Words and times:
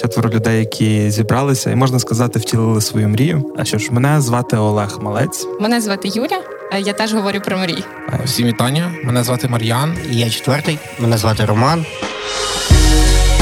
четверо 0.00 0.30
людей, 0.30 0.58
які 0.58 1.10
зібралися, 1.10 1.70
і 1.70 1.74
можна 1.74 1.98
сказати, 1.98 2.38
втілили 2.38 2.80
свою 2.80 3.08
мрію. 3.08 3.52
А 3.56 3.64
що 3.64 3.78
ж, 3.78 3.92
мене 3.92 4.20
звати 4.20 4.56
Олег 4.56 4.98
Малець. 5.00 5.46
Мене 5.60 5.80
звати 5.80 6.08
Юля. 6.08 6.42
Я 6.78 6.92
теж 6.92 7.14
говорю 7.14 7.40
про 7.40 7.58
мрії. 7.58 7.84
Всім 8.24 8.46
вітання. 8.46 8.92
Мене 9.04 9.24
звати 9.24 9.48
Мар'ян. 9.48 9.96
І 10.12 10.16
Я 10.16 10.30
четвертий. 10.30 10.78
Мене 10.98 11.18
звати 11.18 11.44
Роман. 11.44 11.86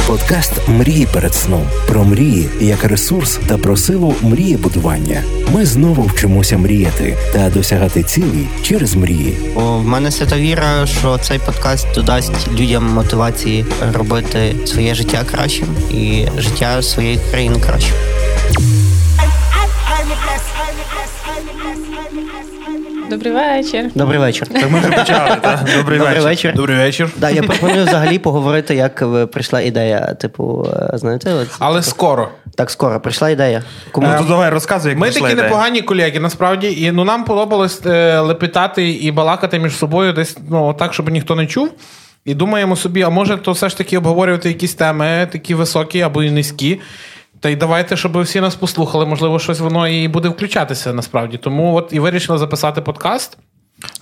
Подкаст 0.09 0.53
Мрії 0.69 1.09
перед 1.13 1.35
сном 1.35 1.67
про 1.89 2.05
мрії 2.05 2.49
як 2.61 2.85
ресурс 2.85 3.39
та 3.49 3.59
про 3.59 3.77
силу 3.77 4.15
мрієбудування. 4.23 5.23
Ми 5.53 5.67
знову 5.67 6.03
вчимося 6.03 6.59
мріяти 6.59 7.17
та 7.33 7.51
досягати 7.51 8.03
цілей 8.03 8.49
через 8.63 8.95
мрії. 8.95 9.37
У 9.55 9.61
мене 9.61 10.11
свята 10.11 10.37
віра, 10.37 10.87
що 10.87 11.19
цей 11.19 11.39
подкаст 11.39 11.87
додасть 11.95 12.49
людям 12.61 12.85
мотивації 12.85 13.67
робити 13.95 14.55
своє 14.65 14.95
життя 14.95 15.25
кращим 15.31 15.69
і 15.91 16.27
життя 16.39 16.83
своєї 16.83 17.19
країни 17.31 17.57
кращим. 17.67 17.95
Добрий 23.11 23.33
вечір. 23.33 23.91
Добрий 23.95 24.19
вечір. 24.19 24.47
Так 24.49 24.71
ми 24.71 24.79
вже 24.81 24.89
почали. 24.91 25.37
так? 25.41 25.59
Добрий 25.77 25.99
Добрий 25.99 25.99
вечір. 26.15 26.23
вечір. 26.23 26.55
Добрий 26.55 26.77
вечір. 26.77 27.11
Да, 27.17 27.31
я 27.31 27.43
пропоную 27.43 27.85
взагалі 27.87 28.19
поговорити, 28.19 28.75
як 28.75 29.05
прийшла 29.31 29.61
ідея. 29.61 30.01
Типу, 30.21 30.67
е, 30.93 30.99
знаєте, 30.99 31.33
от, 31.33 31.49
Але 31.59 31.83
скоро. 31.83 32.29
так 32.57 32.71
скоро 32.71 33.01
прийшла 33.01 33.31
ідея. 33.31 33.63
Кому 33.91 34.07
Ну, 34.13 34.19
то 34.19 34.25
давай 34.25 34.51
розказуй, 34.51 34.91
як 34.91 34.99
Ми 34.99 35.07
прийшла 35.07 35.23
такі 35.23 35.33
ідея. 35.33 35.49
непогані 35.49 35.83
колеги, 35.83 36.21
насправді, 36.21 36.83
і 36.83 36.91
ну 36.93 37.05
нам 37.05 37.25
подобалось 37.25 37.81
е, 37.87 38.21
лепетати 38.21 38.91
і 38.91 39.11
балакати 39.11 39.59
між 39.59 39.77
собою 39.77 40.13
десь 40.13 40.37
ну 40.51 40.75
так, 40.75 40.95
щоб 40.95 41.09
ніхто 41.11 41.35
не 41.35 41.47
чув. 41.47 41.71
І 42.25 42.35
думаємо 42.35 42.77
собі, 42.77 43.03
а 43.03 43.09
може, 43.11 43.37
то 43.37 43.53
все 43.53 43.69
ж 43.69 43.79
таки 43.79 43.99
обговорювати 43.99 44.49
якісь 44.49 44.75
теми, 44.75 45.29
такі 45.33 45.55
високі 45.55 46.01
або 46.01 46.23
і 46.23 46.31
низькі. 46.31 46.81
Та 47.41 47.49
й 47.49 47.57
давайте, 47.57 47.97
щоб 47.97 48.21
всі 48.21 48.41
нас 48.41 48.55
послухали, 48.55 49.07
можливо, 49.07 49.39
щось 49.39 49.61
воно 49.61 49.89
і 49.89 50.09
буде 50.09 50.29
включатися 50.29 50.93
насправді. 50.93 51.39
Тому 51.39 51.75
от 51.75 51.89
і 51.93 52.01
вирішили 52.01 52.39
записати 52.39 52.81
подкаст. 52.81 53.39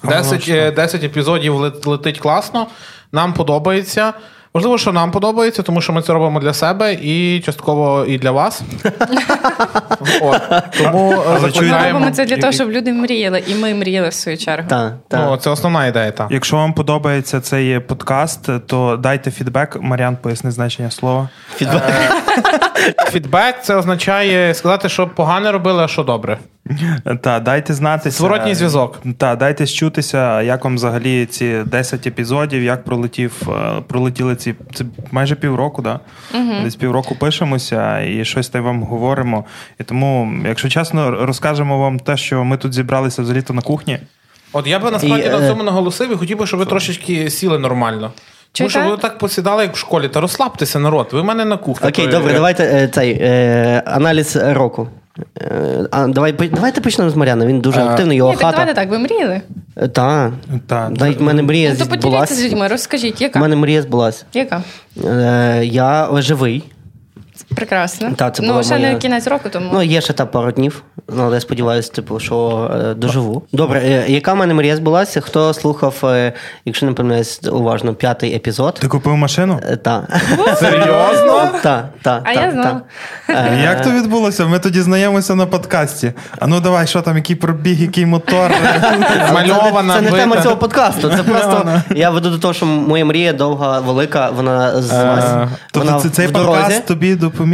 10, 0.04 0.48
е, 0.48 0.70
10 0.70 1.04
епізодів 1.04 1.54
летить 1.86 2.18
класно. 2.18 2.66
Нам 3.12 3.32
подобається. 3.32 4.12
Можливо, 4.54 4.78
що 4.78 4.92
нам 4.92 5.10
подобається, 5.10 5.62
тому 5.62 5.80
що 5.80 5.92
ми 5.92 6.02
це 6.02 6.12
робимо 6.12 6.40
для 6.40 6.52
себе 6.54 6.94
і 7.02 7.40
частково 7.40 8.04
і 8.08 8.18
для 8.18 8.30
вас. 8.30 8.62
От. 10.22 10.42
Тому 10.78 11.12
е, 11.12 11.18
Але 11.26 11.40
Ми 11.40 11.50
закликаємо. 11.50 11.98
робимо 11.98 12.10
це 12.10 12.24
для 12.24 12.36
того, 12.36 12.52
щоб 12.52 12.70
люди 12.70 12.92
мріяли, 12.92 13.42
і 13.46 13.54
ми 13.54 13.74
мріяли 13.74 14.08
в 14.08 14.12
свою 14.12 14.38
чергу. 14.38 14.68
Так, 14.68 14.92
так. 15.08 15.20
Ну, 15.30 15.36
це 15.36 15.50
основна 15.50 15.86
ідея. 15.86 16.10
Та. 16.10 16.28
Якщо 16.30 16.56
вам 16.56 16.72
подобається 16.72 17.40
цей 17.40 17.80
подкаст, 17.80 18.66
то 18.66 18.96
дайте 18.96 19.30
фідбек. 19.30 19.76
Мар'ян 19.80 20.16
поясни 20.16 20.50
значення 20.50 20.90
слова. 20.90 21.28
Фідбек 21.56 21.82
це 23.62 23.76
означає 23.76 24.54
сказати, 24.54 24.88
що 24.88 25.06
погане 25.06 25.52
робили, 25.52 25.84
а 25.84 25.88
що 25.88 26.02
добре. 26.02 26.38
Та 27.20 27.40
дайте 27.40 27.74
знати 27.74 28.10
Зворотній 28.10 28.54
зв'язок. 28.54 29.02
Та 29.18 29.36
дайте 29.36 29.66
щутися, 29.66 30.42
як 30.42 30.64
вам 30.64 30.74
взагалі 30.74 31.26
ці 31.26 31.62
10 31.66 32.06
епізодів, 32.06 32.62
як 32.62 32.84
пролетів, 32.84 33.42
е, 33.48 33.82
пролетіли 33.86 34.36
ці 34.36 34.54
це 34.74 34.84
майже 35.10 35.34
півроку, 35.34 35.82
да? 35.82 36.00
Десь 36.62 36.76
півроку 36.76 37.14
пишемося 37.14 38.00
і 38.00 38.24
щось 38.24 38.48
там 38.48 38.64
вам 38.64 38.82
говоримо. 38.82 39.44
І 39.80 39.84
тому, 39.84 40.32
якщо 40.46 40.68
чесно, 40.68 41.10
розкажемо 41.10 41.78
вам 41.78 41.98
те, 41.98 42.16
що 42.16 42.44
ми 42.44 42.56
тут 42.56 42.74
зібралися 42.74 43.22
взагалі-то 43.22 43.54
на 43.54 43.62
кухні. 43.62 43.98
От 44.52 44.66
я 44.66 44.78
би 44.78 44.90
насправді 44.90 45.26
І, 45.26 45.30
на 45.30 45.44
е, 45.44 45.48
цьому 45.48 45.62
наголосив 45.62 46.12
і 46.12 46.16
хотів 46.16 46.38
би, 46.38 46.46
щоб 46.46 46.60
ви 46.60 46.66
трошечки 46.66 47.30
сіли 47.30 47.58
нормально. 47.58 48.12
Тому 48.58 48.70
Чуєте? 48.70 48.88
що 48.88 48.96
ви 48.96 49.02
так 49.02 49.18
посідали, 49.18 49.62
як 49.62 49.74
в 49.74 49.78
школі, 49.78 50.08
та 50.08 50.20
розслабтеся, 50.20 50.78
народ. 50.78 51.08
Ви 51.12 51.20
в 51.20 51.24
мене 51.24 51.44
на 51.44 51.56
кухні. 51.56 51.88
Окей, 51.88 52.04
То, 52.04 52.10
добре, 52.10 52.32
е, 52.32 52.34
давайте 52.34 52.64
е, 52.64 52.88
цей 52.88 53.18
е, 53.20 53.82
аналіз 53.86 54.36
року. 54.36 54.88
Е, 55.40 55.86
а, 55.90 56.06
давай, 56.06 56.32
давайте 56.32 56.80
почнемо 56.80 57.10
з 57.10 57.16
Мар'яна. 57.16 57.46
Він 57.46 57.60
дуже 57.60 57.80
Е, 57.80 57.84
активний, 57.84 58.16
його 58.16 58.30
Ні, 58.30 58.36
так 58.36 58.50
давайте 58.50 58.74
так, 58.74 58.90
ви 58.90 58.98
мріяли? 58.98 59.40
Так. 59.92 60.32
Та, 60.66 60.90
Навіть 60.90 61.20
в 61.20 61.22
мене 61.22 61.42
мрія 61.42 61.76
Ну, 61.78 61.84
то 61.86 61.90
поділіться 61.90 62.34
з 62.34 62.44
людьми, 62.44 62.68
розкажіть, 62.68 63.36
У 63.36 63.38
мене 63.38 63.56
мрія 63.56 63.82
збулась. 63.82 64.24
Яка? 64.32 64.62
Е, 65.04 65.60
я 65.64 66.08
живий. 66.12 66.64
Прекрасно. 67.56 68.12
Та, 68.16 68.30
це 68.30 68.42
ну, 68.42 68.62
ще 68.62 68.74
моя- 68.78 68.92
не 68.92 68.98
кінець 68.98 69.26
року, 69.26 69.48
тому. 69.52 69.70
Ну, 69.72 69.82
є 69.82 70.00
ще 70.00 70.12
та 70.12 70.26
пару 70.26 70.52
днів, 70.52 70.82
ну, 71.08 71.22
але 71.22 71.34
я 71.34 71.40
сподіваюся, 71.40 71.92
типу, 71.92 72.20
що 72.20 72.70
е, 72.90 72.94
доживу. 72.94 73.42
Добре, 73.52 73.80
е, 73.84 74.04
яка 74.08 74.32
в 74.32 74.36
мене 74.36 74.54
мрія 74.54 74.76
збулася? 74.76 75.20
Хто 75.20 75.54
слухав, 75.54 75.94
е, 76.04 76.32
якщо 76.64 76.86
не 76.86 76.92
помиляюсь, 76.92 77.40
уважно, 77.52 77.94
п'ятий 77.94 78.34
епізод? 78.34 78.74
Ти 78.80 78.88
купив 78.88 79.16
машину? 79.16 79.60
Так. 79.82 80.04
Серйозно? 80.60 81.48
Так, 81.62 81.88
так. 82.02 82.22
А 82.24 82.32
я 82.32 82.50
знала. 82.50 82.80
Е, 83.28 83.60
Як 83.62 83.82
то 83.82 83.90
відбулося? 83.90 84.46
Ми 84.46 84.58
тоді 84.58 84.80
знайомимося 84.80 85.34
на 85.34 85.46
подкасті. 85.46 86.12
А 86.38 86.46
ну 86.46 86.60
давай, 86.60 86.86
що 86.86 87.02
там, 87.02 87.16
який 87.16 87.36
пробіг, 87.36 87.80
який 87.82 88.06
мотор. 88.06 88.50
Змальована. 89.28 89.94
Це 89.94 90.00
не 90.00 90.10
тема 90.10 90.42
цього 90.42 90.56
подкасту. 90.56 91.10
Це 91.10 91.22
просто 91.22 91.82
я 91.94 92.10
веду 92.10 92.30
до 92.30 92.38
того, 92.38 92.54
що 92.54 92.66
моя 92.66 93.04
мрія 93.04 93.32
довга, 93.32 93.80
велика, 93.80 94.30
вона 94.30 94.82
злась. 94.82 95.24
Е, 95.24 95.48
Тобто 95.72 96.00
це- 96.02 96.08
цей 96.10 96.28
подкаст 96.28 96.86
тобі 96.86 97.14
допоміг. 97.14 97.45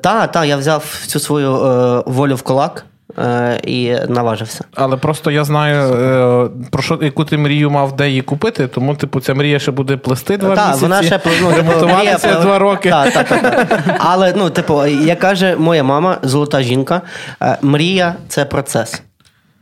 Так, 0.00 0.32
так, 0.32 0.46
я 0.46 0.56
взяв 0.56 1.02
цю 1.06 1.20
свою 1.20 1.56
е, 1.56 2.02
волю 2.06 2.34
в 2.34 2.42
кулак 2.42 2.84
е, 3.18 3.60
і 3.64 3.96
наважився. 4.08 4.64
Але 4.74 4.96
просто 4.96 5.30
я 5.30 5.44
знаю, 5.44 5.94
е, 5.94 6.48
про 6.70 6.82
що 6.82 6.98
яку 7.02 7.24
ти 7.24 7.38
мрію 7.38 7.70
мав 7.70 7.96
де 7.96 8.08
її 8.08 8.22
купити, 8.22 8.66
тому, 8.68 8.94
типу, 8.94 9.20
ця 9.20 9.34
мрія 9.34 9.58
ще 9.58 9.70
буде 9.70 9.96
плести 9.96 10.36
два 10.36 10.56
та, 10.56 10.66
місяці. 10.66 10.82
вона 10.82 11.02
ще 11.02 11.20
ну, 11.42 11.50
ремонтуватися 11.56 12.40
два 12.40 12.58
роки. 12.58 12.90
Та, 12.90 13.10
та, 13.10 13.24
та. 13.24 13.66
Але 13.98 14.32
ну, 14.36 14.50
типу, 14.50 14.86
як 14.86 15.18
каже 15.18 15.56
моя 15.56 15.84
мама, 15.84 16.18
золота 16.22 16.62
жінка, 16.62 17.02
е, 17.42 17.58
мрія 17.62 18.14
це 18.28 18.44
процес. 18.44 19.02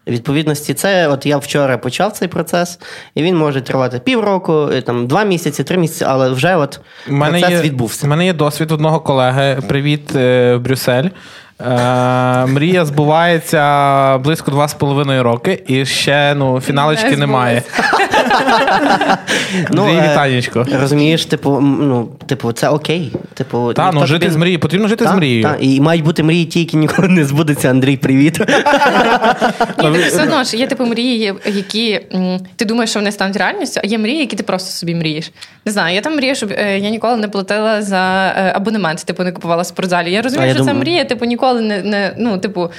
Відповідності, 0.09 0.75
це 0.75 1.09
от 1.09 1.27
я 1.27 1.37
вчора 1.37 1.79
почав 1.79 2.13
цей 2.13 2.29
процес, 2.29 2.79
і 3.15 3.23
він 3.23 3.37
може 3.37 3.61
тривати 3.61 3.99
півроку, 3.99 4.69
там 4.87 5.07
два 5.07 5.25
місяці, 5.25 5.65
три 5.65 5.79
місяці, 5.79 6.05
але 6.09 6.31
вже 6.31 6.57
от 6.57 6.81
мене 7.09 7.41
процес 7.41 7.51
є, 7.51 7.63
відбувся. 7.63 8.07
У 8.07 8.11
мене 8.11 8.27
є 8.27 8.33
досвід 8.33 8.73
одного 8.73 9.01
колеги. 9.01 9.59
Привіт, 9.69 10.17
е, 10.17 10.55
в 10.57 10.61
Брюссель. 10.61 11.09
Е, 11.61 12.47
мрія 12.47 12.85
збувається 12.85 14.19
близько 14.19 14.51
два 14.51 14.69
з 14.69 14.75
половиною 14.75 15.23
роки, 15.23 15.63
і 15.67 15.87
ще 15.87 16.35
ну, 16.35 16.61
фіналочки 16.61 17.11
Не 17.11 17.17
немає. 17.17 17.63
Ну, 19.71 19.89
е, 19.89 20.43
Розумієш, 20.81 21.25
типу, 21.25 21.61
ну, 21.61 22.09
типу, 22.27 22.53
це 22.53 22.69
окей. 22.69 23.13
Типу, 23.35 23.73
Та, 23.73 23.93
ну 23.93 24.07
жити 24.07 24.21
тобі- 24.21 24.33
з 24.33 24.37
мрією, 24.37 24.61
потрібно 24.61 24.89
жити 24.89 25.07
з 25.07 25.13
мрією. 25.13 25.43
та, 25.43 25.57
І 25.61 25.81
мають 25.81 26.05
бути 26.05 26.23
мрії 26.23 26.45
ті, 26.45 26.59
які 26.59 26.77
ніколи 26.77 27.09
не 27.09 27.25
збудуться. 27.25 27.71
Андрій, 27.71 27.97
привіт. 27.97 28.39
Ні, 28.39 28.45
так 29.77 29.95
все 29.95 30.23
одно 30.23 30.45
ж 30.45 30.57
є 30.57 30.67
типу 30.67 30.87
мрії, 30.87 31.35
які 31.47 32.01
ти 32.57 32.65
думаєш, 32.65 32.91
що 32.91 32.99
вони 32.99 33.13
стануть 33.13 33.37
реальністю, 33.37 33.81
а 33.85 33.87
є 33.87 33.99
мрії, 33.99 34.19
які 34.19 34.37
ти 34.37 34.43
просто 34.43 34.71
собі 34.71 34.95
мрієш. 34.95 35.33
Не 35.65 35.73
знаю, 35.73 35.95
я 35.95 36.01
там 36.01 36.17
мрію, 36.17 36.35
щоб 36.35 36.51
е, 36.53 36.79
я 36.79 36.91
ніколи 36.91 37.17
не 37.17 37.29
платила 37.29 37.83
за 37.83 38.35
е, 38.37 38.53
абонемент, 38.57 39.05
типу 39.05 39.23
не 39.25 39.33
купувала 39.33 39.63
в 39.63 39.67
спортзалі. 39.67 40.13
Я 40.13 40.23
розумію, 40.23 40.55
що 40.55 40.65
це 40.65 40.75
мрія, 40.75 41.05
типу 41.05 41.25
ніколи 41.25 41.61
не, 41.61 41.83
не 41.83 42.15
ну, 42.19 42.39
типу. 42.39 42.71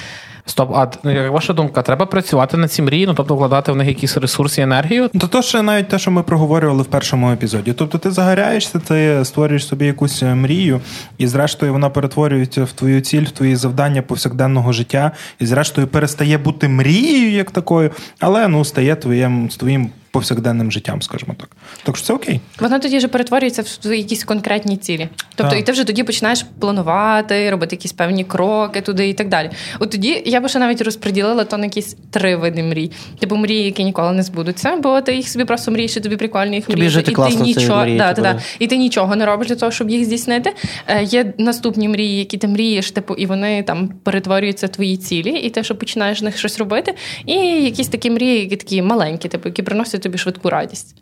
Стоп, 0.49 0.75
а 0.75 0.91
ну, 1.03 1.11
як 1.11 1.31
ваша 1.31 1.53
думка, 1.53 1.81
треба 1.81 2.05
працювати 2.05 2.57
над 2.57 2.71
ці 2.71 2.81
мрії, 2.81 3.07
ну 3.07 3.13
тобто 3.13 3.35
вкладати 3.35 3.71
в 3.71 3.75
них 3.75 3.87
якісь 3.87 4.17
ресурси 4.17 4.61
і 4.61 4.63
енергію? 4.63 5.09
Ну, 5.13 5.19
То 5.19 5.27
то 5.27 5.41
ще 5.41 5.61
навіть 5.61 5.87
те, 5.87 5.99
що 5.99 6.11
ми 6.11 6.23
проговорювали 6.23 6.83
в 6.83 6.85
першому 6.85 7.31
епізоді. 7.31 7.73
Тобто 7.73 7.97
ти 7.97 8.11
загоряєшся, 8.11 8.79
ти 8.79 9.25
створюєш 9.25 9.67
собі 9.67 9.85
якусь 9.85 10.23
е, 10.23 10.35
мрію, 10.35 10.81
і 11.17 11.27
зрештою 11.27 11.73
вона 11.73 11.89
перетворюється 11.89 12.63
в 12.63 12.71
твою 12.71 13.01
ціль, 13.01 13.23
в 13.23 13.31
твої 13.31 13.55
завдання 13.55 14.01
повсякденного 14.01 14.71
життя, 14.71 15.11
і 15.39 15.45
зрештою 15.45 15.87
перестає 15.87 16.37
бути 16.37 16.67
мрією 16.67 17.31
як 17.31 17.51
такою, 17.51 17.91
але 18.19 18.47
ну 18.47 18.65
стає 18.65 18.95
твоїм, 18.95 19.47
твоїм 19.47 19.89
повсякденним 20.11 20.71
життям, 20.71 21.01
скажімо 21.01 21.35
так. 21.39 21.49
Так 21.83 21.97
що 21.97 22.05
це 22.05 22.13
окей. 22.13 22.39
Воно 22.59 22.79
тоді 22.79 22.97
вже 22.97 23.07
перетворюється 23.07 23.61
в 23.61 23.67
свої 23.67 24.01
якісь 24.01 24.23
конкретні 24.23 24.77
цілі. 24.77 25.09
Тобто, 25.35 25.51
Так. 25.51 25.59
і 25.59 25.63
ти 25.63 25.71
вже 25.71 25.83
тоді 25.83 26.03
починаєш 26.03 26.45
планувати, 26.59 27.49
робити 27.49 27.75
якісь 27.75 27.91
певні 27.91 28.23
кроки 28.23 28.81
туди 28.81 29.09
і 29.09 29.13
так 29.13 29.29
далі. 29.29 29.49
От 29.79 29.91
тоді 29.91 30.23
я 30.25 30.41
би 30.41 30.49
ще 30.49 30.59
навіть 30.59 30.81
розподілила 30.81 31.43
то 31.43 31.57
на 31.57 31.65
якісь 31.65 31.95
три 32.11 32.35
види 32.35 32.63
мрій. 32.63 32.91
Типу 33.19 33.35
мрії, 33.35 33.65
які 33.65 33.83
ніколи 33.83 34.11
не 34.11 34.23
збудуться, 34.23 34.75
бо 34.75 35.01
ти 35.01 35.15
їх 35.15 35.29
собі 35.29 35.45
просто 35.45 35.71
мрієш, 35.71 35.97
і 35.97 35.99
тобі 35.99 36.15
прикольно 36.15 36.55
їх 36.55 36.65
Тобі 36.65 36.89
жити 36.89 37.11
і 37.11 37.13
класно 37.13 37.39
ти 37.39 37.45
нічого, 37.45 37.85
да, 37.85 38.09
типу, 38.09 38.21
да, 38.21 38.33
да. 38.33 38.39
і 38.59 38.67
ти 38.67 38.77
нічого 38.77 39.15
не 39.15 39.25
робиш 39.25 39.47
для 39.47 39.55
того, 39.55 39.71
щоб 39.71 39.89
їх 39.89 40.05
здійснити. 40.05 40.53
Е, 40.87 41.03
є 41.03 41.33
наступні 41.37 41.89
мрії, 41.89 42.19
які 42.19 42.37
ти 42.37 42.47
мрієш, 42.47 42.91
типу, 42.91 43.13
і 43.13 43.25
вони 43.25 43.63
там 43.63 43.89
перетворюються 44.03 44.67
в 44.67 44.69
твої 44.69 44.97
цілі, 44.97 45.29
і 45.29 45.49
ти 45.49 45.63
що 45.63 45.75
починаєш 45.75 46.21
в 46.21 46.23
них 46.23 46.37
щось 46.37 46.59
робити. 46.59 46.93
І 47.25 47.33
якісь 47.63 47.87
такі 47.87 48.11
мрії, 48.11 48.39
які 48.39 48.55
такі 48.55 48.81
маленькі, 48.81 49.29
типу, 49.29 49.49
які 49.49 49.61
приносять 49.61 50.05
тобі 50.09 50.17
швидку 50.17 50.49
радість. 50.49 50.95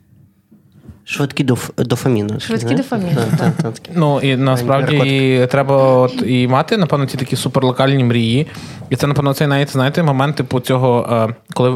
Швидкі 1.03 1.43
доф, 1.43 1.69
дофамін. 1.77 2.39
Швидкі 2.39 2.75
дофаміни. 2.75 3.15
Так. 3.37 3.73
Ну 3.95 4.19
і 4.19 4.35
насправді 4.35 4.97
і 4.97 5.47
треба 5.47 5.75
от 5.75 6.23
і 6.25 6.47
мати, 6.47 6.77
напевно, 6.77 7.05
ці 7.05 7.17
такі 7.17 7.35
суперлокальні 7.35 8.03
мрії. 8.03 8.47
І 8.89 8.95
це, 8.95 9.07
напевно, 9.07 9.33
цей 9.33 9.47
навіть 9.47 9.71
знаєте, 9.71 10.03
момент 10.03 10.35
типу 10.35 10.59
цього, 10.59 11.09
е, 11.29 11.35
коли 11.53 11.69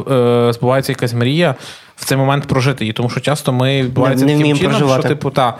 е, 0.48 0.52
збувається 0.52 0.92
якась 0.92 1.14
мрія. 1.14 1.54
В 2.02 2.04
цей 2.04 2.18
момент 2.18 2.46
прожити 2.46 2.84
її. 2.84 2.92
Тому 2.92 3.10
що 3.10 3.20
часто 3.20 3.52
ми 3.52 3.82
відбувається 3.82 4.26
Не- 4.26 4.32
не 4.32 4.38
таким 4.38 4.56
чином, 4.56 4.70
проживати. 4.72 5.00
що 5.00 5.08
типу 5.08 5.30
та 5.30 5.58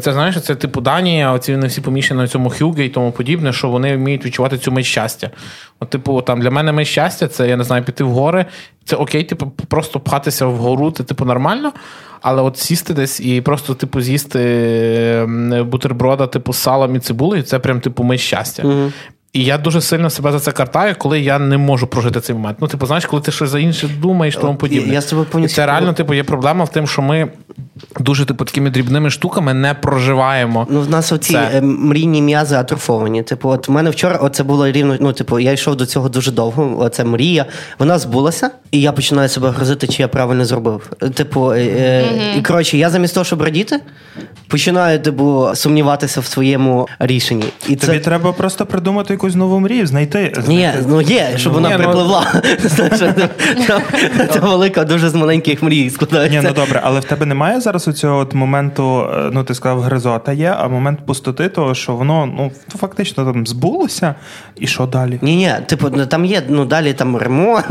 це 0.00 0.12
знаєш, 0.12 0.42
це 0.42 0.54
типу 0.54 0.80
Данія, 0.80 1.32
оці 1.32 1.52
вони 1.52 1.66
всі 1.66 1.80
поміщені 1.80 2.20
на 2.20 2.28
цьому 2.28 2.50
хюге 2.50 2.84
і 2.84 2.88
тому 2.88 3.12
подібне, 3.12 3.52
що 3.52 3.68
вони 3.68 3.96
вміють 3.96 4.24
відчувати 4.26 4.58
цю 4.58 4.72
мить 4.72 4.86
щастя. 4.86 5.30
От, 5.80 5.90
типу, 5.90 6.22
там 6.22 6.40
для 6.40 6.50
мене 6.50 6.72
мить 6.72 6.86
щастя, 6.88 7.28
це 7.28 7.48
я 7.48 7.56
не 7.56 7.64
знаю, 7.64 7.84
піти 7.84 8.04
в 8.04 8.10
гори. 8.10 8.46
Це 8.84 8.96
окей, 8.96 9.24
типу, 9.24 9.46
просто 9.68 10.00
пхатися 10.00 10.46
вгору, 10.46 10.90
це 10.90 11.04
типу 11.04 11.24
нормально. 11.24 11.72
Але 12.22 12.42
от 12.42 12.58
сісти 12.58 12.94
десь 12.94 13.20
і 13.20 13.40
просто, 13.40 13.74
типу, 13.74 14.00
з'їсти 14.00 15.24
бутерброда, 15.66 16.26
типу, 16.26 16.52
з 16.52 16.56
салом 16.56 16.96
і 16.96 16.98
цибулею, 16.98 17.42
це 17.42 17.58
прям 17.58 17.80
типу 17.80 18.02
мить 18.04 18.20
щастя. 18.20 18.62
І 19.32 19.44
я 19.44 19.58
дуже 19.58 19.80
сильно 19.80 20.10
себе 20.10 20.32
за 20.32 20.40
це 20.40 20.52
картаю, 20.52 20.94
коли 20.98 21.20
я 21.20 21.38
не 21.38 21.58
можу 21.58 21.86
прожити 21.86 22.20
цей 22.20 22.36
момент. 22.36 22.58
Ну, 22.60 22.68
типу, 22.68 22.86
знаєш, 22.86 23.06
коли 23.06 23.22
ти 23.22 23.32
щось 23.32 23.50
за 23.50 23.58
інше 23.58 23.88
думаєш, 24.00 24.36
тому 24.36 24.56
подібне. 24.56 24.94
я 24.94 25.00
тобою 25.00 25.44
І 25.44 25.48
це 25.48 25.66
реально, 25.66 25.92
типу, 25.92 26.14
є 26.14 26.24
проблема 26.24 26.64
в 26.64 26.68
тим, 26.68 26.86
що 26.86 27.02
ми 27.02 27.28
дуже, 28.00 28.26
типу, 28.26 28.44
такими 28.44 28.70
дрібними 28.70 29.10
штуками 29.10 29.54
не 29.54 29.74
проживаємо. 29.74 30.66
Ну, 30.70 30.80
в 30.80 30.90
нас 30.90 31.12
оці 31.12 31.32
Це. 31.32 31.50
е, 31.54 31.60
мрійні 31.60 32.22
м'язи 32.22 32.56
атрофовані. 32.56 33.22
Типу, 33.22 33.48
от 33.48 33.68
в 33.68 33.70
мене 33.70 33.90
вчора 33.90 34.16
оце 34.16 34.42
було 34.42 34.70
рівно. 34.70 34.96
Ну, 35.00 35.12
типу, 35.12 35.38
я 35.38 35.52
йшов 35.52 35.76
до 35.76 35.86
цього 35.86 36.08
дуже 36.08 36.30
довго. 36.30 36.76
Оце 36.78 37.04
мрія. 37.04 37.46
Вона 37.78 37.98
збулася, 37.98 38.50
і 38.70 38.80
я 38.80 38.92
починаю 38.92 39.28
себе 39.28 39.50
грозити, 39.50 39.86
чи 39.86 40.02
я 40.02 40.08
правильно 40.08 40.44
зробив. 40.44 40.90
Е, 41.02 41.08
Типу, 41.08 41.52
е, 41.52 41.60
е, 41.60 42.04
і 42.38 42.42
коротше, 42.42 42.78
я 42.78 42.90
замість 42.90 43.14
того, 43.14 43.24
щоб 43.24 43.42
радіти, 43.42 43.80
починаю 44.48 44.98
типу, 44.98 45.48
сумніватися 45.54 46.20
в 46.20 46.24
своєму 46.24 46.88
рішенні. 46.98 47.44
І 47.68 47.76
Тобі 47.76 47.98
треба 47.98 48.32
просто 48.32 48.66
придумати 48.66 49.14
якусь 49.22 49.36
нову 49.36 49.60
мрію, 49.60 49.86
знайти. 49.86 50.32
Ні, 50.48 50.70
ну 50.88 51.00
є, 51.00 51.28
щоб 51.36 51.52
вона 51.52 51.68
Ні, 51.68 51.74
ну- 51.78 51.84
припливла. 51.84 52.32
Це- 54.32 54.40
велика, 54.40 54.84
дуже 54.84 55.08
з 55.08 55.14
маленьких 55.14 55.62
мрій 55.62 55.82
Ні, 55.82 55.90
складається. 55.90 56.42
ну 56.42 56.54
добре, 56.54 56.80
але 56.84 57.00
в 57.00 57.04
тебе 57.04 57.26
немає 57.26 57.60
зараз 57.60 57.88
у 57.88 57.92
цього 57.92 58.28
моменту, 58.32 59.06
е, 59.14 59.30
ну 59.32 59.44
ти 59.44 59.54
сказав, 59.54 59.80
гризота 59.80 60.32
є, 60.32 60.56
а 60.58 60.68
момент 60.68 61.06
пустоти, 61.06 61.48
того, 61.48 61.74
що 61.74 61.92
воно 61.92 62.26
ну 62.36 62.50
фактично 62.78 63.24
там 63.24 63.46
збулося, 63.46 64.14
і 64.56 64.66
що 64.66 64.86
далі? 64.86 65.18
Ні, 65.22 65.36
ні, 65.36 65.52
типу, 65.66 65.88
ну, 65.92 66.06
там 66.06 66.24
є 66.24 66.42
ну 66.48 66.64
далі 66.64 66.92
там 66.92 67.16
ремонт. 67.16 67.66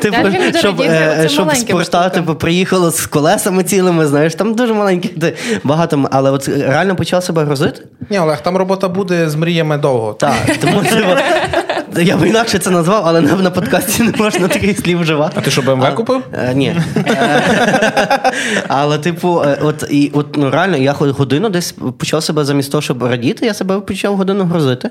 Типу, 0.00 0.16
щоб, 0.58 0.76
дорогий, 0.76 0.88
е, 0.88 1.28
спорта 1.54 2.08
типу, 2.08 2.34
приїхало 2.34 2.90
з 2.90 3.06
колесами 3.06 3.62
цілими, 3.62 4.06
знаєш, 4.06 4.34
там 4.34 4.54
дуже 4.54 4.74
маленькі, 4.74 5.34
багато, 5.64 6.08
але 6.10 6.30
от 6.30 6.48
реально 6.48 6.96
почав 6.96 7.24
себе 7.24 7.44
грозити. 7.44 7.82
Ні, 8.10 8.18
Олег, 8.18 8.42
там 8.42 8.56
робота 8.56 8.88
буде 8.88 9.30
з 9.30 9.34
мріями 9.34 9.78
довго. 9.78 9.95
Так, 10.18 10.56
тому 10.60 10.82
типу, 10.82 12.00
я 12.00 12.16
б 12.16 12.26
інакше 12.26 12.58
це 12.58 12.70
назвав, 12.70 13.02
але 13.06 13.20
на, 13.20 13.36
на 13.36 13.50
подкасті 13.50 14.02
не 14.02 14.12
можна 14.18 14.48
таких 14.48 14.78
слів 14.78 15.00
вживати. 15.00 15.32
А 15.38 15.40
ти 15.40 15.50
що, 15.50 15.62
БМВ 15.62 15.94
купив? 15.94 16.22
Е, 16.32 16.54
ні. 16.54 16.76
Але, 18.68 18.98
типу, 18.98 19.42
е, 19.46 19.58
от, 19.62 19.84
і, 19.90 20.10
от 20.14 20.36
ну, 20.36 20.50
реально, 20.50 20.76
я 20.76 20.92
годину 20.92 21.48
десь 21.48 21.74
почав 21.98 22.22
себе 22.22 22.44
замість 22.44 22.72
того, 22.72 22.82
щоб 22.82 23.02
радіти, 23.02 23.46
я 23.46 23.54
себе 23.54 23.80
почав 23.80 24.16
годину 24.16 24.44
грозити. 24.44 24.90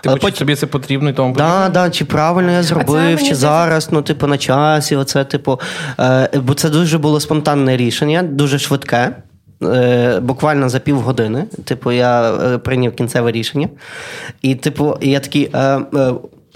Типу, 0.00 0.18
Але 0.22 0.32
чи 0.32 0.38
тобі 0.38 0.54
це 0.54 0.66
потрібно 0.66 1.10
і 1.10 1.12
тому? 1.12 1.34
Да, 1.34 1.68
да, 1.68 1.90
чи 1.90 2.04
правильно 2.04 2.52
я 2.52 2.62
зробив, 2.62 3.22
чи 3.22 3.34
зараз, 3.34 3.88
ну, 3.92 4.02
типу, 4.02 4.26
на 4.26 4.38
часі, 4.38 4.96
оце, 4.96 5.24
типу, 5.24 5.60
е, 6.00 6.30
бо 6.34 6.54
це 6.54 6.70
дуже 6.70 6.98
було 6.98 7.20
спонтанне 7.20 7.76
рішення, 7.76 8.22
дуже 8.22 8.58
швидке. 8.58 9.12
Е, 9.62 10.20
буквально 10.20 10.68
за 10.68 10.78
півгодини. 10.78 11.44
Типу, 11.64 11.92
я 11.92 12.34
е, 12.34 12.58
прийняв 12.58 12.92
кінцеве 12.92 13.32
рішення. 13.32 13.68
І, 14.42 14.54
типу, 14.54 14.96
я 15.00 15.20
такий. 15.20 15.50
Е, 15.54 15.58
е, 15.94 16.12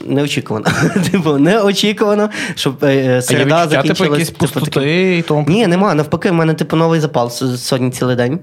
Неочікувано. 0.06 0.66
Типу, 1.10 1.38
неочікувано, 1.38 2.30
щоб 2.54 2.76
А 2.80 2.90
є 2.90 3.22
середа 3.22 3.64
відчуття, 3.64 3.82
типу, 3.82 3.94
закінчилась. 3.94 4.28
типу, 4.28 4.46
таким- 4.46 4.60
пустоти 4.60 5.18
і 5.18 5.22
тому 5.22 5.44
Ні, 5.48 5.66
нема. 5.66 5.94
Навпаки, 5.94 6.30
в 6.30 6.34
мене 6.34 6.54
типу 6.54 6.76
новий 6.76 7.00
запал 7.00 7.30
сьогодні 7.30 7.90
цілий 7.90 8.16
день. 8.16 8.38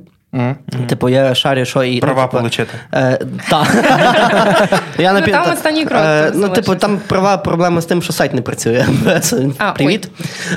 Типу, 0.88 1.10
я 1.10 1.36
шарю, 1.36 1.66
що 1.66 1.84
і. 1.84 2.00
Права 2.00 2.22
ну, 2.22 2.28
типу, 2.28 2.38
получити. 2.38 2.74
Е, 2.94 3.20
та. 3.50 3.68
Я 4.98 5.14
Ну, 5.14 5.22
там 5.22 5.54
останній 5.54 5.86
крок 5.86 6.02
е, 6.04 6.32
Ну, 6.36 6.50
типу, 6.50 6.76
там 6.76 7.00
права 7.08 7.38
проблема 7.38 7.82
з 7.82 7.86
тим, 7.86 8.02
що 8.02 8.14
сайт 8.14 8.34
не 8.34 8.42
працює. 8.42 8.86
А, 9.58 9.72
Привіт. 9.72 10.10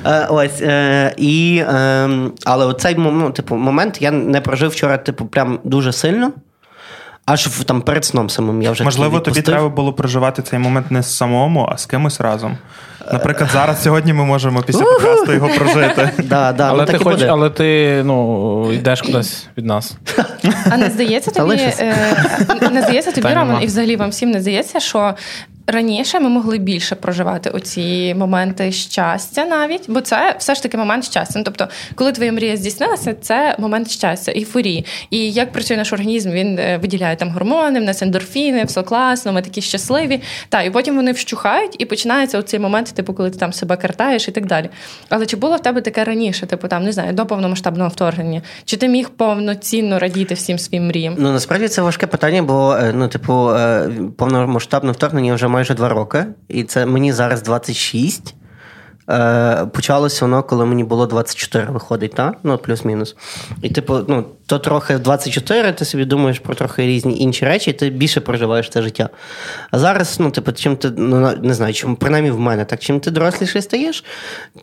Е, 0.06 0.26
Ось. 0.30 0.60
е, 0.60 1.14
І, 1.16 1.62
е, 1.68 2.08
але 2.44 2.66
оцей 2.66 2.94
ну, 2.98 3.30
типу, 3.30 3.56
момент 3.56 4.02
я 4.02 4.10
не 4.10 4.40
прожив 4.40 4.70
вчора, 4.70 4.98
типу, 4.98 5.26
прям 5.26 5.58
дуже 5.64 5.92
сильно. 5.92 6.32
Аж 7.30 7.46
в, 7.46 7.64
там 7.64 7.82
перед 7.82 8.04
сном 8.04 8.30
самим 8.30 8.62
я 8.62 8.70
вже 8.70 8.84
Можливо, 8.84 9.20
тобі 9.20 9.42
треба 9.42 9.68
було 9.68 9.92
проживати 9.92 10.42
цей 10.42 10.58
момент 10.58 10.90
не 10.90 11.02
самому, 11.02 11.68
а 11.72 11.78
з 11.78 11.86
кимось 11.86 12.20
разом. 12.20 12.56
Наприклад, 13.12 13.50
зараз 13.52 13.82
сьогодні 13.82 14.12
ми 14.12 14.24
можемо 14.24 14.62
після 14.62 14.84
подкасту 14.84 15.32
його 15.32 15.48
прожити. 15.48 16.10
Да, 16.22 16.52
да, 16.52 16.68
Але 16.68 16.86
ну, 16.86 16.92
ти 16.92 16.98
хоч, 16.98 17.22
але 17.22 17.50
ти 17.50 18.02
ну, 18.04 18.72
йдеш 18.72 19.02
кудись 19.02 19.46
від 19.58 19.66
нас. 19.66 19.96
А 20.70 20.76
не 20.76 20.90
здається 20.90 21.30
тобі, 21.30 21.54
е, 21.54 21.94
не 22.72 22.82
здається 22.82 23.12
тобі, 23.12 23.34
Роман, 23.34 23.62
і 23.62 23.66
взагалі 23.66 23.96
вам 23.96 24.10
всім 24.10 24.30
не 24.30 24.40
здається, 24.40 24.80
що 24.80 25.14
раніше 25.70 26.20
ми 26.20 26.28
могли 26.28 26.58
більше 26.58 26.94
проживати 26.94 27.50
оці 27.50 28.14
моменти 28.14 28.72
щастя 28.72 29.44
навіть, 29.44 29.90
бо 29.90 30.00
це 30.00 30.36
все 30.38 30.54
ж 30.54 30.62
таки 30.62 30.76
момент 30.76 31.04
щастя. 31.04 31.38
Ну, 31.38 31.44
тобто, 31.44 31.68
коли 31.94 32.12
твоя 32.12 32.32
мрія 32.32 32.56
здійснилася, 32.56 33.14
це 33.14 33.56
момент 33.58 33.90
щастя, 33.90 34.32
ейфорії. 34.32 34.84
І 35.10 35.32
як 35.32 35.52
працює 35.52 35.76
наш 35.76 35.92
організм, 35.92 36.30
він 36.30 36.58
е, 36.58 36.78
виділяє 36.82 37.16
там 37.16 37.30
гормони, 37.30 37.80
в 37.80 37.82
нас 37.82 38.02
ендорфіни, 38.02 38.64
все 38.64 38.82
класно, 38.82 39.32
ми 39.32 39.42
такі 39.42 39.62
щасливі. 39.62 40.20
Та, 40.48 40.62
і 40.62 40.70
потім 40.70 40.96
вони 40.96 41.12
вщухають, 41.12 41.76
і 41.78 41.84
починається 41.84 42.38
оцей 42.38 42.60
момент, 42.60 42.92
типу, 42.94 43.14
коли 43.14 43.30
ти 43.30 43.38
там 43.38 43.52
себе 43.52 43.76
картаєш 43.76 44.28
і 44.28 44.32
так 44.32 44.46
далі. 44.46 44.70
Але 45.08 45.26
чи 45.26 45.36
було 45.36 45.56
в 45.56 45.62
тебе 45.62 45.80
таке 45.80 46.04
раніше, 46.04 46.46
типу 46.46 46.68
там 46.68 46.84
не 46.84 46.92
знаю, 46.92 47.12
до 47.12 47.26
повномасштабного 47.26 47.90
вторгнення? 47.90 48.42
Чи 48.64 48.76
ти 48.76 48.88
міг 48.88 49.10
повноцінно 49.10 49.98
радіти 49.98 50.34
всім 50.34 50.58
своїм 50.58 50.86
мріям? 50.86 51.14
Ну 51.18 51.32
насправді 51.32 51.68
це 51.68 51.82
важке 51.82 52.06
питання, 52.06 52.42
бо 52.42 52.74
е, 52.74 52.92
ну, 52.94 53.08
типу, 53.08 53.50
е, 53.50 53.90
повномасштабне 54.16 54.92
вторгнення 54.92 55.34
вже 55.34 55.48
майже 55.60 55.74
два 55.74 55.88
роки, 55.88 56.26
і 56.48 56.62
це 56.62 56.86
мені 56.86 57.12
зараз 57.12 57.42
26. 57.42 58.34
Е, 59.10 59.66
Почалося 59.72 60.24
воно, 60.24 60.42
коли 60.42 60.66
мені 60.66 60.84
було 60.84 61.06
24, 61.06 61.66
виходить, 61.72 62.14
та? 62.14 62.32
ну 62.42 62.58
плюс-мінус. 62.58 63.16
І, 63.62 63.68
типу, 63.68 63.98
ну, 64.08 64.24
то 64.46 64.58
трохи 64.58 64.98
24, 64.98 65.72
ти 65.72 65.84
собі 65.84 66.04
думаєш 66.04 66.38
про 66.38 66.54
трохи 66.54 66.86
різні 66.86 67.18
інші 67.18 67.44
речі, 67.44 67.70
і 67.70 67.72
ти 67.72 67.90
більше 67.90 68.20
проживаєш 68.20 68.68
це 68.68 68.82
життя. 68.82 69.08
А 69.70 69.78
зараз, 69.78 70.16
ну, 70.20 70.30
типу, 70.30 70.52
чим 70.52 70.76
ти 70.76 70.90
ну 70.96 71.32
не 71.42 71.54
знаю, 71.54 71.74
чим 71.74 71.96
принаймні 71.96 72.30
в 72.30 72.40
мене, 72.40 72.64
так 72.64 72.80
чим 72.80 73.00
ти 73.00 73.10
доросліше 73.10 73.62
стаєш, 73.62 74.04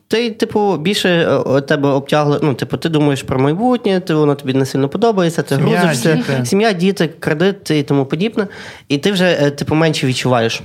ти, 0.07 0.31
типу, 0.31 0.77
більше 0.77 1.41
е, 1.47 1.61
тебе 1.61 1.89
обтягли. 1.89 2.39
Ну, 2.43 2.53
типу, 2.53 2.77
ти 2.77 2.89
думаєш 2.89 3.23
про 3.23 3.39
майбутнє, 3.39 3.99
ти 3.99 4.13
воно 4.13 4.35
тобі 4.35 4.53
не 4.53 4.65
сильно 4.65 4.89
подобається, 4.89 5.41
ти 5.41 5.55
грузишся, 5.55 6.15
діти. 6.15 6.45
сім'я, 6.45 6.73
діти, 6.73 7.07
кредит 7.07 7.71
і 7.71 7.83
тому 7.83 8.05
подібне. 8.05 8.47
І 8.87 8.97
ти 8.97 9.11
вже, 9.11 9.37
е, 9.41 9.51
типу, 9.51 9.75
менше 9.75 10.07
відчуваєш. 10.07 10.61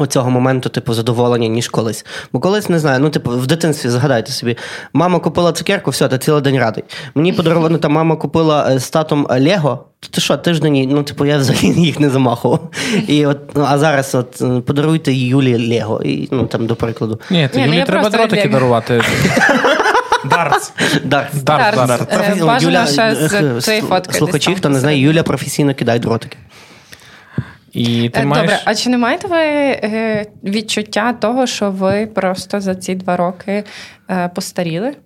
Оцього 0.00 0.30
моменту, 0.30 0.68
типу, 0.68 0.94
задоволення, 0.94 1.48
ніж 1.48 1.68
колись. 1.68 2.06
Бо 2.32 2.40
колись 2.40 2.68
не 2.68 2.78
знаю, 2.78 3.00
ну, 3.00 3.10
типу, 3.10 3.30
в 3.30 3.46
дитинстві 3.46 3.88
згадайте 3.88 4.32
собі, 4.32 4.56
мама 4.92 5.18
купила 5.18 5.52
цукерку, 5.52 5.90
все, 5.90 6.08
ти 6.08 6.18
цілий 6.18 6.42
день 6.42 6.58
радий. 6.58 6.84
Мені 7.14 7.32
подарували, 7.32 7.78
там 7.78 7.92
мама 7.92 8.16
купила 8.16 8.68
е, 8.70 8.78
з 8.78 8.90
татом 8.90 9.26
Лего. 9.30 9.84
Ти 10.10 10.20
що, 10.20 10.36
тиждень, 10.36 10.88
ну, 10.90 11.02
типу, 11.02 11.26
я 11.26 11.38
взагалі 11.38 11.80
їх 11.80 12.00
не 12.00 12.10
замахував. 12.10 12.70
І 13.08 13.26
от, 13.26 13.38
ну, 13.54 13.66
а 13.68 13.78
зараз 13.78 14.14
от 14.14 14.42
е, 14.42 14.60
подаруйте 14.60 15.12
Юлі 15.12 15.78
Лего. 15.78 16.02
І, 16.02 16.28
ну, 16.30 16.46
там, 16.46 16.66
до 16.66 16.76
прикладу. 16.76 17.20
Ні, 17.30 17.48
ти 17.52 17.58
Ні, 17.58 17.66
ну 17.66 17.74
Юлі 17.74 17.84
треба 17.84 18.10
дротики 18.10 18.48
дарувати. 18.48 19.02
Дартс. 20.30 20.72
Дарт. 21.04 21.44
Дарт, 21.44 21.74
Дарт. 21.74 21.88
дарт. 21.88 22.12
Е, 22.12 22.16
Профі- 22.16 22.46
бажано 22.46 22.86
ще 22.86 23.14
з 23.14 23.34
е, 23.34 23.60
цієї 23.60 23.82
слу- 23.82 23.86
фотки 23.86 24.12
Слухачі, 24.14 24.54
хто 24.54 24.68
не 24.68 24.80
знає. 24.80 25.00
Юля 25.00 25.22
професійно 25.22 25.74
кидає 25.74 25.98
дротики. 25.98 26.36
І 27.72 28.08
ти 28.08 28.20
Добре, 28.20 28.24
маєш... 28.24 28.62
А 28.64 28.74
чи 28.74 28.90
не 28.90 28.98
маєте 28.98 29.28
ви 29.28 29.36
е, 29.36 30.26
відчуття 30.44 31.12
того, 31.12 31.46
що 31.46 31.70
ви 31.70 32.06
просто 32.06 32.60
за 32.60 32.74
ці 32.74 32.94
два 32.94 33.16
роки 33.16 33.64
е, 34.10 34.30
постаріли? 34.34 34.96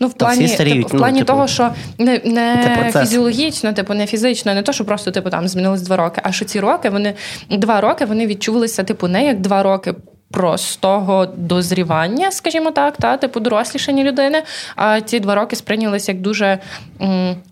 Ну, 0.00 0.08
в 0.08 0.12
плані, 0.12 0.48
старіють, 0.48 0.86
типу, 0.86 1.04
в 1.04 1.06
ну, 1.06 1.12
типу, 1.12 1.24
того, 1.24 1.46
що 1.46 1.70
не, 1.98 2.20
не 2.24 2.92
фізіологічно, 2.92 3.72
типу, 3.72 3.94
не 3.94 4.06
фізично, 4.06 4.54
не 4.54 4.62
то, 4.62 4.72
що 4.72 4.84
просто 4.84 5.10
типу 5.10 5.30
там 5.30 5.48
змінились 5.48 5.82
два 5.82 5.96
роки, 5.96 6.20
а 6.24 6.32
що 6.32 6.44
ці 6.44 6.60
роки 6.60 6.90
вони 6.90 7.14
два 7.50 7.80
роки 7.80 8.04
вони 8.04 8.26
відчувалися, 8.26 8.84
типу, 8.84 9.08
не 9.08 9.24
як 9.24 9.40
два 9.40 9.62
роки. 9.62 9.94
Простого 10.30 11.26
дозрівання, 11.36 12.30
скажімо 12.32 12.70
так, 12.70 12.96
та 12.96 13.16
типу 13.16 13.40
дорослішання 13.40 14.04
людини. 14.04 14.42
А 14.76 15.00
ці 15.00 15.20
два 15.20 15.34
роки 15.34 15.56
сприйнялися 15.56 16.12
як 16.12 16.20
дуже 16.20 16.58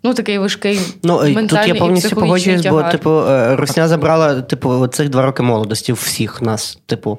ну 0.03 0.15
такий 0.15 0.39
важкий 0.39 0.81
Ну, 1.03 1.21
е, 1.21 1.33
ментальний 1.33 1.69
тут 1.69 1.75
я 1.75 1.81
повністю 1.81 2.17
погоджуюсь, 2.17 2.67
бо, 2.67 2.83
типу, 2.83 3.11
е, 3.11 3.57
Русня 3.57 3.89
забрала, 3.89 4.43
типу, 4.43 4.87
цих 4.87 5.09
два 5.09 5.23
роки 5.23 5.43
молодості 5.43 5.93
у 5.93 5.95
всіх 5.95 6.43
нас. 6.43 6.79
Типу, 6.87 7.19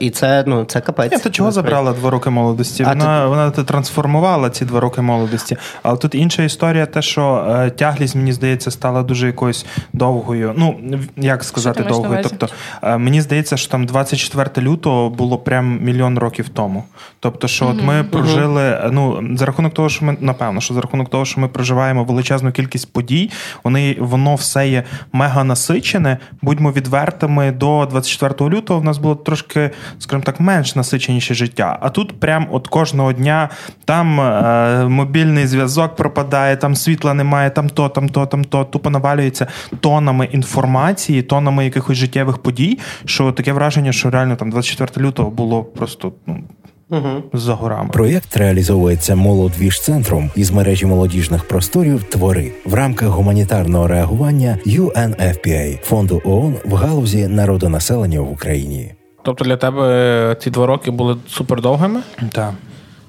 І 0.00 0.10
це, 0.10 0.44
ну, 0.46 0.64
це 0.64 0.80
капець. 0.80 1.12
Ні, 1.12 1.18
то 1.18 1.30
чого 1.30 1.52
забрала 1.52 1.92
два 1.92 2.10
роки 2.10 2.30
молодості? 2.30 2.82
А 2.82 2.88
Вона 2.88 3.26
вона 3.26 3.50
трансформувала 3.50 4.50
ці 4.50 4.64
два 4.64 4.80
роки 4.80 5.00
молодості. 5.00 5.56
Але 5.82 5.96
тут 5.96 6.14
інша 6.14 6.42
історія, 6.42 6.86
те, 6.86 7.02
що 7.02 7.46
е, 7.50 7.70
тяглість, 7.70 8.14
мені 8.14 8.32
здається, 8.32 8.70
стала 8.70 9.02
дуже 9.02 9.26
якоюсь 9.26 9.66
довгою. 9.92 10.54
Ну, 10.56 10.80
як 11.16 11.44
сказати, 11.44 11.82
ти 11.82 11.88
довгою. 11.88 12.22
Тобто, 12.22 12.48
е, 12.82 12.98
мені 12.98 13.20
здається, 13.20 13.56
що 13.56 13.70
там 13.70 13.86
24 13.86 14.66
лютого 14.66 15.10
було 15.10 15.38
прям 15.38 15.78
мільйон 15.82 16.18
років 16.18 16.48
тому. 16.48 16.84
Тобто, 17.20 17.48
що 17.48 17.68
от 17.68 17.82
ми 17.82 18.04
прожили, 18.04 18.62
е, 18.62 18.88
ну, 18.92 19.36
за 19.36 19.46
рахунок 19.46 19.74
того, 19.74 19.88
що 19.88 20.04
ми, 20.04 20.16
напевно, 20.20 20.60
що 20.60 20.74
за 20.74 20.80
рахунок 20.80 21.10
того, 21.10 21.24
що 21.24 21.40
ми 21.40 21.48
проживаємо 21.48 22.04
величезну 22.04 22.52
кількість 22.52 22.92
подій, 22.92 23.30
вони, 23.64 23.96
воно 24.00 24.34
все 24.34 24.68
є 24.68 24.84
мега 25.12 25.44
насичене. 25.44 26.18
Будьмо 26.42 26.72
відвертими, 26.72 27.52
до 27.52 27.86
24 27.90 28.50
лютого 28.50 28.80
в 28.80 28.84
нас 28.84 28.98
було 28.98 29.14
трошки, 29.14 29.67
скажімо 29.98 30.22
так, 30.24 30.40
менш 30.40 30.76
насиченіше 30.76 31.34
життя. 31.34 31.78
А 31.80 31.90
тут 31.90 32.20
прям 32.20 32.48
от 32.50 32.68
кожного 32.68 33.12
дня 33.12 33.48
там 33.84 34.20
е, 34.20 34.88
мобільний 34.88 35.46
зв'язок 35.46 35.96
пропадає, 35.96 36.56
там 36.56 36.74
світла 36.74 37.14
немає, 37.14 37.50
там 37.50 37.68
то, 37.68 37.88
там 37.88 38.08
то, 38.08 38.26
там 38.26 38.44
то. 38.44 38.64
Тупо 38.64 38.90
навалюється 38.90 39.46
тонами 39.80 40.28
інформації, 40.32 41.22
тонами 41.22 41.64
якихось 41.64 41.96
життєвих 41.96 42.38
подій. 42.38 42.78
Що 43.04 43.32
таке 43.32 43.52
враження, 43.52 43.92
що 43.92 44.10
реально 44.10 44.36
там 44.36 44.50
24 44.50 45.06
лютого 45.06 45.30
було 45.30 45.64
просто 45.64 46.12
ну, 46.26 47.22
за 47.32 47.54
горами. 47.54 47.90
Проєкт 47.92 48.36
реалізовується 48.36 49.16
молодвіж-центром 49.16 50.30
із 50.36 50.50
мережі 50.50 50.86
молодіжних 50.86 51.48
просторів 51.48 52.04
Твори 52.04 52.52
в 52.64 52.74
рамках 52.74 53.08
гуманітарного 53.08 53.86
реагування 53.88 54.58
UNFPA, 54.66 55.82
фонду 55.82 56.22
ООН 56.24 56.56
в 56.64 56.74
галузі 56.74 57.28
народонаселення 57.28 58.20
в 58.20 58.32
Україні. 58.32 58.94
Тобто 59.22 59.44
для 59.44 59.56
тебе 59.56 60.36
ці 60.40 60.50
два 60.50 60.66
роки 60.66 60.90
були 60.90 61.16
супердовгими, 61.28 62.00
Так. 62.32 62.52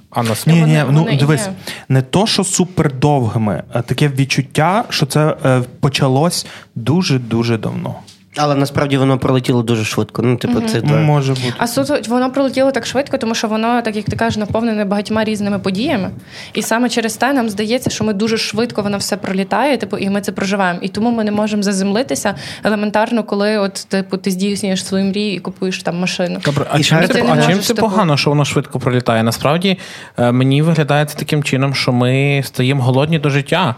а 0.09 0.23
Ні, 0.45 0.61
ні, 0.61 0.83
ну 0.91 1.07
дивись, 1.19 1.45
є. 1.47 1.53
не 1.89 2.01
то, 2.01 2.27
що 2.27 2.43
супер 2.43 2.93
довгими, 2.93 3.63
а 3.73 3.81
таке 3.81 4.07
відчуття, 4.07 4.83
що 4.89 5.05
це 5.05 5.35
е, 5.45 5.61
почалось 5.79 6.45
дуже 6.75 7.19
дуже 7.19 7.57
давно. 7.57 7.95
Але 8.37 8.55
насправді 8.55 8.97
воно 8.97 9.17
пролетіло 9.17 9.63
дуже 9.63 9.85
швидко. 9.85 10.21
Ну, 10.21 10.37
типу, 10.37 10.61
це 10.61 10.81
Ну, 10.83 10.97
може 10.97 11.33
бути. 11.33 11.53
А 11.57 11.67
суто 11.67 11.99
воно 12.07 12.31
пролетіло 12.31 12.71
так 12.71 12.85
швидко, 12.85 13.17
тому 13.17 13.35
що 13.35 13.47
воно, 13.47 13.81
так 13.81 13.95
як 13.95 14.05
ти 14.05 14.15
кажеш, 14.15 14.37
наповнене 14.37 14.85
багатьма 14.85 15.23
різними 15.23 15.59
подіями. 15.59 16.09
І 16.53 16.61
саме 16.61 16.89
через 16.89 17.17
те 17.17 17.33
нам 17.33 17.49
здається, 17.49 17.89
що 17.89 18.03
ми 18.03 18.13
дуже 18.13 18.37
швидко 18.37 18.81
воно 18.81 18.97
все 18.97 19.17
пролітає, 19.17 19.77
типу, 19.77 19.97
і 19.97 20.09
ми 20.09 20.21
це 20.21 20.31
проживаємо. 20.31 20.79
І 20.81 20.87
тому 20.87 21.11
ми 21.11 21.23
не 21.23 21.31
можемо 21.31 21.63
заземлитися 21.63 22.35
елементарно, 22.63 23.23
коли 23.23 23.57
от 23.57 23.73
типу 23.73 24.17
ти 24.17 24.31
здійснюєш 24.31 24.85
свою 24.85 25.05
мрію 25.05 25.33
і 25.33 25.39
купуєш 25.39 25.83
там 25.83 25.99
машину. 25.99 26.39
Добре, 26.45 26.65
а 26.71 26.79
І 26.79 26.83
чим, 26.83 26.97
це, 27.07 27.23
а 27.29 27.41
чим 27.41 27.59
це 27.59 27.67
типу. 27.73 27.81
погано, 27.81 28.17
що 28.17 28.29
воно 28.29 28.45
швидко 28.45 28.79
пролітає? 28.79 29.23
Насправді 29.23 29.77
е, 30.17 30.31
мені 30.31 30.61
виглядає 30.61 31.05
це 31.05 31.17
таким 31.17 31.43
чином, 31.43 31.75
що 31.75 31.91
ми 31.91 32.41
стаємо 32.45 32.83
голодні 32.83 33.19
до 33.19 33.29
життя. 33.29 33.75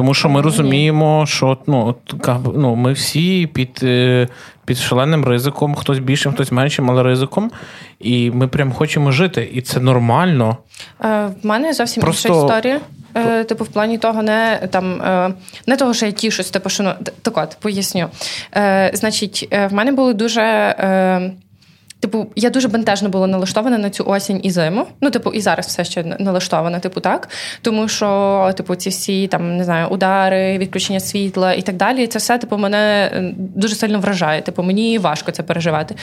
Тому 0.00 0.14
що 0.14 0.28
ми 0.28 0.42
розуміємо, 0.42 1.24
що 1.26 1.58
ну, 1.66 1.94
ну, 2.54 2.76
ми 2.76 2.92
всі 2.92 3.46
під, 3.46 3.80
е, 3.82 4.28
під 4.64 4.76
шаленим 4.78 5.24
ризиком, 5.24 5.74
хтось 5.74 5.98
більшим, 5.98 6.32
хтось 6.32 6.52
меншим, 6.52 6.90
але 6.90 7.02
ризиком. 7.02 7.50
І 7.98 8.30
ми 8.30 8.48
прям 8.48 8.72
хочемо 8.72 9.10
жити. 9.12 9.50
І 9.52 9.60
це 9.60 9.80
нормально. 9.80 10.56
Е, 11.04 11.28
В 11.42 11.46
мене 11.46 11.72
зовсім 11.72 12.02
Просто- 12.02 12.28
інша 12.28 12.40
історія. 12.40 12.80
Е, 13.14 13.44
Типу, 13.44 13.64
в 13.64 13.68
плані 13.68 13.98
того, 13.98 14.22
не 14.22 14.68
там 14.70 15.02
е, 15.02 15.34
не 15.66 15.76
того, 15.76 15.94
що 15.94 16.06
я 16.06 16.12
тішусь, 16.12 16.50
типу, 16.50 16.68
що 16.68 16.82
ну 16.82 16.92
так 17.22 17.38
от, 17.38 17.56
поясню. 17.60 18.08
Е, 18.56 18.90
Значить, 18.94 19.48
е, 19.50 19.66
в 19.66 19.72
мене 19.72 19.92
були 19.92 20.14
дуже. 20.14 20.40
Е, 20.40 21.32
Типу, 22.00 22.26
я 22.36 22.50
дуже 22.50 22.68
бентежно 22.68 23.08
була 23.08 23.26
налаштована 23.26 23.78
на 23.78 23.90
цю 23.90 24.04
осінь 24.06 24.40
і 24.42 24.50
зиму. 24.50 24.86
Ну, 25.00 25.10
типу, 25.10 25.30
і 25.30 25.40
зараз 25.40 25.66
все 25.66 25.84
ще 25.84 26.16
налаштована, 26.18 26.78
типу, 26.78 27.00
так. 27.00 27.28
Тому 27.62 27.88
що, 27.88 28.52
типу, 28.56 28.74
ці 28.74 28.90
всі 28.90 29.26
там 29.26 29.56
не 29.56 29.64
знаю, 29.64 29.88
удари, 29.88 30.58
відключення 30.58 31.00
світла 31.00 31.52
і 31.52 31.62
так 31.62 31.76
далі. 31.76 32.06
Це 32.06 32.18
все, 32.18 32.38
типу, 32.38 32.58
мене 32.58 33.10
е, 33.12 33.34
дуже 33.36 33.74
сильно 33.74 34.00
вражає. 34.00 34.42
Типу, 34.42 34.62
мені 34.62 34.98
важко 34.98 35.30
це 35.30 35.42
переживати. 35.42 35.94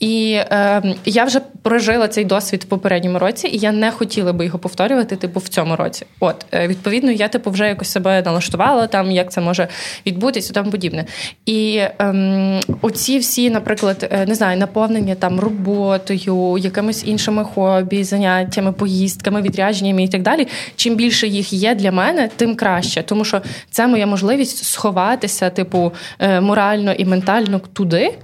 І 0.00 0.32
е, 0.50 0.82
я 1.04 1.24
вже 1.24 1.40
прожила 1.62 2.08
цей 2.08 2.24
досвід 2.24 2.64
в 2.64 2.66
попередньому 2.66 3.18
році, 3.18 3.48
і 3.48 3.58
я 3.58 3.72
не 3.72 3.90
хотіла 3.90 4.32
би 4.32 4.44
його 4.44 4.58
повторювати, 4.58 5.16
типу, 5.16 5.40
в 5.40 5.48
цьому 5.48 5.76
році. 5.76 6.06
От, 6.20 6.46
е, 6.52 6.68
відповідно, 6.68 7.10
я 7.10 7.28
типу 7.28 7.50
вже 7.50 7.68
якось 7.68 7.90
себе 7.90 8.22
налаштувала, 8.22 8.86
там 8.86 9.10
як 9.10 9.32
це 9.32 9.40
може 9.40 9.68
відбутися, 10.06 10.52
тому 10.52 10.70
подібне. 10.70 11.04
І 11.46 11.82
ем, 11.98 12.60
оці 12.82 13.18
всі, 13.18 13.50
наприклад, 13.50 14.08
е, 14.12 14.26
не 14.26 14.34
знаю, 14.34 14.58
наповнення 14.58 15.14
там 15.14 15.40
роботою, 15.46 16.58
якимись 16.58 17.04
іншими 17.06 17.44
хобі, 17.44 18.04
заняттями, 18.04 18.72
поїздками, 18.72 19.42
відрядженнями 19.42 20.02
і 20.02 20.08
так 20.08 20.22
далі. 20.22 20.46
Чим 20.76 20.96
більше 20.96 21.26
їх 21.26 21.52
є 21.52 21.74
для 21.74 21.92
мене, 21.92 22.30
тим 22.36 22.56
краще. 22.56 23.02
Тому 23.02 23.24
що 23.24 23.42
це 23.70 23.86
моя 23.86 24.06
можливість 24.06 24.64
сховатися, 24.64 25.50
типу, 25.50 25.92
е, 26.18 26.40
морально 26.40 26.92
і 26.92 27.04
ментально 27.04 27.60
туди. 27.72 28.14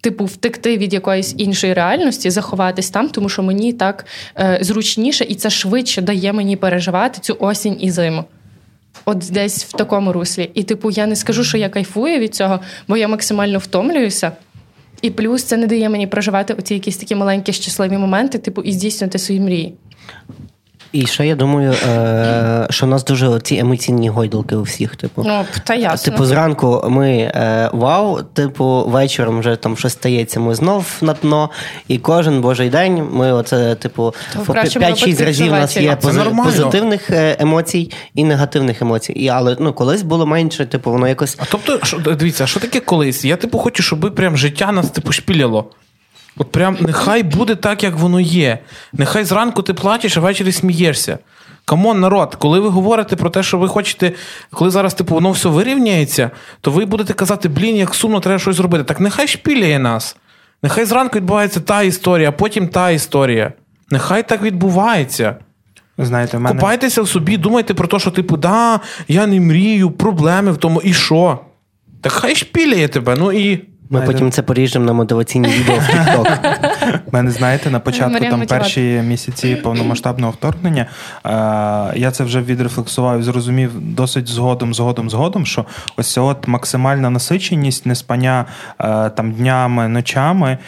Типу, 0.00 0.24
втекти 0.24 0.78
від 0.78 0.92
якоїсь 0.92 1.34
іншої 1.38 1.72
реальності, 1.72 2.30
заховатись 2.30 2.90
там, 2.90 3.08
тому 3.08 3.28
що 3.28 3.42
мені 3.42 3.72
так 3.72 4.06
е, 4.38 4.58
зручніше 4.60 5.24
і 5.28 5.34
це 5.34 5.50
швидше 5.50 6.02
дає 6.02 6.32
мені 6.32 6.56
переживати 6.56 7.18
цю 7.20 7.36
осінь 7.40 7.76
і 7.80 7.90
зиму. 7.90 8.24
От 9.04 9.18
десь 9.18 9.64
в 9.64 9.72
такому 9.72 10.12
руслі. 10.12 10.50
І, 10.54 10.62
типу, 10.62 10.90
я 10.90 11.06
не 11.06 11.16
скажу, 11.16 11.44
що 11.44 11.58
я 11.58 11.68
кайфую 11.68 12.18
від 12.18 12.34
цього, 12.34 12.60
бо 12.88 12.96
я 12.96 13.08
максимально 13.08 13.58
втомлююся. 13.58 14.32
І 15.04 15.10
плюс 15.10 15.42
це 15.42 15.56
не 15.56 15.66
дає 15.66 15.88
мені 15.88 16.06
проживати 16.06 16.54
оці 16.54 16.74
якісь 16.74 16.96
такі 16.96 17.14
маленькі 17.14 17.52
щасливі 17.52 17.98
моменти, 17.98 18.38
типу, 18.38 18.62
і 18.62 18.72
здійснювати 18.72 19.18
свої 19.18 19.40
мрії. 19.40 19.74
І 20.94 21.06
ще 21.06 21.26
я 21.26 21.34
думаю, 21.34 21.72
е, 21.72 22.66
що 22.70 22.86
у 22.86 22.88
нас 22.88 23.04
дуже 23.04 23.40
ці 23.40 23.56
емоційні 23.56 24.08
гойдалки 24.08 24.56
у 24.56 24.62
всіх. 24.62 24.96
Типу, 24.96 25.22
Ну, 25.26 25.44
та 25.64 25.74
ясно. 25.74 26.12
Типу, 26.12 26.24
зранку 26.24 26.84
ми 26.88 27.10
е, 27.10 27.70
вау, 27.72 28.22
типу, 28.22 28.84
вечором 28.86 29.40
вже 29.40 29.56
там 29.56 29.76
щось 29.76 29.92
стається, 29.92 30.40
ми 30.40 30.54
знов 30.54 30.86
на 31.00 31.12
дно. 31.12 31.50
І 31.88 31.98
кожен 31.98 32.40
божий 32.40 32.70
день 32.70 33.08
ми 33.12 33.32
оце, 33.32 33.74
типу, 33.74 34.14
То 34.32 34.38
в 34.40 34.46
по 34.46 34.52
кращому 34.52 34.86
5-6 34.86 35.24
разів 35.24 35.46
у 35.46 35.50
нас 35.50 35.76
є 35.76 35.90
пози- 35.94 36.44
позитивних 36.44 37.10
е, 37.10 37.36
емоцій 37.40 37.90
і 38.14 38.24
негативних 38.24 38.82
емоцій. 38.82 39.12
І, 39.12 39.28
але 39.28 39.56
ну, 39.60 39.72
колись 39.72 40.02
було 40.02 40.26
менше, 40.26 40.66
типу, 40.66 40.90
воно 40.90 41.08
якось. 41.08 41.36
А 41.40 41.44
тобто, 41.50 41.80
що, 41.82 41.98
дивіться, 41.98 42.46
що 42.46 42.60
таке 42.60 42.80
колись? 42.80 43.24
Я 43.24 43.36
типу 43.36 43.58
хочу, 43.58 43.82
щоб 43.82 44.14
прям 44.14 44.36
життя 44.36 44.72
нас 44.72 44.90
типу 44.90 45.12
шпіляло. 45.12 45.70
От 46.36 46.52
прям 46.52 46.76
нехай 46.80 47.22
буде 47.22 47.54
так, 47.54 47.82
як 47.82 47.96
воно 47.96 48.20
є. 48.20 48.58
Нехай 48.92 49.24
зранку 49.24 49.62
ти 49.62 49.74
плачеш, 49.74 50.16
а 50.16 50.20
ввечері 50.20 50.52
смієшся. 50.52 51.18
Come 51.64 51.85
on, 51.85 52.00
народ, 52.00 52.34
коли 52.34 52.60
ви 52.60 52.68
говорите 52.68 53.16
про 53.16 53.30
те, 53.30 53.42
що 53.42 53.58
ви 53.58 53.68
хочете, 53.68 54.12
коли 54.50 54.70
зараз 54.70 54.94
типу 54.94 55.14
воно 55.14 55.30
все 55.30 55.48
вирівняється, 55.48 56.30
то 56.60 56.70
ви 56.70 56.84
будете 56.84 57.12
казати, 57.12 57.48
блін, 57.48 57.76
як 57.76 57.94
сумно 57.94 58.20
треба 58.20 58.38
щось 58.38 58.56
зробити. 58.56 58.84
Так 58.84 59.00
нехай 59.00 59.28
шпіляє 59.28 59.78
нас. 59.78 60.16
Нехай 60.62 60.84
зранку 60.84 61.16
відбувається 61.16 61.60
та 61.60 61.82
історія, 61.82 62.28
а 62.28 62.32
потім 62.32 62.68
та 62.68 62.90
історія. 62.90 63.52
Нехай 63.90 64.28
так 64.28 64.42
відбувається. 64.42 65.36
Знаєте, 65.98 66.36
в 66.36 66.40
мене 66.40 66.56
Купайтеся 66.56 67.02
в 67.02 67.08
собі, 67.08 67.36
думайте 67.36 67.74
про 67.74 67.88
те, 67.88 67.98
що, 67.98 68.10
типу, 68.10 68.36
да, 68.36 68.80
я 69.08 69.26
не 69.26 69.40
мрію, 69.40 69.90
проблеми 69.90 70.52
в 70.52 70.56
тому, 70.56 70.80
і 70.80 70.92
що? 70.92 71.38
Так 72.00 72.12
хай 72.12 72.36
шпіляє 72.36 72.88
тебе, 72.88 73.16
ну 73.18 73.32
і. 73.32 73.64
Ми 73.90 74.00
потім 74.02 74.30
це 74.30 74.42
поріжемо 74.42 74.84
на 74.84 74.92
мотиваційні 74.92 75.48
відео 75.48 75.74
в 75.74 75.78
TikTok. 75.78 76.70
Мене, 77.12 77.30
знаєте, 77.30 77.70
на 77.70 77.80
початку 77.80 78.24
там 78.24 78.46
перші 78.46 78.80
місяці 79.04 79.56
повномасштабного 79.56 80.32
вторгнення 80.32 80.86
е, 81.26 81.30
я 81.98 82.10
це 82.10 82.24
вже 82.24 82.40
відрефлексував 82.40 83.20
і 83.20 83.22
зрозумів 83.22 83.80
досить 83.80 84.28
згодом, 84.28 84.74
згодом, 84.74 85.10
згодом, 85.10 85.46
що 85.46 85.64
ось 85.96 86.12
ця 86.12 86.20
от 86.20 86.48
максимальна 86.48 87.10
насиченість, 87.10 87.86
неспання 87.86 88.44
е, 88.80 89.10
там 89.10 89.32
днями, 89.32 89.88
ночами, 89.88 90.50
е, 90.50 90.58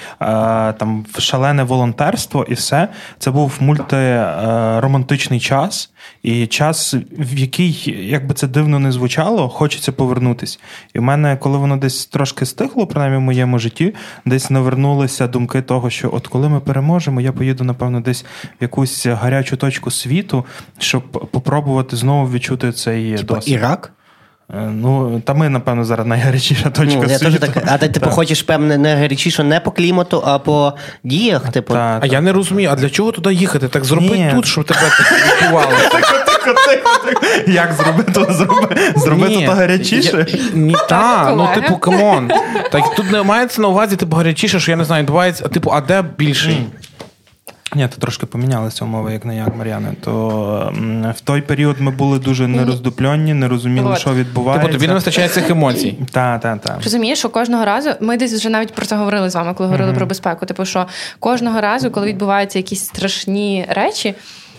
там 0.73 1.07
шалене 1.19 1.63
волонтерство 1.63 2.47
і 2.49 2.55
все. 2.55 2.89
Це 3.19 3.31
був 3.31 3.57
мультиромантичний 3.61 5.41
час. 5.41 5.91
І 6.23 6.47
час, 6.47 6.95
в 7.19 7.39
який, 7.39 7.97
як 8.09 8.27
би 8.27 8.35
це 8.35 8.47
дивно 8.47 8.79
не 8.79 8.93
звучало, 8.93 9.49
хочеться 9.49 9.93
повернутись. 9.93 10.61
І 10.95 10.99
в 10.99 11.03
мене, 11.03 11.37
коли 11.37 11.59
воно 11.59 11.77
десь 11.77 12.07
трошки 12.07 12.47
стихло, 12.47 12.87
принаймні 12.87 13.19
в 13.19 13.21
моєму 13.21 13.59
житті, 13.59 13.95
десь 14.25 14.51
навернулися 14.51 15.27
думки 15.27 15.63
того, 15.63 15.91
що 15.91 16.06
от 16.07 16.27
коли 16.27 16.49
ми 16.49 16.61
переможемо, 16.61 17.21
я 17.21 17.33
поїду, 17.33 17.65
напевно, 17.65 18.01
десь 18.01 18.23
в 18.61 18.63
якусь 18.63 19.07
гарячу 19.07 19.57
точку 19.57 19.91
світу, 19.91 20.45
щоб 20.79 21.03
попробувати 21.11 21.97
знову 21.97 22.31
відчути 22.31 22.73
цей 22.73 23.17
Типу, 23.17 23.35
досвід. 23.35 23.55
Ірак? 23.55 23.93
Е, 24.55 24.61
Ну, 24.61 25.21
та 25.25 25.35
ми, 25.35 25.49
напевно, 25.49 25.85
зараз 25.85 26.07
найгарячіша 26.07 26.71
точка 26.71 27.01
Ну, 27.03 27.11
я 27.11 27.19
світу. 27.19 27.39
так, 27.39 27.65
а 27.67 27.79
ти 27.79 27.89
типу 27.89 28.11
хочеш 28.11 28.43
певне 28.43 28.79
не 28.79 28.97
гарячіше 28.97 29.45
не 29.45 29.61
по 29.61 29.71
клімату, 29.71 30.23
а 30.27 30.39
по 30.39 30.73
діях. 31.05 31.53
Типу, 31.53 31.75
Та, 31.75 31.99
А 32.03 32.07
я 32.07 32.21
не 32.21 32.33
розумію, 32.33 32.69
а 32.73 32.77
для 32.77 32.91
чого 32.91 33.13
туди 33.13 33.35
їхати? 33.35 33.69
Так 33.69 33.85
зроби 33.85 34.31
тут, 34.35 34.47
щоб 34.47 34.65
тебе 34.65 34.81
так 35.93 36.36
Як 37.47 37.73
зробити 37.73 38.13
зроби, 38.33 38.77
зробити 38.97 39.47
то 39.47 39.53
гарячіше? 39.53 40.27
Ні, 40.55 40.77
та, 40.89 41.35
ну 41.37 41.49
типу, 41.55 41.77
come 41.77 42.08
on. 42.08 42.31
Так 42.73 42.95
тут 42.95 43.11
не 43.13 43.23
мається 43.23 43.63
на 43.63 43.69
увазі, 43.69 43.97
типу, 43.97 44.17
гарячіше, 44.17 44.61
що 44.61 44.71
я 44.71 44.77
не 44.77 44.85
знаю, 44.85 45.03
відбувається, 45.03 45.43
а 45.47 45.49
типу, 45.49 45.71
а 45.71 45.81
де 45.81 46.05
більший? 46.19 46.67
Ні, 47.75 47.89
то 47.89 48.01
трошки 48.01 48.27
помінялися 48.27 48.85
умови, 48.85 49.13
як 49.13 49.25
не 49.25 49.37
як, 49.37 49.57
Мар'яне. 49.57 49.93
То 50.05 50.73
м, 50.77 51.13
в 51.17 51.21
той 51.21 51.41
період 51.41 51.81
ми 51.81 51.91
були 51.91 52.19
дуже 52.19 52.49
нероздупльонні, 52.49 53.35
не 53.35 53.49
розуміли, 53.49 53.91
От. 53.93 53.99
що 53.99 54.11
Типу, 54.11 54.21
відбувається. 54.21 54.73
тобі 54.73 54.89
не 54.89 54.95
вистачає 54.95 55.29
цих 55.29 55.51
емоцій. 55.51 55.99
Так, 56.13 56.41
так, 56.41 56.61
так. 56.61 56.79
Розумієш, 56.85 57.19
що 57.19 57.29
кожного 57.29 57.65
разу 57.65 57.91
ми 58.01 58.17
десь 58.17 58.33
вже 58.35 58.49
навіть 58.49 58.75
про 58.75 58.87
це 58.87 58.97
говорили 58.97 59.31
з 59.31 59.35
вами, 59.35 59.55
коли 59.55 59.67
говорили 59.69 59.93
про 59.93 60.07
безпеку. 60.07 60.47
Типу, 60.47 60.65
що 60.65 60.87
кожного 61.21 61.61
разу, 61.61 61.91
коли 61.91 62.07
відбуваються 62.07 62.59
якісь 62.59 62.85
страшні 62.85 63.67
речі, 63.69 64.15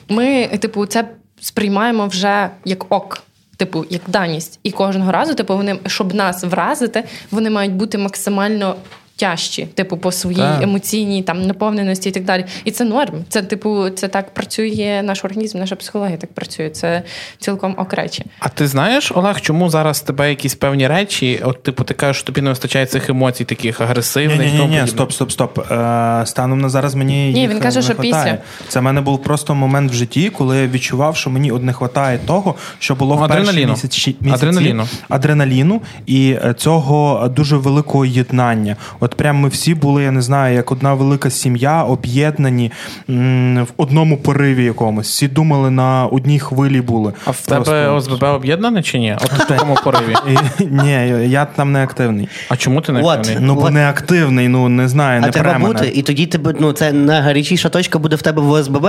ми, 0.09 0.47
типу, 0.47 0.85
це 0.85 1.05
сприймаємо 1.41 2.07
вже 2.07 2.49
як 2.65 2.91
ок. 2.91 3.23
Типу, 3.57 3.85
як 3.89 4.01
даність. 4.07 4.59
І 4.63 4.71
кожного 4.71 5.11
разу, 5.11 5.33
типу, 5.33 5.57
вони, 5.57 5.79
щоб 5.87 6.13
нас 6.13 6.43
вразити, 6.43 7.03
вони 7.31 7.49
мають 7.49 7.73
бути 7.73 7.97
максимально 7.97 8.75
тяжчі, 9.17 9.65
типу, 9.65 9.97
по 9.97 10.11
своїй 10.11 10.37
Так. 10.37 10.63
емоційній 10.63 11.23
там 11.23 11.41
наповненості 11.41 12.09
і 12.09 12.11
так 12.11 12.23
далі. 12.23 12.45
І 12.65 12.71
це 12.71 12.83
норм. 12.85 13.13
Це, 13.29 13.41
типу, 13.41 13.89
це 13.89 14.07
так 14.07 14.33
працює 14.33 15.01
наш 15.05 15.25
організм, 15.25 15.59
наша 15.59 15.75
психологія 15.75 16.17
так 16.17 16.33
працює. 16.33 16.69
Це 16.69 17.03
цілком 17.39 17.75
ок 17.77 17.93
речі. 17.93 18.25
А 18.39 18.49
ти 18.49 18.67
знаєш, 18.67 19.11
Олег, 19.15 19.41
чому 19.41 19.69
зараз 19.69 20.01
тебе 20.01 20.29
якісь 20.29 20.55
певні 20.55 20.87
речі, 20.87 21.41
от 21.43 21.63
типу, 21.63 21.83
ти 21.83 21.93
кажеш, 21.93 22.17
що 22.17 22.25
тобі 22.25 22.41
не 22.41 22.49
вистачає 22.49 22.85
цих 22.85 23.09
емоцій, 23.09 23.45
таких 23.45 23.81
агресивних? 23.81 24.39
Ні, 24.39 24.59
ні, 24.59 24.67
ні, 24.67 24.81
ні, 24.81 24.87
стоп, 24.87 25.11
стоп, 25.11 25.31
стоп. 25.31 25.71
Е, 25.71 26.23
станом 26.25 26.61
на 26.61 26.69
зараз 26.69 26.95
мені 26.95 27.31
Ні, 27.33 27.41
їх 27.41 27.49
він 27.49 27.59
каже, 27.59 27.79
не 27.79 27.83
що 27.85 27.93
хватає. 27.95 28.13
після. 28.23 28.67
Це 28.67 28.79
в 28.79 28.83
мене 28.83 29.01
був 29.01 29.23
просто 29.23 29.55
момент 29.55 29.91
в 29.91 29.95
житті, 29.95 30.29
коли 30.29 30.57
я 30.57 30.67
відчував, 30.67 31.15
що 31.17 31.29
мені 31.29 31.51
от 31.51 31.63
не 31.63 31.71
вистачає 31.71 32.19
того, 32.25 32.55
що 32.79 32.95
було 32.95 33.15
в 33.15 33.27
перші 33.27 33.65
місяці, 33.65 34.15
місяці 34.21 34.45
Адреналіну. 34.45 34.87
адреналіну 35.09 35.81
і 36.05 36.31
е, 36.31 36.53
цього 36.57 37.27
дуже 37.35 37.57
великого 37.57 38.05
єднання. 38.05 38.75
От 39.07 39.15
прям 39.15 39.35
ми 39.35 39.49
всі 39.49 39.75
були, 39.75 40.03
я 40.03 40.11
не 40.11 40.21
знаю, 40.21 40.55
як 40.55 40.71
одна 40.71 40.93
велика 40.93 41.29
сім'я, 41.29 41.83
об'єднані 41.83 42.71
м, 43.09 43.63
в 43.63 43.67
одному 43.77 44.17
пориві 44.17 44.63
якомусь. 44.63 45.07
Всі 45.09 45.27
думали 45.27 45.69
на 45.71 46.05
одній 46.05 46.39
хвилі 46.39 46.81
були. 46.81 47.13
А 47.25 47.31
в 47.31 47.41
Просто- 47.45 47.63
тебе 47.71 47.87
ОСББ 47.89 48.23
об'єднане 48.23 48.83
чи 48.83 48.99
ні? 48.99 49.17
От 49.21 49.31
в 49.33 49.47
такому 49.47 49.75
пориві. 49.83 50.15
Ні, 50.59 50.91
я 51.29 51.45
там 51.45 51.71
не 51.71 51.83
активний. 51.83 52.29
А 52.49 52.55
чому 52.57 52.81
ти 52.81 52.91
не 52.91 53.01
От. 53.01 53.17
активний? 53.19 53.43
Ну, 53.47 53.55
бо 53.55 53.69
не 53.69 53.89
активний, 53.89 54.47
ну 54.47 54.69
не 54.69 54.87
знаю, 54.87 55.21
А 55.23 55.25
не 55.25 55.31
треба 55.31 55.53
мене. 55.53 55.65
бути, 55.65 55.91
і 55.95 56.01
тоді 56.01 56.25
тебе, 56.25 56.53
ну, 56.59 56.71
це 56.71 56.93
найгарячіша 56.93 57.69
точка 57.69 57.99
буде 57.99 58.15
в 58.15 58.21
тебе 58.21 58.41
в 58.41 58.49
ОСББ. 58.51 58.87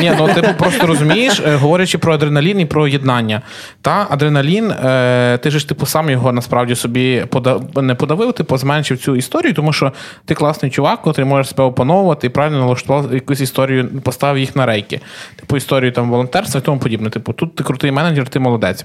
Ні, 0.00 0.12
ну 0.18 0.28
типу 0.28 0.48
просто 0.58 0.86
розумієш, 0.86 1.42
е, 1.46 1.56
говорячи 1.56 1.98
про 1.98 2.14
адреналін 2.14 2.60
і 2.60 2.66
про 2.66 2.88
єднання. 2.88 3.42
Та 3.82 4.06
адреналін, 4.10 4.70
е, 4.70 5.38
ти 5.42 5.50
ж 5.50 5.68
типу 5.68 5.86
сам 5.86 6.10
його 6.10 6.32
насправді 6.32 6.74
собі 6.74 7.24
пода- 7.30 7.82
не 7.82 7.94
подавив, 7.94 8.32
типу 8.32 8.56
зменшив 8.56 8.98
цю 8.98 9.16
історію, 9.16 9.29
тому 9.30 9.72
що 9.72 9.92
ти 10.24 10.34
класний 10.34 10.70
чувак, 10.70 11.00
який 11.06 11.24
може 11.24 11.44
себе 11.44 11.64
опановувати 11.64 12.26
і 12.26 12.30
правильно 12.30 12.58
налаштував 12.58 13.14
якусь 13.14 13.40
історію, 13.40 13.88
поставив 14.02 14.38
їх 14.38 14.56
на 14.56 14.66
рейки. 14.66 15.00
Типу 15.36 15.56
історію 15.56 15.92
там 15.92 16.10
волонтерства 16.10 16.60
і 16.60 16.64
тому 16.64 16.78
подібне. 16.78 17.10
Типу, 17.10 17.32
тут 17.32 17.54
ти 17.54 17.64
крутий 17.64 17.92
менеджер, 17.92 18.28
ти 18.28 18.40
молодець. 18.40 18.82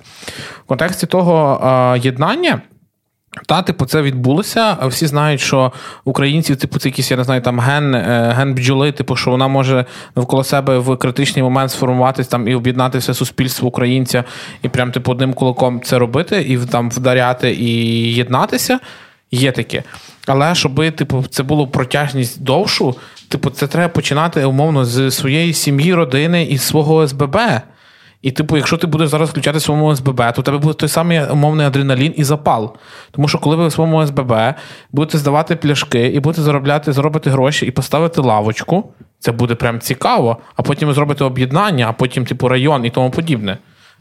В 0.66 0.68
контексті 0.68 1.08
того 1.08 1.62
е, 1.96 2.00
єднання. 2.00 2.62
Та, 3.48 3.62
типу, 3.62 3.86
це 3.86 4.02
відбулося. 4.02 4.78
а 4.80 4.88
Всі 4.88 5.08
знають, 5.08 5.42
що 5.42 5.72
українців, 6.04 6.56
типу, 6.56 6.80
це 6.80 6.90
якийсь, 6.90 7.12
я 7.12 7.18
не 7.18 7.24
знаю, 7.24 7.42
там 7.42 7.60
ген, 7.60 7.96
е, 7.96 8.34
ген 8.38 8.56
бджоли, 8.56 8.92
типу, 8.92 9.16
що 9.16 9.32
вона 9.32 9.48
може 9.48 9.86
навколо 10.16 10.44
себе 10.44 10.78
в 10.78 10.98
критичний 10.98 11.44
момент 11.44 11.72
сформуватись 11.72 12.28
там 12.28 12.48
і 12.48 12.56
об'єднати 12.56 12.98
все 12.98 13.14
суспільство 13.14 13.68
українця, 13.68 14.24
і 14.62 14.70
прям 14.70 14.92
типу 14.92 15.12
одним 15.12 15.34
кулаком 15.34 15.82
це 15.82 16.00
робити, 16.00 16.42
і 16.42 16.58
там 16.58 16.90
вдаряти 16.90 17.52
і 17.54 17.66
єднатися. 18.14 18.80
Є 19.32 19.51
таке. 19.51 19.84
Але 20.27 20.55
щоб 20.55 20.96
типу, 20.96 21.24
це 21.29 21.44
було 21.44 21.67
протяжність 21.67 22.44
довшу, 22.44 22.96
типу, 23.27 23.50
це 23.50 23.67
треба 23.67 23.88
починати 23.88 24.46
умовно 24.46 24.86
з 24.86 25.12
своєї 25.12 25.53
сім'ї, 25.53 25.94
родини 25.94 26.44
і 26.44 26.58
свого 26.58 27.08
СББ. 27.08 27.38
І, 28.22 28.32
типу, 28.32 28.58
якщо 28.58 28.77
ти 28.77 28.88
будеш 28.88 29.10
зараз 29.10 29.29
включати 29.29 29.58
в 29.58 29.62
своєму 29.62 29.96
СББ, 29.96 30.17
то 30.17 30.41
у 30.41 30.44
тебе 30.44 30.58
буде 30.58 30.74
той 30.74 30.89
самий 30.89 31.25
умовний 31.25 31.67
адреналін 31.67 32.13
і 32.17 32.24
запал. 32.24 32.75
Тому 33.12 33.27
що 33.27 33.39
коли 33.39 33.55
ви 33.55 33.67
в 33.67 33.72
своєму 33.72 34.05
СББ 34.05 34.34
будете 34.91 35.17
здавати 35.17 35.55
пляшки 35.55 36.08
і 36.08 36.20
будете 36.20 36.41
заробляти, 36.41 36.94
заробити 36.94 37.29
гроші 37.29 37.65
і 37.65 37.72
поставити 37.72 38.22
лавочку, 38.22 38.91
це 39.20 39.32
буде 39.32 39.55
прям 39.55 39.79
цікаво. 39.79 40.38
А 40.55 40.62
потім 40.62 40.88
ви 40.88 40.94
зробите 40.94 41.24
об'єднання, 41.24 41.88
а 41.89 41.94
потім, 41.94 42.25
типу, 42.25 42.48
район 42.48 42.86
і 42.86 42.89
тому 42.89 43.12
подібне. 43.12 43.58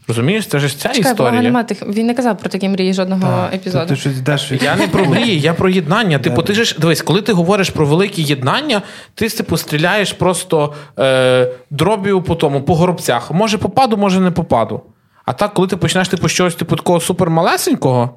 Розумієш, 0.08 0.46
це 0.46 0.58
ж 0.58 0.78
ця 0.78 0.88
Чекай, 0.88 1.12
історія. 1.12 1.42
нема 1.42 1.62
тих. 1.62 1.82
Він 1.88 2.06
не 2.06 2.14
казав 2.14 2.38
про 2.38 2.48
такі 2.50 2.68
мрії 2.68 2.94
жодного 2.94 3.48
епізоду. 3.54 3.86
Ти 3.86 3.96
щось 3.96 4.16
йдеш 4.18 4.52
від- 4.52 4.62
Я 4.62 4.76
не 4.76 4.88
про 4.88 5.04
мрії, 5.04 5.40
я 5.40 5.54
про 5.54 5.68
єднання. 5.68 6.18
Типу, 6.18 6.42
ти 6.42 6.54
ж 6.54 6.76
дивись, 6.78 7.02
коли 7.02 7.22
ти 7.22 7.32
говориш 7.32 7.70
про 7.70 7.86
великі 7.86 8.22
єднання, 8.22 8.82
ти 9.14 9.28
типу 9.28 9.56
стріляєш 9.56 10.12
просто 10.12 10.74
е, 10.98 11.48
дроб'ю 11.70 12.22
по 12.22 12.34
тому, 12.34 12.62
по 12.62 12.74
горобцях. 12.74 13.30
Може 13.32 13.58
попаду, 13.58 13.96
може 13.96 14.20
не 14.20 14.30
попаду. 14.30 14.80
А 15.24 15.32
так, 15.32 15.54
коли 15.54 15.68
ти 15.68 15.76
почнеш 15.76 16.08
типу 16.08 16.28
щось 16.28 16.54
типу 16.54 16.76
такого 16.76 17.00
супермалесенького, 17.00 18.10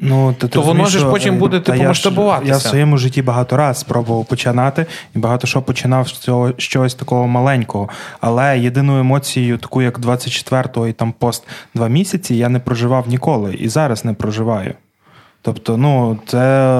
Ну, 0.00 0.32
ти 0.32 0.48
То 0.48 0.60
воно 0.62 0.84
розумієш, 0.84 0.92
ж 0.92 1.10
потім 1.10 1.34
е, 1.34 1.38
буде, 1.38 1.60
типу, 1.60 1.78
я 1.78 1.88
масштабуватися. 1.88 2.52
Я 2.52 2.58
в 2.58 2.62
своєму 2.62 2.98
житті 2.98 3.22
багато 3.22 3.56
раз 3.56 3.78
спробував 3.78 4.24
починати, 4.24 4.86
і 5.16 5.18
багато 5.18 5.46
що 5.46 5.62
починав 5.62 6.08
з 6.08 6.12
цього 6.12 6.52
щось 6.56 6.94
такого 6.94 7.26
маленького. 7.26 7.88
Але 8.20 8.58
єдиною 8.58 9.00
емоцією, 9.00 9.58
таку 9.58 9.82
як 9.82 9.98
24-го 9.98 10.88
і 10.88 10.92
там 10.92 11.12
пост 11.12 11.48
два 11.74 11.88
місяці, 11.88 12.34
я 12.34 12.48
не 12.48 12.58
проживав 12.58 13.08
ніколи 13.08 13.54
і 13.54 13.68
зараз 13.68 14.04
не 14.04 14.12
проживаю. 14.12 14.74
Тобто, 15.42 15.76
ну, 15.76 16.18
це 16.26 16.38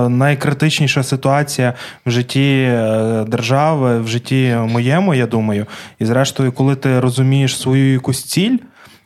найкритичніша 0.08 1.02
ситуація 1.02 1.74
в 2.06 2.10
житті 2.10 2.68
е, 2.68 3.24
держави, 3.28 4.00
в 4.00 4.08
житті 4.08 4.56
моєму, 4.68 5.14
я 5.14 5.26
думаю. 5.26 5.66
І 5.98 6.04
зрештою, 6.04 6.52
коли 6.52 6.76
ти 6.76 7.00
розумієш 7.00 7.60
свою 7.60 7.92
якусь 7.92 8.24
ціль, 8.24 8.56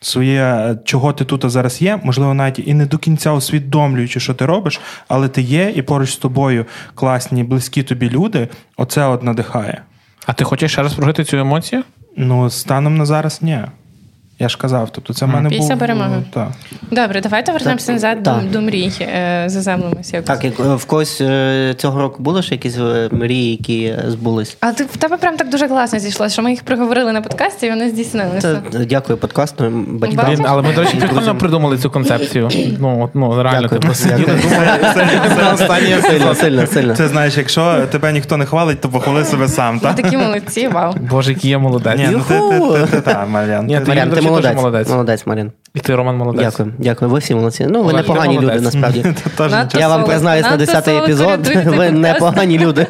своє, 0.03 0.43
е, 0.43 0.79
чого 0.85 1.12
ти 1.12 1.25
тут 1.25 1.51
зараз 1.51 1.83
є, 1.83 2.01
можливо, 2.03 2.35
навіть 2.35 2.59
і 2.59 2.75
не 2.75 2.87
до 2.87 2.99
кінця 2.99 3.33
усвідомлюючи, 3.33 4.21
що 4.21 4.35
ти 4.35 4.47
робиш, 4.47 4.81
але 5.09 5.29
ти 5.29 5.43
є, 5.43 5.73
і 5.77 5.83
поруч 5.83 6.12
з 6.12 6.17
тобою 6.17 6.67
класні, 6.95 7.45
близькі 7.45 7.83
тобі 7.83 8.11
люди, 8.11 8.49
оце 8.77 9.07
от 9.07 9.23
надихає. 9.23 9.83
а 10.27 10.33
ти 10.33 10.45
хочеш 10.45 10.73
ще 10.73 10.83
раз 10.83 10.95
прожити 10.95 11.25
цю 11.25 11.37
емоцію? 11.37 11.83
Ну, 12.17 12.51
станом 12.51 12.97
на 12.97 13.07
зараз 13.07 13.43
ні. 13.43 13.59
Я 14.42 14.48
ж 14.48 14.59
казав, 14.59 14.88
тобто 14.92 15.14
це 15.14 15.26
в 15.26 15.28
мене 15.28 15.48
Після 15.48 15.68
був... 15.68 15.78
перемоги. 15.78 16.22
Так. 16.31 16.48
Добре, 16.90 17.20
давайте 17.20 17.52
вернемося 17.52 17.92
назад 17.92 18.22
так. 18.22 18.50
до 18.50 18.61
мрій. 18.61 18.92
Е, 19.00 19.44
Заземлимося 19.46 20.16
якось. 20.16 20.26
Так, 20.26 20.44
як 20.44 20.61
е, 20.61 20.74
в 20.74 20.85
когось 20.85 21.20
е, 21.20 21.74
цього 21.78 22.00
року 22.00 22.22
були 22.22 22.42
ще 22.42 22.55
якісь 22.55 22.78
е, 22.78 23.09
мрії, 23.12 23.50
які 23.50 23.85
е, 23.85 24.05
збулись? 24.09 24.57
А 24.61 24.72
ти 24.72 24.85
в 24.85 24.96
тебе 24.96 25.16
прям 25.16 25.37
так 25.37 25.48
дуже 25.50 25.68
класно 25.68 25.98
зійшло, 25.98 26.28
що 26.28 26.42
ми 26.42 26.50
їх 26.50 26.62
проговорили 26.62 27.12
на 27.12 27.20
подкасті, 27.20 27.66
і 27.66 27.70
вони 27.70 27.88
здійснилися. 27.88 28.62
Це, 28.72 28.78
е, 28.78 28.85
дякую 28.85 29.18
подкасту, 29.18 29.70
батькам. 29.88 30.26
Блін, 30.26 30.44
але 30.48 30.62
ми, 30.62 30.74
до 30.74 30.81
речі, 30.81 30.96
прикольно 30.96 31.37
придумали 31.37 31.78
цю 31.78 31.90
концепцію. 31.90 32.48
Ну, 32.78 33.05
от, 33.05 33.14
ну 33.14 33.42
реально, 33.42 33.62
Дякую. 33.62 33.81
типу, 33.81 33.94
сиділи, 33.94 34.40
думали. 34.42 34.66
Це 35.37 35.52
останнє 35.52 36.02
Сильно, 36.02 36.35
сильно, 36.35 36.66
сильно. 36.66 36.94
Це 36.94 37.09
знаєш, 37.09 37.37
якщо 37.37 37.87
тебе 37.90 38.12
ніхто 38.12 38.37
не 38.37 38.46
хвалить, 38.46 38.81
то 38.81 38.88
похвали 38.88 39.24
себе 39.24 39.48
сам, 39.48 39.81
так? 39.81 39.94
такі 39.96 40.16
молодці, 40.16 40.68
вау. 40.68 40.94
Боже, 41.11 41.33
який 41.33 41.50
я 41.50 41.59
молодець. 41.59 41.98
Ні, 41.98 42.09
ну 42.12 42.20
ти, 42.28 42.35
ти, 42.35 42.61
ти, 42.61 42.87
ти, 42.87 43.00
та, 43.00 43.24
ти- 43.24 43.68
ти- 43.68 44.07
до 44.07 44.14
ти 44.14 44.20
речі, 44.20 44.28
молодець. 44.33 44.57
молодець. 44.57 44.88
Молодець, 44.88 45.27
Мар'ян. 45.27 45.53
І 45.75 45.81
ти, 45.81 45.95
Роман, 45.95 46.16
молодець. 46.16 46.45
Дякую, 46.45 46.73
дякую. 46.79 47.11
Ви 47.11 47.18
всі 47.18 47.35
молодці. 47.35 47.66
Ну, 47.71 47.83
ви 47.83 47.92
непогані 47.92 48.40
люди, 48.40 48.61
насправді. 48.61 49.05
Я 49.79 49.88
вам 49.88 50.05
признаюсь 50.05 50.47
на 50.51 50.57
10-й 50.57 50.97
епізод. 50.97 51.47
Ви 51.77 51.90
непогані 51.90 52.59
люди. 52.59 52.87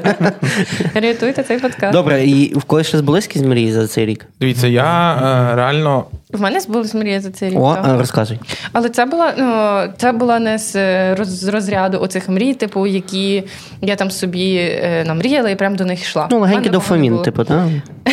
Рятуйте 0.95 1.43
цей 1.43 1.59
подкаст. 1.59 1.93
Добре, 1.93 2.25
і 2.25 2.55
в 2.55 2.65
когось 2.65 2.87
ще 2.87 2.99
збулись 2.99 3.25
якісь 3.25 3.43
мрії 3.43 3.73
за 3.73 3.87
цей 3.87 4.07
рік? 4.07 4.27
Дивіться, 4.41 4.67
я 4.67 5.13
е, 5.53 5.57
реально 5.57 6.05
В 6.33 6.41
мене 6.41 6.61
збулась 6.61 6.95
мрія 6.95 7.21
за 7.21 7.31
цей 7.31 7.51
рік. 7.51 7.59
О, 7.61 7.75
так. 7.75 7.99
розказуй. 7.99 8.39
Але 8.73 8.89
це 8.89 9.05
була 9.05 9.35
ну 9.39 9.93
це 9.97 10.13
була 10.13 10.39
не 10.39 10.59
з 10.59 10.75
роз, 11.15 11.49
розряду 11.49 12.01
оцих 12.01 12.29
мрій, 12.29 12.55
типу, 12.55 12.87
які 12.87 13.45
я 13.81 13.97
там 13.97 14.11
собі 14.11 14.57
е, 14.57 15.05
намріяла 15.07 15.51
і 15.51 15.57
прям 15.57 15.77
до 15.77 15.85
них 15.85 16.03
йшла. 16.03 16.29
Ну, 16.31 16.41
легенький 16.41 16.71
дофамін, 16.71 17.19
типу, 17.19 17.45
так? 17.45 17.61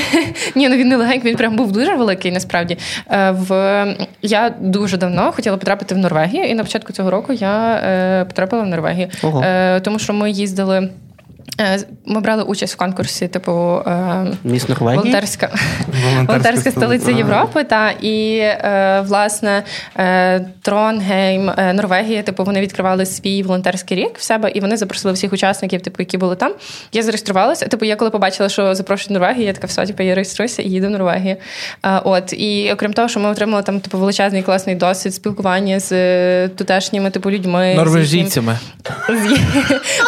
Ні, 0.55 0.69
ну 0.69 0.75
він 0.75 0.87
не 0.87 0.95
легенький, 0.95 1.31
він 1.31 1.37
прям 1.37 1.55
був 1.55 1.71
дуже 1.71 1.95
великий, 1.95 2.31
насправді. 2.31 2.77
Е, 3.11 3.31
В 3.31 3.95
я 4.21 4.53
дуже 4.59 4.97
давно 4.97 5.31
хотіла 5.31 5.57
потрапити 5.57 5.95
в 5.95 5.97
Норвегію, 5.97 6.43
і 6.43 6.53
на 6.53 6.63
початку 6.63 6.93
цього 6.93 7.11
року 7.11 7.33
я 7.33 7.73
е, 7.73 8.25
потрапила 8.25 8.63
в 8.63 8.67
Норвегію. 8.67 9.07
Ого. 9.23 9.41
Е, 9.41 9.79
Тому 9.79 9.99
що 9.99 10.13
ми 10.13 10.31
їздили. 10.31 10.89
Е, 11.59 11.79
Ми 12.05 12.21
брали 12.21 12.43
участь 12.43 12.73
в 12.73 12.77
конкурсі, 12.77 13.27
типу 13.27 13.81
е, 13.87 14.25
Міс 14.43 14.69
Норвегії? 14.69 14.97
волонтерська, 14.97 15.49
Волонтерська 16.03 16.27
волонтерська 16.27 16.71
столиця. 16.71 17.11
Європи. 17.11 17.63
Та 17.63 17.91
і 17.91 18.37
е, 18.37 19.03
власне 19.07 19.63
Тронгейм, 20.61 21.51
Норвегія, 21.73 22.23
типу, 22.23 22.43
вони 22.43 22.61
відкривали 22.61 23.05
свій 23.05 23.43
волонтерський 23.43 23.97
рік 23.97 24.17
в 24.17 24.21
себе, 24.21 24.51
і 24.51 24.59
вони 24.59 24.77
запросили 24.77 25.13
всіх 25.13 25.33
учасників, 25.33 25.81
типу, 25.81 25.95
які 25.99 26.17
були 26.17 26.35
там. 26.35 26.53
Я 26.93 27.03
зареєструвалася. 27.03 27.67
Типу, 27.67 27.85
я 27.85 27.95
коли 27.95 28.11
побачила, 28.11 28.49
що 28.49 28.75
запрошують 28.75 29.11
Норвегію, 29.11 29.45
я 29.45 29.53
така 29.53 29.67
все, 29.67 29.85
типу, 29.85 30.03
я 30.03 30.15
реєструюся 30.15 30.61
і 30.61 30.69
їду 30.69 30.87
в 30.87 30.89
Норвегію. 30.89 31.35
От 32.03 32.33
і 32.33 32.71
окрім 32.73 32.93
того, 32.93 33.07
що 33.07 33.19
ми 33.19 33.29
отримали 33.29 33.63
там 33.63 33.79
типу 33.79 33.97
величезний 33.97 34.43
класний 34.43 34.75
досвід 34.75 35.13
спілкування 35.13 35.79
з 35.79 36.47
тутешніми 36.47 37.09
типу 37.09 37.31
людьми. 37.31 37.73
Норвежійцями. 37.75 38.57
з 39.09 39.39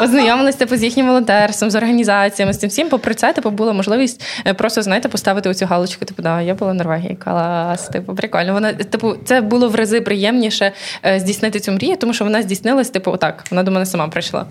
ознайомилися 0.04 0.58
типу, 0.58 0.76
з 0.76 0.84
їхнім 0.84 1.08
волонтерством, 1.42 1.72
з 1.72 1.76
організаціями, 1.76 2.54
з 2.54 2.58
цим 2.58 2.70
всім. 2.70 2.90
Попри 2.90 3.14
це, 3.14 3.34
типу, 3.34 3.50
була 3.52 3.74
можливість 3.74 4.24
е, 4.48 4.54
просто 4.54 4.82
знаєте, 4.82 5.10
поставити 5.10 5.50
оцю 5.50 5.66
галочку. 5.66 6.06
Типу, 6.06 6.22
да, 6.24 6.42
я 6.42 6.54
була 6.54 6.72
в 6.72 6.76
Норвегії, 6.76 7.16
клас, 7.16 7.88
типу, 7.88 8.16
прикольно. 8.16 8.54
Вона, 8.54 8.74
типу, 8.74 9.14
це 9.26 9.42
було 9.42 9.70
в 9.70 9.76
рази 9.76 10.02
приємніше 10.02 10.72
е, 11.06 11.20
здійснити 11.20 11.60
цю 11.60 11.72
мрію, 11.72 11.98
тому 11.98 12.14
що 12.14 12.24
вона 12.24 12.42
здійснилась, 12.42 12.90
типу, 12.90 13.12
отак. 13.12 13.44
Вона 13.52 13.64
до 13.64 13.72
мене 13.72 13.86
сама 13.86 14.08
прийшла. 14.08 14.46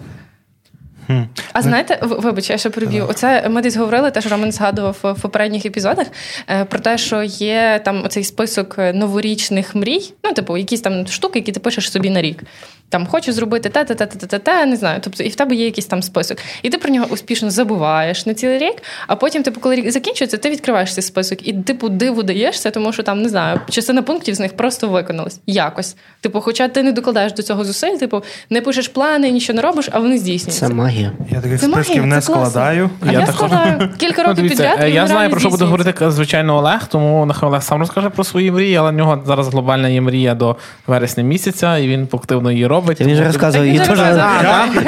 А 1.52 1.62
знаєте, 1.62 1.98
в- 2.02 2.20
вибач, 2.20 2.50
я 2.50 2.58
ще 2.58 2.70
переб'ю. 2.70 3.06
Оце 3.08 3.48
ми 3.48 3.62
десь 3.62 3.76
говорили, 3.76 4.10
теж 4.10 4.26
Роман 4.26 4.52
згадував 4.52 4.96
в 5.02 5.12
в 5.12 5.20
попередніх 5.22 5.66
епізодах 5.66 6.06
е, 6.48 6.64
про 6.64 6.78
те, 6.78 6.98
що 6.98 7.22
є 7.22 7.80
там 7.84 8.04
оцей 8.04 8.24
список 8.24 8.78
новорічних 8.78 9.74
мрій, 9.74 10.12
ну, 10.24 10.32
типу, 10.32 10.56
якісь 10.56 10.80
там 10.80 11.06
штуки, 11.06 11.38
які 11.38 11.52
ти 11.52 11.60
пишеш 11.60 11.92
собі 11.92 12.10
на 12.10 12.22
рік. 12.22 12.42
Там 12.90 13.06
хочу 13.06 13.32
зробити 13.32 13.68
те, 13.68 13.84
те, 13.84 13.94
те, 13.94 14.06
те, 14.06 14.26
те, 14.26 14.38
те, 14.38 14.66
не 14.66 14.76
знаю. 14.76 15.00
Тобто, 15.04 15.22
і 15.22 15.28
в 15.28 15.34
тебе 15.34 15.54
є 15.54 15.64
якийсь 15.64 15.86
там 15.86 16.02
список. 16.02 16.38
І 16.62 16.70
ти 16.70 16.78
про 16.78 16.90
нього 16.90 17.06
успішно 17.10 17.50
забуваєш 17.50 18.26
на 18.26 18.34
цілий 18.34 18.58
рік, 18.58 18.82
а 19.06 19.16
потім, 19.16 19.42
типу, 19.42 19.60
коли 19.60 19.74
рік 19.74 19.90
закінчується, 19.90 20.36
ти 20.36 20.50
відкриваєш 20.50 20.94
цей 20.94 21.02
список 21.02 21.48
і 21.48 21.52
типу 21.52 21.88
диву 21.88 22.22
даєшся, 22.22 22.70
тому 22.70 22.92
що 22.92 23.02
там 23.02 23.22
не 23.22 23.28
знаю, 23.28 23.60
частина 23.70 24.02
пунктів 24.02 24.34
з 24.34 24.40
них 24.40 24.56
просто 24.56 24.88
виконалась. 24.88 25.40
Якось. 25.46 25.96
Типу, 26.20 26.40
хоча 26.40 26.68
ти 26.68 26.82
не 26.82 26.92
докладаєш 26.92 27.32
до 27.32 27.42
цього 27.42 27.64
зусиль, 27.64 27.96
типу, 27.96 28.22
не 28.50 28.60
пишеш 28.60 28.88
плани, 28.88 29.30
нічого 29.30 29.56
не 29.56 29.62
робиш, 29.62 29.88
а 29.92 29.98
вони 29.98 30.18
здійснюються. 30.18 30.66
Це 30.68 30.74
магія. 30.74 31.12
Я 31.30 31.40
таких 31.40 31.60
Це 31.60 31.66
списків 31.66 31.96
магія, 31.96 32.14
не 32.16 32.22
складаю. 32.22 32.90
А 33.02 33.06
я, 33.06 33.12
Я 33.12 33.26
також. 33.26 33.34
складаю 33.34 33.88
кілька 33.98 34.22
років 34.22 34.48
підряд. 34.48 34.78
е, 34.82 34.90
я 34.90 35.06
знаю, 35.06 35.30
про 35.30 35.40
що 35.40 35.48
буде 35.48 35.64
говорити, 35.64 36.10
звичайно, 36.10 36.56
Олег, 36.56 36.86
тому 36.88 37.26
нехай 37.26 37.48
Олег 37.48 37.62
сам 37.62 37.78
розкаже 37.80 38.10
про 38.10 38.24
свої 38.24 38.50
мрії, 38.50 38.76
але 38.76 38.90
в 38.90 38.94
нього 38.94 39.22
зараз 39.26 39.48
глобальна 39.48 39.88
є 39.88 40.00
мрія 40.00 40.34
до 40.34 40.56
вересня 40.86 41.22
місяця, 41.22 41.78
і 41.78 41.88
він 41.88 42.08
активно 42.12 42.52
її 42.52 42.66
робить. 42.66 42.79
Він 43.00 43.16
же 43.16 43.24
розказував, 43.24 43.66
її 43.66 43.78
теж. 43.78 43.98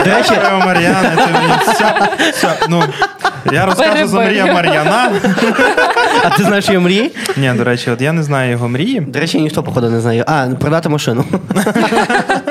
Дякую, 0.04 0.64
Мар'яна, 0.66 1.10
ти 1.16 1.32
мені 1.32 1.52
все, 1.66 2.08
все, 2.32 2.48
ну, 2.68 2.82
я 3.52 3.66
розкажу 3.66 4.06
за 4.06 4.16
Марія. 4.16 4.52
Мар'яна. 4.52 5.10
а 6.24 6.30
ти 6.30 6.42
знаєш 6.42 6.68
його 6.68 6.80
мрії? 6.80 7.10
Ні, 7.36 7.52
до 7.56 7.64
речі, 7.64 7.90
от 7.90 8.00
я 8.00 8.12
не 8.12 8.22
знаю 8.22 8.50
його 8.50 8.68
мрії. 8.68 9.00
До 9.00 9.20
речі, 9.20 9.40
ніхто, 9.40 9.62
походу, 9.62 9.90
не 9.90 10.00
знає. 10.00 10.24
А, 10.26 10.46
продати 10.60 10.88
машину. 10.88 11.24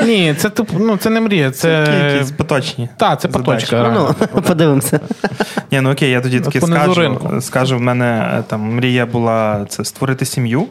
Ні, 0.06 0.36
це 0.38 0.51
ну 0.80 0.97
це 0.97 1.10
не 1.10 1.21
мрія, 1.21 1.51
це. 1.51 1.86
Якісь 2.13 2.32
поточні. 2.32 2.89
Так, 2.97 3.21
це 3.21 3.27
поточка. 3.27 3.84
реально. 3.84 4.15
Ну, 4.36 4.41
подивимося. 4.41 4.99
Ні, 5.71 5.82
ну 5.82 5.91
окей, 5.91 6.12
я 6.12 6.21
тоді 6.21 6.39
таки 6.39 6.62
скажу. 6.62 7.19
Скажу, 7.41 7.77
в 7.77 7.82
мене 7.82 8.32
е, 8.39 8.43
там 8.47 8.62
мрія 8.62 9.06
була 9.06 9.65
це 9.69 9.86
створити 9.86 10.25
сім'ю. 10.25 10.65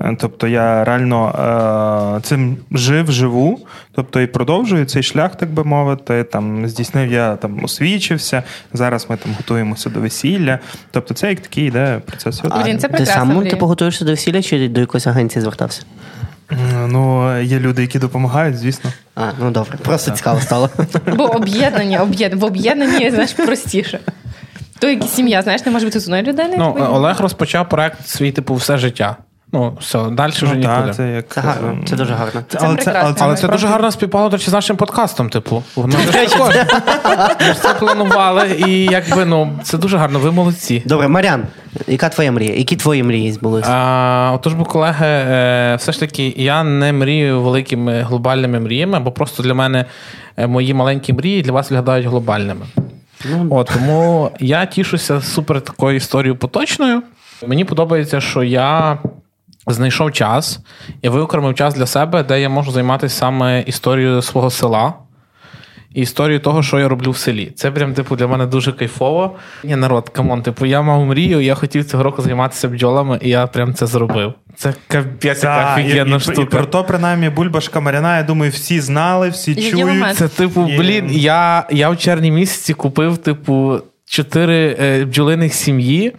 Е, 0.00 0.16
Тобто 0.20 0.48
я 0.48 0.84
реально 0.84 2.16
е, 2.18 2.20
цим 2.20 2.56
жив, 2.72 3.12
живу, 3.12 3.60
тобто 3.94 4.20
і 4.20 4.26
продовжую 4.26 4.84
цей 4.84 5.02
шлях, 5.02 5.36
так 5.36 5.50
би 5.50 5.64
мовити. 5.64 6.24
Там 6.24 6.68
здійснив 6.68 7.12
я 7.12 7.36
там 7.36 7.64
освічився. 7.64 8.42
Зараз 8.72 9.06
ми 9.10 9.16
там 9.16 9.32
готуємося 9.36 9.90
до 9.90 10.00
весілля. 10.00 10.58
Тобто, 10.90 11.14
це 11.14 11.28
як 11.28 11.40
такий 11.40 11.64
йде 11.64 12.00
процес. 12.06 12.42
А 12.50 12.62
Блін, 12.62 12.78
це 12.78 12.88
ти 12.88 13.06
сам 13.06 13.42
типу, 13.42 13.66
готуєшся 13.66 14.04
до 14.04 14.10
весілля 14.10 14.42
чи 14.42 14.68
до 14.68 14.80
якоїсь 14.80 15.06
агенції 15.06 15.42
звертався? 15.42 15.82
Ну, 16.86 17.38
є 17.40 17.58
люди, 17.58 17.82
які 17.82 17.98
допомагають, 17.98 18.58
звісно. 18.58 18.90
А, 19.14 19.30
ну 19.40 19.50
добре, 19.50 19.78
просто 19.82 20.10
цікаво 20.10 20.40
стало. 20.40 20.70
Бо 21.16 21.24
об'єднання, 21.24 22.02
об'єднання. 22.02 22.42
В 22.42 22.44
об'єднанні, 22.44 23.10
знаєш, 23.10 23.32
простіше. 23.32 24.00
То 24.78 24.88
як 24.88 25.04
і 25.04 25.08
сім'я, 25.08 25.42
знаєш, 25.42 25.66
не 25.66 25.72
може 25.72 25.86
бути 25.86 26.00
з 26.00 26.04
одної 26.04 26.22
людини. 26.22 26.54
Ну, 26.58 26.76
Олег 26.90 27.20
розпочав 27.20 27.68
проект 27.68 28.08
свій, 28.08 28.32
типу, 28.32 28.54
все 28.54 28.78
життя. 28.78 29.16
Ну, 29.52 29.76
все, 29.80 29.98
далі 30.10 30.30
вже 30.32 30.46
Ну, 30.46 30.54
нікуди. 30.54 30.86
та, 30.86 30.94
це 30.94 31.10
як 31.10 31.28
Це 31.28 31.40
гарно, 31.40 31.68
ем, 31.68 31.84
це 31.86 31.96
дуже 31.96 32.14
гарно. 32.14 32.42
Це 32.48 32.58
але 32.62 32.74
прекрасно. 32.74 33.00
але 33.02 33.14
Але 33.20 33.36
це 33.36 33.48
дуже 33.48 33.66
гарно 33.66 33.90
співпало, 33.90 34.28
до 34.28 34.36
речі, 34.36 34.50
з 34.50 34.52
нашим 34.52 34.76
подкастом, 34.76 35.28
типу. 35.28 35.62
Ми 35.76 35.90
ж 35.92 36.12
також. 36.12 36.56
Ми 37.40 37.54
ж 37.54 37.60
це 37.62 37.74
планували, 37.74 38.48
і 38.66 38.84
якби, 38.84 39.24
ну, 39.24 39.58
це 39.62 39.78
дуже 39.78 39.96
гарно, 39.98 40.18
ви 40.18 40.32
молодці. 40.32 40.82
Добре, 40.86 41.08
Марян, 41.08 41.42
яка 41.86 42.08
твоя 42.08 42.32
мрія? 42.32 42.54
Які 42.54 42.76
твої 42.76 43.02
мрії 43.02 43.32
збулися? 43.32 43.70
А, 43.70 44.32
отож, 44.34 44.54
бо 44.54 44.64
колеги, 44.64 45.06
е, 45.06 45.76
все 45.78 45.92
ж 45.92 46.00
таки, 46.00 46.34
я 46.36 46.62
не 46.64 46.92
мрію 46.92 47.42
великими 47.42 48.02
глобальними 48.02 48.60
мріями, 48.60 49.00
бо 49.00 49.12
просто 49.12 49.42
для 49.42 49.54
мене 49.54 49.84
е, 50.36 50.46
мої 50.46 50.74
маленькі 50.74 51.12
мрії 51.12 51.42
для 51.42 51.52
вас 51.52 51.70
виглядають 51.70 52.06
глобальними. 52.06 52.66
От, 53.50 53.70
тому 53.74 54.30
я 54.40 54.66
тішуся 54.66 55.20
супер 55.20 55.60
такою 55.60 55.96
історією 55.96 56.36
поточною. 56.36 57.02
Мені 57.46 57.64
подобається, 57.64 58.20
що 58.20 58.42
я 58.42 58.98
знайшов 59.66 60.12
час 60.12 60.60
і 61.02 61.08
виокремив 61.08 61.54
час 61.54 61.74
для 61.74 61.86
себе, 61.86 62.22
де 62.22 62.40
я 62.40 62.48
можу 62.48 62.72
займатися 62.72 63.16
саме 63.16 63.60
історією 63.60 64.22
свого 64.22 64.50
села. 64.50 64.94
І 65.94 66.00
історію 66.00 66.40
того, 66.40 66.62
що 66.62 66.78
я 66.78 66.88
роблю 66.88 67.10
в 67.10 67.16
селі. 67.16 67.52
Це 67.56 67.70
прям, 67.70 67.94
типу, 67.94 68.16
для 68.16 68.26
мене 68.26 68.46
дуже 68.46 68.72
кайфово. 68.72 69.36
Ні, 69.64 69.76
народ, 69.76 70.08
come 70.08 70.27
on, 70.27 70.42
типу, 70.42 70.66
я 70.66 70.82
мав 70.82 71.04
мрію, 71.06 71.40
я 71.40 71.54
хотів 71.54 71.84
цього 71.84 72.02
року 72.02 72.22
займатися 72.22 72.68
бджолами, 72.68 73.18
і 73.22 73.28
я 73.28 73.46
прям 73.46 73.74
це 73.74 73.86
зробив. 73.86 74.32
Це 74.56 74.74
капець, 74.88 75.42
яка 75.42 75.80
і, 75.80 75.84
офігенна 75.84 76.16
і, 76.16 76.18
і 76.18 76.20
штука. 76.20 76.44
про 76.44 76.66
то, 76.66 76.84
принаймні, 76.84 77.28
Бульбашка 77.30 77.80
Маряна, 77.80 78.16
я 78.16 78.22
думаю, 78.22 78.50
всі 78.50 78.80
знали, 78.80 79.28
всі 79.28 79.50
Який 79.50 79.70
чують. 79.70 80.16
Це, 80.16 80.28
типу, 80.28 80.68
І- 80.68 80.78
блін, 80.78 81.10
я, 81.10 81.66
я 81.70 81.90
в 81.90 81.98
червні 81.98 82.30
місяці 82.30 82.74
купив, 82.74 83.18
типу, 83.18 83.80
чотири 84.04 84.76
е, 84.80 85.04
бджолиних 85.04 85.54
сім'ї. 85.54 86.12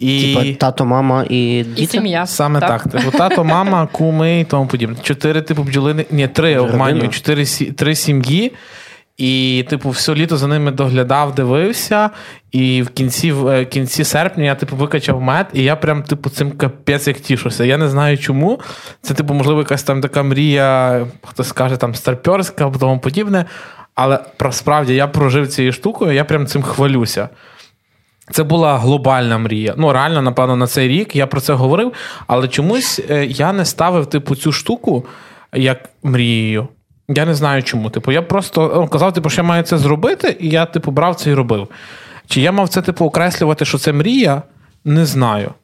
І... 0.00 0.34
Типа 0.34 0.58
тато, 0.58 0.84
мама 0.84 1.24
і 1.28 1.58
і 1.76 1.86
сім'я. 1.86 2.26
Саме 2.26 2.60
так. 2.60 2.82
Типу, 2.82 3.10
тато, 3.10 3.44
мама, 3.44 3.86
куми 3.92 4.40
і 4.40 4.44
тому 4.44 4.66
подібне. 4.66 4.96
Чотири, 5.02 5.42
типу, 5.42 5.62
бджолини. 5.62 6.06
Ні, 6.10 6.28
три 6.28 6.58
обманюю, 6.58 7.08
чотири 7.08 7.44
три 7.76 7.94
сім'ї. 7.94 8.52
І, 9.16 9.64
типу, 9.68 9.90
все 9.90 10.14
літо 10.14 10.36
за 10.36 10.46
ними 10.46 10.70
доглядав, 10.70 11.34
дивився. 11.34 12.10
І 12.52 12.82
в 12.82 12.88
кінці, 12.88 13.32
в 13.32 13.48
е, 13.48 13.64
кінці 13.64 14.04
серпня 14.04 14.44
я, 14.44 14.54
типу, 14.54 14.76
викачав 14.76 15.20
мед, 15.22 15.46
і 15.52 15.62
я 15.62 15.76
прям, 15.76 16.02
типу, 16.02 16.30
цим 16.30 16.52
капець 16.52 17.06
як 17.06 17.20
тішуся. 17.20 17.64
Я 17.64 17.78
не 17.78 17.88
знаю 17.88 18.18
чому. 18.18 18.60
Це, 19.02 19.14
типу, 19.14 19.34
можливо, 19.34 19.60
якась 19.60 19.82
там 19.82 20.00
така 20.00 20.22
мрія, 20.22 21.06
хтось 21.22 21.48
скаже, 21.48 21.76
там 21.76 21.94
старпьорська 21.94 22.66
або 22.66 22.78
тому 22.78 23.00
подібне. 23.00 23.44
Але 23.94 24.18
про- 24.36 24.52
справді 24.52 24.94
я 24.94 25.06
прожив 25.06 25.48
цією 25.48 25.72
штукою, 25.72 26.12
я 26.12 26.24
прям 26.24 26.46
цим 26.46 26.62
хвалюся. 26.62 27.28
Це 28.30 28.42
була 28.42 28.78
глобальна 28.78 29.38
мрія. 29.38 29.74
Ну, 29.76 29.92
реально, 29.92 30.22
напевно, 30.22 30.56
на 30.56 30.66
цей 30.66 30.88
рік 30.88 31.16
я 31.16 31.26
про 31.26 31.40
це 31.40 31.52
говорив, 31.52 31.92
але 32.26 32.48
чомусь 32.48 33.00
е, 33.10 33.26
я 33.26 33.52
не 33.52 33.64
ставив, 33.64 34.06
типу, 34.06 34.36
цю 34.36 34.52
штуку 34.52 35.06
як 35.52 35.88
мрією. 36.02 36.68
Я 37.08 37.24
не 37.24 37.34
знаю 37.34 37.62
чому. 37.62 37.90
Типу, 37.90 38.12
я 38.12 38.22
просто 38.22 38.72
ну, 38.76 38.88
казав, 38.88 39.12
типу, 39.12 39.30
що 39.30 39.42
я 39.42 39.48
маю 39.48 39.62
це 39.62 39.78
зробити, 39.78 40.36
і 40.40 40.48
я, 40.48 40.66
типу, 40.66 40.90
брав 40.90 41.16
це 41.16 41.30
і 41.30 41.34
робив. 41.34 41.68
Чи 42.26 42.40
я 42.40 42.52
мав 42.52 42.68
це, 42.68 42.82
типу, 42.82 43.04
окреслювати, 43.04 43.64
що 43.64 43.78
це 43.78 43.92
мрія? 43.92 44.42
Не 44.84 45.06
знаю. 45.06 45.54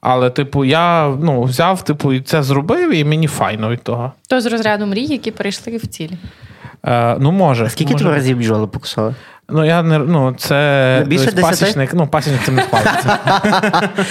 Але, 0.00 0.30
типу, 0.30 0.64
я 0.64 1.08
ну, 1.20 1.42
взяв, 1.42 1.82
типу, 1.82 2.12
і 2.12 2.20
це 2.20 2.42
зробив, 2.42 2.94
і 2.94 3.04
мені 3.04 3.26
файно 3.26 3.70
від 3.70 3.82
того. 3.82 4.12
То 4.28 4.40
з 4.40 4.46
розряду 4.46 4.86
мрій, 4.86 5.04
які 5.04 5.30
перейшли 5.30 5.76
в 5.76 5.86
цілі. 5.86 6.18
Е, 6.86 7.16
ну, 7.18 7.32
може. 7.32 7.70
Скільки 7.70 7.92
може. 7.92 8.04
тебе 8.04 8.16
разів 8.16 8.38
бджоли 8.38 8.66
покусали? 8.66 9.14
Ну, 9.48 9.64
я 9.64 9.82
не 9.82 9.98
ну, 9.98 10.34
це 10.38 10.98
Ну, 11.00 11.06
більше 11.06 11.32
пасічник, 11.32 11.94
ну, 11.94 12.06
пасічник 12.06 12.40
це 12.44 12.52
не 12.52 12.62
спалиться. 12.62 13.18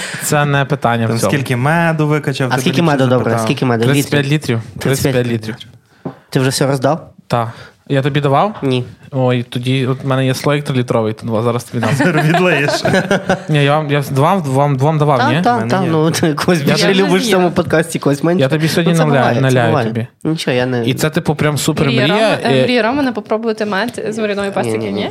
Це 0.22 0.44
не 0.44 0.64
питання. 0.64 1.06
Там 1.06 1.16
в 1.16 1.20
цьому. 1.20 1.32
скільки 1.32 1.56
меду 1.56 2.06
викачав. 2.06 2.50
А 2.54 2.58
скільки 2.58 2.82
меду, 2.82 3.06
добре? 3.06 3.38
Скільки 3.38 3.64
меду? 3.64 3.84
35 3.84 4.26
Літрів? 4.26 4.32
літрів. 4.32 4.60
35 4.78 5.26
літрів. 5.26 5.56
Ти 6.30 6.40
вже 6.40 6.50
все 6.50 6.66
роздав? 6.66 7.10
Так. 7.26 7.48
Я 7.88 8.02
тобі 8.02 8.20
давав? 8.20 8.54
Ні. 8.62 8.84
Ой, 9.12 9.42
тоді 9.42 9.86
от 9.86 10.04
в 10.04 10.06
мене 10.06 10.26
є 10.26 10.34
слоїк 10.34 10.64
трилітровий, 10.64 11.12
то 11.12 11.26
два 11.26 11.42
зараз 11.42 11.64
тобі 11.64 11.86
дам. 11.86 12.22
Відлиєш. 12.24 12.70
Ні, 13.48 13.64
я 13.64 13.76
вам 13.76 13.90
я 13.90 14.02
вам, 14.10 14.42
вам, 14.42 14.78
вам 14.78 14.98
давав, 14.98 15.32
ні? 15.32 15.40
Так, 15.42 15.68
так. 15.68 15.82
Ну, 15.90 16.10
ти 16.10 16.34
когось 16.34 16.62
більше 16.62 16.94
любиш 16.94 17.22
в 17.22 17.30
цьому 17.30 17.50
подкасті, 17.50 17.98
когось 17.98 18.22
менше. 18.22 18.40
Я 18.42 18.48
тобі 18.48 18.68
сьогодні 18.68 18.92
Ну, 18.92 18.98
наляю- 18.98 19.08
буває, 19.18 19.40
наляю 19.40 19.68
буває. 19.68 19.86
тобі. 19.86 20.06
Нічого, 20.24 20.56
я 20.56 20.66
не... 20.66 20.84
І 20.86 20.94
це, 20.94 21.10
типу, 21.10 21.34
прям 21.34 21.58
супер 21.58 21.86
Мрія, 21.86 22.02
мрія. 22.02 22.36
Рома, 22.44 22.54
Е, 22.56 22.66
е, 22.72 22.82
Романа 22.82 23.12
попробувати 23.12 23.66
мед 23.66 24.04
з 24.08 24.18
мариною 24.18 24.52
пастики, 24.52 24.90
ні? 24.90 25.10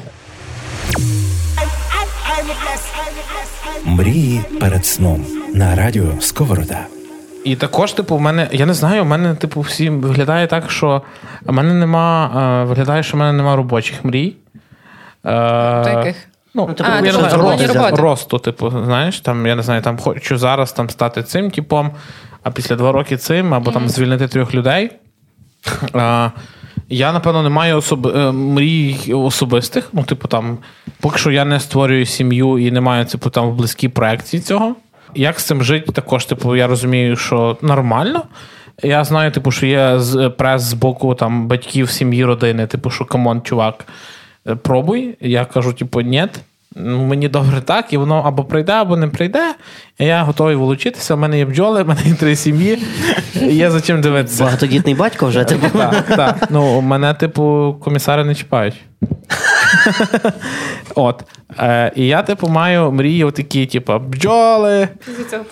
Мрії 3.85 4.41
перед 4.59 4.85
сном 4.85 5.25
на 5.53 5.75
радіо 5.75 6.05
Сковорода. 6.19 6.79
І 7.45 7.55
також, 7.55 7.93
типу, 7.93 8.17
в 8.17 8.21
мене, 8.21 8.47
я 8.51 8.65
не 8.65 8.73
знаю, 8.73 9.01
у 9.01 9.05
мене, 9.05 9.35
типу, 9.35 9.61
всі 9.61 9.89
виглядає 9.89 10.47
так, 10.47 10.71
що 10.71 11.01
в 11.45 11.53
мене 11.53 11.73
нема, 11.73 12.31
е, 12.63 12.65
виглядає, 12.65 13.03
що 13.03 13.17
в 13.17 13.19
мене 13.19 13.33
нема 13.33 13.55
робочих 13.55 14.05
мрій. 14.05 14.35
Яких? 15.97 16.15
Ну, 16.53 16.65
Ну, 16.67 16.73
типу, 16.73 16.89
А, 16.93 16.95
я 16.95 17.01
ти 17.01 17.05
не 17.05 17.11
знаю, 17.11 17.95
росту, 17.95 18.39
типу, 18.39 18.69
знаєш, 18.69 19.19
там, 19.19 19.47
я 19.47 19.55
не 19.55 19.63
знаю, 19.63 19.81
там 19.81 19.97
хочу 19.97 20.37
зараз 20.37 20.71
там 20.71 20.89
стати 20.89 21.23
цим 21.23 21.51
типом, 21.51 21.91
а 22.43 22.51
після 22.51 22.75
два 22.75 22.91
роки 22.91 23.17
цим, 23.17 23.53
або 23.53 23.71
там 23.71 23.89
звільнити 23.89 24.27
трьох 24.27 24.53
людей. 24.53 24.91
А, 25.93 26.29
я, 26.89 27.11
напевно, 27.13 27.43
не 27.43 27.49
маю 27.49 27.77
особ... 27.77 28.07
е, 28.07 28.31
мрій 28.31 29.13
особистих. 29.13 29.89
Ну, 29.93 30.03
типу, 30.03 30.27
там, 30.27 30.57
поки 30.99 31.17
що 31.17 31.31
я 31.31 31.45
не 31.45 31.59
створюю 31.59 32.05
сім'ю 32.05 32.59
і 32.59 32.71
не 32.71 32.81
маю, 32.81 33.05
типу, 33.05 33.29
там 33.29 33.49
в 33.49 33.55
близькій 33.55 33.89
проекції 33.89 34.41
цього. 34.41 34.75
Як 35.15 35.39
з 35.39 35.43
цим 35.43 35.63
жити, 35.63 35.91
також, 35.91 36.25
типу, 36.25 36.55
я 36.55 36.67
розумію, 36.67 37.15
що 37.15 37.57
нормально. 37.61 38.23
Я 38.83 39.03
знаю, 39.03 39.31
типу, 39.31 39.51
що 39.51 39.65
є 39.65 39.99
прес 40.37 40.61
з 40.61 40.73
боку 40.73 41.15
там, 41.15 41.47
батьків, 41.47 41.89
сім'ї, 41.89 42.25
родини, 42.25 42.67
типу, 42.67 42.89
що 42.89 43.05
come 43.05 43.26
on, 43.26 43.41
чувак, 43.41 43.85
пробуй. 44.61 45.17
Я 45.21 45.45
кажу, 45.45 45.73
типу, 45.73 46.01
ні. 46.01 46.27
Ну, 46.77 47.03
мені 47.03 47.27
добре 47.27 47.61
так, 47.61 47.93
і 47.93 47.97
воно 47.97 48.23
або 48.25 48.43
прийде, 48.43 48.71
або 48.71 48.97
не 48.97 49.07
прийде. 49.07 49.55
Я 49.99 50.23
готовий 50.23 50.55
вилучитися. 50.55 51.13
У 51.13 51.17
мене 51.17 51.37
є 51.37 51.45
бджоли, 51.45 51.83
у 51.83 51.85
мене 51.85 52.01
є 52.05 52.13
три 52.13 52.35
сім'ї. 52.35 52.83
Є 53.33 53.71
за 53.71 53.81
чим 53.81 54.01
дивитися. 54.01 54.43
Багатодітний 54.43 54.95
батько 54.95 55.27
вже. 55.27 55.43
Типу. 55.43 55.77
Так, 55.77 56.03
так. 56.15 56.47
Ну, 56.49 56.81
мене, 56.81 57.13
типу, 57.13 57.75
комісари 57.83 58.23
не 58.23 58.35
чіпають. 58.35 58.75
От. 60.95 61.23
Е, 61.59 61.91
і 61.95 62.07
я, 62.07 62.21
типу, 62.21 62.47
маю 62.47 62.91
мрії 62.91 63.31
такі, 63.31 63.65
типу, 63.65 63.99
бджоли, 63.99 64.87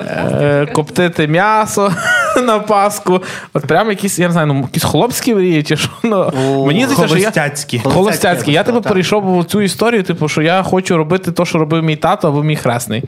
е, 0.02 0.66
коптити 0.74 1.28
м'ясо 1.28 1.94
на 2.44 2.60
Пасху. 2.60 3.22
От 3.54 3.66
прям 3.66 3.90
якісь, 3.90 4.20
я 4.20 4.28
не 4.28 4.32
знаю, 4.32 4.48
ну, 4.48 4.62
якісь 4.62 4.84
хлопські 4.84 5.36
мрії, 5.36 5.64
чи 5.64 5.78
що. 5.78 5.90
Ну, 6.04 6.32
О, 6.48 6.66
мені 6.66 6.86
здається, 6.86 7.08
що 7.08 7.18
я. 7.18 7.22
Холостяцькі. 7.22 7.80
Холостяцькі. 7.80 8.52
Я 8.52 8.64
типу 8.64 8.82
перейшов 8.82 9.40
в 9.40 9.46
цю 9.46 9.62
історію, 9.62 10.04
типу, 10.04 10.28
що 10.28 10.42
я 10.42 10.64
хочу 10.64 10.98
робити 10.98 11.32
те, 11.32 11.46
що 11.46 11.58
робив 11.58 11.84
мій 11.84 11.96
тато 11.96 12.28
або 12.28 12.44
мій 12.44 12.56
хресний. 12.56 13.04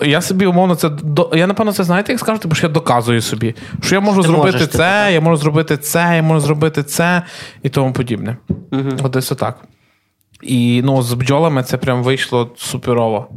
Я 0.00 0.20
собі 0.20 0.46
умовно 0.46 0.74
це 0.74 0.88
до 0.88 1.30
я 1.34 1.46
напевно 1.46 1.72
це 1.72 1.84
знаєте, 1.84 2.12
як 2.12 2.20
скажу, 2.20 2.38
типу, 2.38 2.54
що 2.54 2.66
я 2.66 2.72
доказую 2.72 3.20
собі, 3.20 3.54
що 3.82 3.94
я 3.94 4.00
можу 4.00 4.22
Ти 4.22 4.28
зробити 4.28 4.52
можеш, 4.52 4.68
це, 4.68 5.02
типу, 5.04 5.14
я 5.14 5.20
можу 5.20 5.36
зробити 5.36 5.76
це, 5.76 6.12
я 6.16 6.22
можу 6.22 6.40
зробити 6.40 6.82
це 6.82 7.22
і 7.62 7.68
тому 7.68 7.92
подібне. 7.92 8.36
От 9.02 9.12
десь 9.12 9.32
отак. 9.32 9.56
І 10.42 10.82
ну, 10.84 11.02
з 11.02 11.14
бджолами 11.14 11.62
це 11.62 11.76
прям 11.76 12.02
вийшло 12.02 12.50
суперово. 12.56 13.28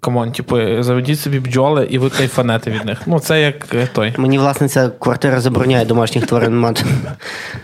Come 0.00 0.18
on, 0.18 0.32
типу, 0.32 0.82
заведіть 0.82 1.20
собі 1.20 1.40
бджоли 1.40 1.88
і 1.90 1.98
ви 1.98 2.10
кайфанете 2.10 2.70
від 2.70 2.84
них. 2.84 2.98
Ну, 3.06 3.20
це 3.20 3.40
як 3.40 3.74
е, 3.74 3.88
той. 3.92 4.14
Мені 4.16 4.38
власниця 4.38 4.88
квартира 4.88 5.40
забороняє 5.40 5.84
домашніх 5.84 6.26
тварин 6.26 6.58
мати. 6.58 6.84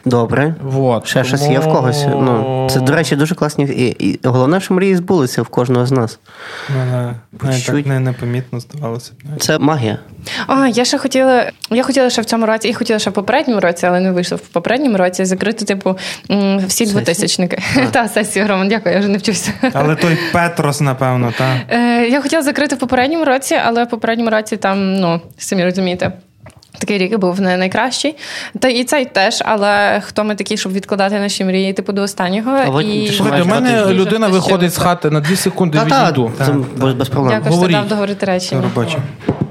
Добре. 0.05 0.55
Вот. 0.63 1.07
Ще 1.07 1.25
щось 1.25 1.49
є 1.49 1.59
в 1.59 1.65
когось. 1.73 2.07
Ну, 2.07 2.67
це, 2.71 2.81
до 2.81 2.93
речі, 2.93 3.17
дуже 3.17 3.35
класні. 3.35 3.65
І, 3.65 4.09
і 4.09 4.21
головне, 4.25 4.61
що 4.61 4.75
мрії 4.75 4.97
збулися 4.97 5.43
в 5.43 5.49
кожного 5.49 5.87
з 5.87 5.93
нас. 5.93 6.19
Мене 7.43 7.61
чуть. 7.61 7.87
не, 7.87 8.01
непомітно 8.01 8.61
здавалося. 8.61 9.13
Це 9.39 9.59
магія. 9.59 9.99
А, 10.47 10.69
я 10.69 10.85
ще 10.85 10.99
хотіла. 10.99 11.51
Я 11.71 11.83
хотіла 11.83 12.11
ще 12.11 12.23
в 12.23 12.25
цьому 12.25 12.47
році, 12.47 12.69
і 12.69 12.75
хотіла 12.75 12.99
ще 12.99 13.11
в 13.11 13.13
попередньому 13.13 13.61
році, 13.61 13.87
але 13.87 14.01
не 14.01 14.13
вийшло 14.13 14.37
в 14.37 14.41
попередньому 14.41 14.97
році 14.97 15.25
закрити, 15.25 15.65
типу, 15.65 15.99
всі 16.67 16.87
двотисячники. 16.87 17.63
Та 17.91 18.09
сесію, 18.09 18.49
Роман, 18.49 18.69
дякую, 18.69 18.95
я 18.95 19.01
вже 19.01 19.09
не 19.09 19.19
вчуся. 19.19 19.53
Але 19.73 19.95
той 19.95 20.19
Петрос, 20.33 20.81
напевно, 20.81 21.33
так. 21.39 21.57
Хотіла 22.27 22.43
закрити 22.43 22.75
в 22.75 22.79
попередньому 22.79 23.25
році, 23.25 23.57
але 23.65 23.85
в 23.85 23.89
попередньому 23.89 24.31
році 24.31 24.57
там, 24.57 24.95
ну, 24.95 25.21
самі 25.39 25.65
розумієте. 25.65 26.13
Такий 26.79 26.99
рік 26.99 27.19
був 27.19 27.41
не 27.41 27.57
найкращий. 27.57 28.17
Та 28.59 28.69
і 28.69 28.85
цей 28.85 29.05
теж, 29.05 29.43
але 29.47 30.03
хто 30.07 30.25
ми 30.25 30.35
такі, 30.35 30.57
щоб 30.57 30.73
відкладати 30.73 31.19
наші 31.19 31.45
мрії, 31.45 31.73
типу, 31.73 31.93
до 31.93 32.03
останнього. 32.03 32.51
А 32.51 32.83
і... 32.83 33.09
Слухайте, 33.09 33.43
у 33.43 33.47
мене 33.47 33.87
людина 33.87 34.29
виходить 34.29 34.75
з 34.75 34.79
хати 34.79 35.11
на 35.11 35.21
2 35.21 35.37
секунди 35.37 35.79
Та, 35.79 35.85
та, 35.85 36.05
відійду. 36.05 36.33
це 36.39 36.55
без, 36.77 36.95
без 36.95 37.09
проблем. 37.09 37.43
Дякую, 37.45 37.61
що 37.61 37.73
дав 37.73 37.89
договорити 37.89 38.27
речі. 38.27 38.57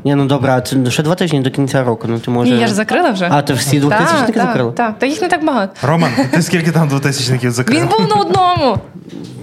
Ні, 0.03 0.15
ну 0.15 0.25
добре, 0.25 0.51
а 0.51 0.61
це 0.61 0.91
ще 0.91 1.03
два 1.03 1.15
тижні 1.15 1.39
до 1.39 1.51
кінця 1.51 1.83
року. 1.83 2.07
Ну 2.09 2.19
ти 2.19 2.31
може. 2.31 2.51
Ні, 2.51 2.59
я 2.59 2.67
ж 2.67 2.73
закрила 2.73 3.09
вже. 3.09 3.27
А, 3.31 3.41
ти 3.41 3.53
всі 3.53 3.79
двохтисячники 3.79 4.39
закрила? 4.39 4.71
Так, 4.71 4.87
так. 4.87 4.99
Та 4.99 5.05
їх 5.05 5.21
не 5.21 5.27
так 5.27 5.45
багато. 5.45 5.73
Роман, 5.87 6.11
ти 6.31 6.41
скільки 6.41 6.71
там 6.71 6.87
двотисячників 6.87 7.51
закрив? 7.51 7.79
Він 7.79 7.87
був 7.87 8.07
на 8.07 8.15
одному. 8.15 8.77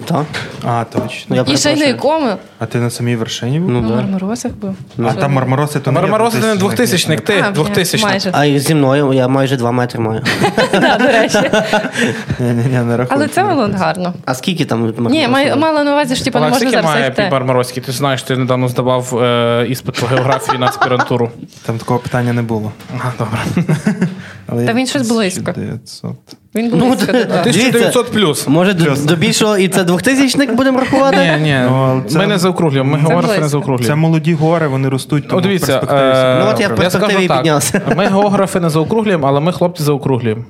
Так. 0.05 0.27
А, 0.65 0.85
Ну, 0.95 1.01
точно. 1.03 1.37
я 1.37 1.45
І 1.49 1.57
ще 1.57 1.73
й 1.73 1.75
на 1.75 1.81
перепрошую. 1.81 1.89
якому? 1.89 2.37
А 2.59 2.67
ти 2.67 2.79
на 2.79 2.91
самій 2.91 3.17
вершині 3.17 3.61
був? 3.61 3.71
Ну, 3.71 3.81
На 3.81 3.89
да. 3.89 3.95
Марморозах 3.95 4.53
був. 4.53 4.77
а 5.09 5.13
там 5.13 5.33
мармороси, 5.33 5.81
то 5.81 5.93
не 5.93 6.01
є 6.01 6.03
Мармороз 6.03 6.35
не 6.35 6.55
двохтисячник, 6.55 7.21
ти 7.21 7.45
А, 7.49 7.51
двохтисячник. 7.51 8.11
майже. 8.11 8.31
А 8.33 8.45
і 8.45 8.59
зі 8.59 8.75
мною 8.75 9.13
я 9.13 9.29
майже 9.29 9.57
два 9.57 9.71
метри 9.73 10.01
маю. 10.01 10.23
Да, 10.73 10.97
до 10.99 11.07
речі. 11.07 11.39
Ні, 12.39 12.47
ні, 12.53 12.65
ні, 12.71 12.79
не 12.79 12.97
рахую. 12.97 13.09
Але 13.19 13.29
це 13.29 13.45
було 13.45 13.71
гарно. 13.75 14.15
А 14.25 14.35
скільки 14.35 14.65
там? 14.65 14.95
Ні, 14.99 15.29
мала 15.57 15.85
на 15.85 15.93
увазі, 15.93 16.17
що 16.17 16.25
типу, 16.25 16.39
не 16.39 16.45
можна 16.45 16.57
скільки 16.59 16.71
зараз 16.83 17.15
має 17.17 17.29
Марморозький? 17.31 17.83
Ти 17.83 17.93
знаєш, 17.93 18.23
ти 18.23 18.37
недавно 18.37 18.69
здавав 18.69 19.23
е, 19.23 19.67
іспит 19.69 20.01
по 20.01 20.07
географії 20.07 20.59
на 20.59 20.67
аспірантуру. 20.67 21.31
Там 21.67 21.79
такого 21.79 21.99
питання 21.99 22.33
не 22.33 22.43
було. 22.43 22.73
А, 22.99 23.05
добре. 23.19 23.39
Але 24.47 24.67
Та 24.67 24.73
він 24.73 24.87
щось 24.87 25.09
близько. 25.09 25.51
1900. 25.51 26.11
Він 26.55 26.71
Ну, 26.75 26.87
близько 26.89 27.07
того. 27.13 27.23
1900 27.23 28.13
плюс. 28.13 28.49
Може, 28.49 28.75
до, 28.75 28.95
до 29.05 29.17
більшого 29.17 29.59
і 29.59 29.69
це 29.69 29.85
двохтисячник 29.85 30.55
будемо 30.55 30.81
рахувати? 30.81 31.17
Ні, 31.17 31.43
ні, 31.43 31.59
Ну, 31.71 32.03
це- 32.09 32.19
ми 32.19 32.27
не 32.27 32.39
заокруглюємо, 32.39 32.91
ми 32.93 32.99
географи 32.99 33.41
не 33.41 33.49
близько. 33.49 33.79
Це 33.85 33.95
молоді 33.95 34.35
гори, 34.35 34.69
вони 34.69 34.89
ростуть. 34.89 35.25
О, 35.27 35.29
Тому 35.29 35.41
дивіться, 35.41 35.77
в 35.77 35.81
перспективі 35.81 36.11
е, 36.15 36.43
Ну, 36.45 36.51
от 36.51 36.61
я 36.61 36.69
в 36.69 36.75
перспективі 36.77 37.29
піднявся. 37.29 37.81
Ми 37.97 38.07
географи 38.07 38.61
не 38.61 38.71
заокруглюємо, 38.71 39.27
але 39.29 39.41
ми 39.41 39.53
хлопці 39.53 39.83
заокруглюємо. 39.83 40.45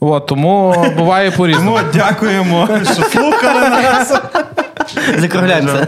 От, 0.00 0.26
тому 0.26 0.74
буває 0.96 1.30
по-різному. 1.30 1.76
Тому 1.76 1.88
дякуємо, 1.94 2.68
що 2.84 3.02
слухали 3.02 3.68
нас. 3.68 4.20
Закругляємося. 5.18 5.86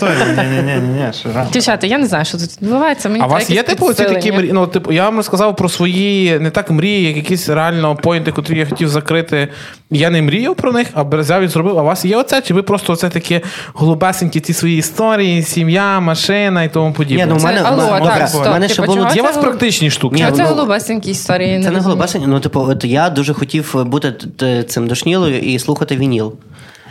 Дівчата, 1.53 1.87
я 1.87 1.99
не 1.99 2.07
знаю, 2.07 2.25
що 2.25 2.39
тут 2.39 2.63
відбувається. 2.63 3.09
Мені 3.09 3.21
А 3.25 3.27
у 3.27 3.31
вас 3.31 3.51
є 3.51 3.63
типу 3.63 3.93
ці 3.93 4.05
такі 4.05 4.33
мрії? 4.33 4.53
Ну, 4.53 4.67
типу, 4.67 4.93
я 4.93 5.05
вам 5.05 5.17
розказав 5.17 5.57
про 5.57 5.69
свої 5.69 6.39
не 6.39 6.51
так 6.51 6.71
мрії, 6.71 7.07
як 7.07 7.17
якісь 7.17 7.49
реально 7.49 7.97
поінти, 7.97 8.33
котрі 8.33 8.59
я 8.59 8.67
хотів 8.67 8.89
закрити. 8.89 9.49
Я 9.91 10.11
не 10.11 10.23
мріяв 10.23 10.55
про 10.55 10.73
них, 10.73 10.89
а 10.95 11.03
взяв 11.03 11.43
і 11.43 11.49
зробив. 11.49 11.79
А 11.79 11.83
у 11.83 11.85
вас 11.85 12.05
є 12.05 12.17
оце? 12.17 12.43
Чи 12.43 12.55
ви 12.55 12.63
просто 12.63 12.93
оце 12.93 13.09
такі 13.09 13.41
голубесенькі 13.73 14.41
ці 14.41 14.53
свої 14.53 14.79
історії, 14.79 15.43
сім'я, 15.43 16.01
машина 16.01 16.63
і 16.63 16.73
тому 16.73 16.93
подібне? 16.93 17.25
Ні, 17.25 17.31
ну, 17.31 17.37
в 17.37 17.41
Це 17.41 17.49
алло, 17.49 17.93
мене- 17.93 18.07
так, 18.07 18.27
в 18.27 18.29
стоп, 18.29 18.47
мене 18.47 18.69
ще 18.69 18.83
типу, 18.83 18.95
було 18.95 19.09
Є 19.15 19.23
у 19.23 19.25
вас 19.25 19.37
практичні 19.37 19.91
штуки? 19.91 20.17
Ні, 20.17 20.37
це 20.37 20.43
ну, 20.43 20.49
голубесенькі 20.49 21.11
історії? 21.11 21.49
Це 21.49 21.55
не 21.55 21.65
розумію. 21.65 21.83
голубасень. 21.83 22.23
Ну, 22.27 22.41
типу, 22.41 22.61
от 22.61 22.85
я 22.85 23.11
дуже 23.11 23.35
хотів 23.35 23.85
бути 23.85 24.13
т- 24.13 24.63
цим 24.63 24.87
дошнілою 24.87 25.39
і 25.39 25.59
слухати 25.59 25.97
вініл. 25.97 26.35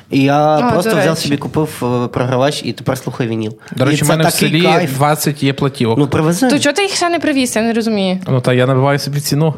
І 0.10 0.24
я 0.24 0.62
до 0.62 0.70
просто 0.70 1.00
взяв 1.00 1.18
собі, 1.18 1.38
купив 1.38 1.84
е, 2.04 2.08
програвач 2.08 2.62
і 2.66 2.74
тепер 2.74 2.98
слухаю 2.98 3.30
вініл. 3.30 3.58
До 3.76 3.86
речі, 3.86 4.04
в 4.04 4.10
мене 4.10 4.28
в 4.28 4.32
селі 4.32 4.62
кайф. 4.62 4.94
20 4.94 5.44
є 5.44 5.54
платівок. 5.54 5.98
Ну, 5.98 6.08
привези. 6.08 6.50
То 6.50 6.60
чого 6.60 6.74
ти 6.74 6.82
їх 6.82 6.92
ще 6.92 7.10
не 7.10 7.20
привіз? 7.20 7.56
Я 7.56 7.62
не 7.62 7.74
розумію. 7.74 8.20
Ну 8.28 8.42
та 8.42 8.54
я 8.54 8.66
набиваю 8.68 9.00
собі 9.00 9.20
ціну. 9.20 9.54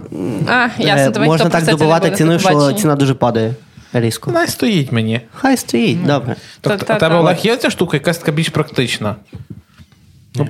А, 0.48 0.68
ясно, 0.78 1.08
Е, 1.08 1.12
тебе 1.12 1.26
Можна 1.26 1.50
так 1.50 1.66
добувати 1.66 2.12
ціну, 2.12 2.40
що 2.40 2.74
ціна 2.74 2.96
дуже 2.96 3.14
падає 3.14 3.54
різко. 3.94 4.32
Вона 4.32 4.48
стоїть 4.48 4.92
мені. 4.92 5.22
Хай 5.34 5.58
стоїть, 5.58 6.06
добре. 6.06 6.36
Тобто, 6.62 6.86
Та- 6.86 6.96
у 6.96 7.00
тебе 7.00 7.16
та- 7.16 7.20
Олег 7.20 7.38
є 7.42 7.58
ця 7.58 7.70
штука, 7.70 7.98
якась 7.98 8.18
така 8.18 8.32
більш 8.32 8.50
практична? 8.50 9.16
Ну, 10.36 10.48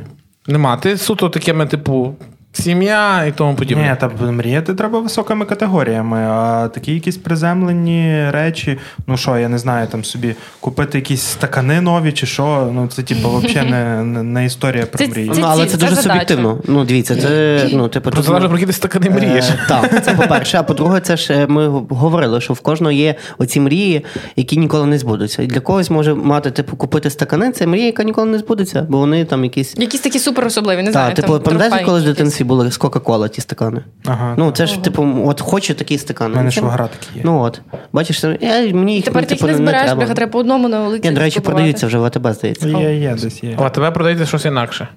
нема. 0.48 0.78
Ти 0.78 0.98
суто 0.98 1.30
такими, 1.30 1.66
типу, 1.66 2.16
сім'я 2.62 3.26
і 3.26 3.32
тому 3.32 3.56
подібне. 3.56 3.90
Ні, 3.90 3.96
та 4.00 4.32
мріяти 4.32 4.74
треба 4.74 5.00
високими 5.00 5.46
категоріями, 5.46 6.18
а 6.18 6.68
такі 6.74 6.94
якісь 6.94 7.18
приземлені 7.18 8.30
речі, 8.32 8.78
ну 9.08 9.18
що, 9.18 9.38
я 9.38 9.50
не 9.50 9.58
знаю, 9.58 9.88
там 9.88 10.04
собі 10.04 10.36
купити 10.60 10.98
якісь 10.98 11.22
стакани 11.22 11.82
нові 11.82 12.12
чи 12.12 12.26
що, 12.26 12.72
ну 12.74 12.88
це 12.88 13.04
типу 13.04 13.30
взагалі 13.38 13.70
не, 13.70 14.04
не, 14.24 14.46
історія 14.46 14.86
про 14.86 15.08
мрії. 15.08 15.32
Ну, 15.36 15.46
але 15.48 15.66
це 15.66 15.72
це 15.72 15.78
дуже 15.78 15.96
задача. 15.96 16.10
суб'єктивно. 16.10 16.58
Ну, 16.68 16.86
дивіться, 16.86 17.16
це 17.16 17.70
ну, 17.74 17.88
типу, 17.88 18.10
Про 18.10 18.18
тут- 18.18 18.26
залежно 18.26 18.50
про 18.50 18.58
які 18.58 18.68
ти 18.68 18.74
стакани 18.74 19.10
мрієш. 19.10 19.46
Е, 19.50 19.60
Так, 19.68 20.06
це 20.06 20.14
по-перше. 20.14 20.58
А 20.58 20.64
по-друге, 20.64 21.00
це 21.00 21.18
ж 21.18 21.34
е, 21.34 21.48
ми 21.48 21.68
говорили, 21.90 22.42
що 22.42 22.54
в 22.54 22.60
кожного 22.60 22.92
є 22.92 23.16
оці 23.38 23.60
мрії, 23.60 24.06
які 24.36 24.58
ніколи 24.58 24.86
не 24.86 24.98
збудуться. 24.98 25.44
І 25.44 25.48
для 25.48 25.60
когось 25.60 25.90
може 25.90 26.14
мати, 26.14 26.52
типу, 26.52 26.76
купити 26.76 27.10
стакани, 27.10 27.52
це 27.52 27.68
мрія, 27.68 27.86
яка 27.86 28.04
ніколи 28.04 28.28
не 28.28 28.40
збудеться, 28.40 28.86
бо 28.90 28.98
вони 28.98 29.26
там 29.26 29.44
якісь. 29.44 29.76
Якісь 29.78 30.02
такі 30.02 30.20
супер 30.20 30.46
особливі, 30.46 30.84
не 30.84 30.92
знаю. 30.92 31.16
Так, 31.16 31.26
типу, 31.26 31.40
трофейні 31.40 31.86
коли 31.86 32.00
якісь. 32.00 32.18
Були 32.48 32.72
з 32.72 32.78
Кока-Кола 32.78 33.28
ті 33.28 33.42
стакани? 33.42 33.82
Ага, 34.06 34.36
Ну, 34.38 34.52
це 34.52 34.66
ж, 34.66 34.84
типу, 34.84 35.08
от 35.26 35.42
хочу 35.42 35.74
такі 35.74 35.98
стакани. 35.98 36.34
У 36.34 36.38
мене 36.38 36.52
ж 36.52 36.60
швагра 36.60 36.88
такі 36.88 37.18
є. 37.18 37.22
Ну 37.26 37.40
от. 37.42 37.62
Бачиш, 37.94 38.24
я, 38.24 38.74
мені 38.74 38.96
їх 38.96 39.06
Тепер 39.06 39.26
ти 39.26 39.34
їх 39.34 39.40
типу, 39.42 39.52
не 39.52 39.58
збираєш, 39.58 39.86
треба. 39.86 40.00
бляха, 40.00 40.14
треба 40.14 40.32
по 40.32 40.40
одному 40.40 40.68
на 40.70 40.84
вулиці. 40.84 41.10
Ні, 41.10 41.16
до 41.16 41.22
речі, 41.22 41.40
купувати. 41.40 41.56
продаються 41.56 41.88
вже 41.88 41.98
в 41.98 42.04
АТБ, 42.04 42.34
здається. 42.34 42.68
Є, 42.68 42.96
є, 42.96 43.16
десь 43.22 43.44
є. 43.44 43.58
А 43.62 43.70
тебе 43.70 43.92
продається 43.92 44.26
щось 44.26 44.46
інакше. 44.46 44.88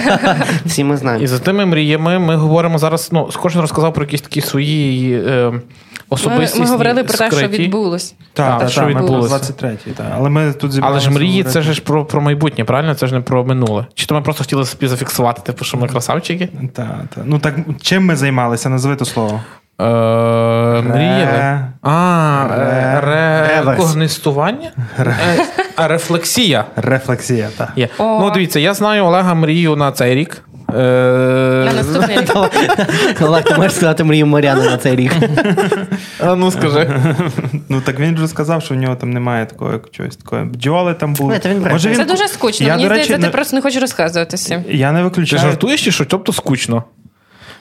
Всі 0.66 0.84
ми 0.84 0.96
знаємо. 0.96 1.24
І 1.24 1.26
за 1.26 1.38
тими 1.38 1.66
мріями 1.66 2.18
ми 2.18 2.36
говоримо 2.36 2.78
зараз. 2.78 3.08
Ну, 3.12 3.28
кожен 3.42 3.60
розказав 3.60 3.94
про 3.94 4.04
якісь 4.04 4.20
такі 4.20 4.40
свої 4.40 5.12
е, 5.26 5.52
Ми, 6.10 6.48
ми 6.58 6.66
говорили 6.66 7.04
про 7.04 7.18
те, 7.18 7.30
що 7.30 7.48
відбулось. 7.48 8.14
Так, 8.32 8.46
Так, 8.48 8.58
так, 8.58 8.70
що 8.70 8.80
так, 8.80 8.94
ми 8.94 9.00
відбулося. 9.00 9.34
23-й, 9.34 9.90
так. 9.90 10.06
Але 10.14 10.28
ми 10.28 10.52
тут 10.52 10.72
Але 10.80 11.00
ж 11.00 11.10
мрії 11.10 11.44
це 11.44 11.62
ж 11.62 11.80
про, 11.80 12.04
про 12.04 12.20
майбутнє, 12.20 12.64
правильно? 12.64 12.94
Це 12.94 13.06
ж 13.06 13.14
не 13.14 13.20
про 13.20 13.44
минуле. 13.44 13.86
Чи 13.94 14.06
то 14.06 14.14
ми 14.14 14.20
просто 14.22 14.44
хотіли 14.44 14.64
собі 14.64 14.88
зафіксувати, 14.88 15.42
типу, 15.42 15.64
що 15.64 15.76
ми 15.76 15.88
красавчики? 15.88 16.48
Та, 16.72 17.00
та. 17.14 17.20
Ну 17.24 17.38
так 17.38 17.54
чим 17.82 18.04
ми 18.04 18.16
займалися? 18.16 18.68
Назви 18.68 18.96
то 18.96 19.04
слово. 19.04 19.40
Е, 19.80 19.84
Мріяли. 20.82 21.60
А, 21.82 22.46
е, 22.50 23.00
Реверс. 23.00 23.66
рекогнистування? 23.66 24.70
Е, 24.98 25.16
рефлексія. 25.76 26.64
Рефлексія, 26.76 27.48
так. 27.56 27.72
Ну, 27.98 28.30
дивіться, 28.34 28.60
я 28.60 28.74
знаю 28.74 29.04
Олега 29.04 29.34
мрію 29.34 29.76
на 29.76 29.92
цей 29.92 30.14
рік. 30.14 30.42
На 30.76 31.70
Е, 31.70 31.74
наступний 31.74 32.18
рік. 32.20 32.36
Олег, 33.22 33.44
ти 33.44 33.54
можеш 33.54 33.72
сказати 33.72 34.04
мрію 34.04 34.26
Мар'яни 34.26 34.64
на 34.64 34.76
цей 34.76 34.96
рік. 34.96 35.12
а 36.20 36.34
ну 36.34 36.50
скажи. 36.50 37.00
Ну 37.68 37.80
так 37.80 38.00
він 38.00 38.14
вже 38.14 38.28
сказав, 38.28 38.62
що 38.62 38.74
в 38.74 38.78
нього 38.78 38.96
там 38.96 39.10
немає 39.10 39.46
такого 39.46 39.80
чогось 39.90 40.16
такої. 40.16 40.44
Бджоли 40.44 40.94
там 40.94 41.14
були. 41.14 41.40
Він 41.44 41.78
Це 41.94 42.04
дуже 42.04 42.28
скучно. 42.28 42.66
Я, 42.66 42.72
Мені 42.72 42.88
до 42.88 42.94
речі, 42.94 43.04
здається, 43.04 43.22
ти 43.22 43.26
не- 43.26 43.32
просто 43.32 43.56
не 43.56 43.62
хочеш 43.62 43.80
розказуватися. 43.80 44.64
Я 44.68 44.92
не 44.92 44.98
Ти 44.98 45.04
виключаю. 45.04 45.42
жартуєш 45.42 45.84
чи 45.84 45.92
що? 45.92 46.04
Тобто 46.04 46.32
скучно. 46.32 46.84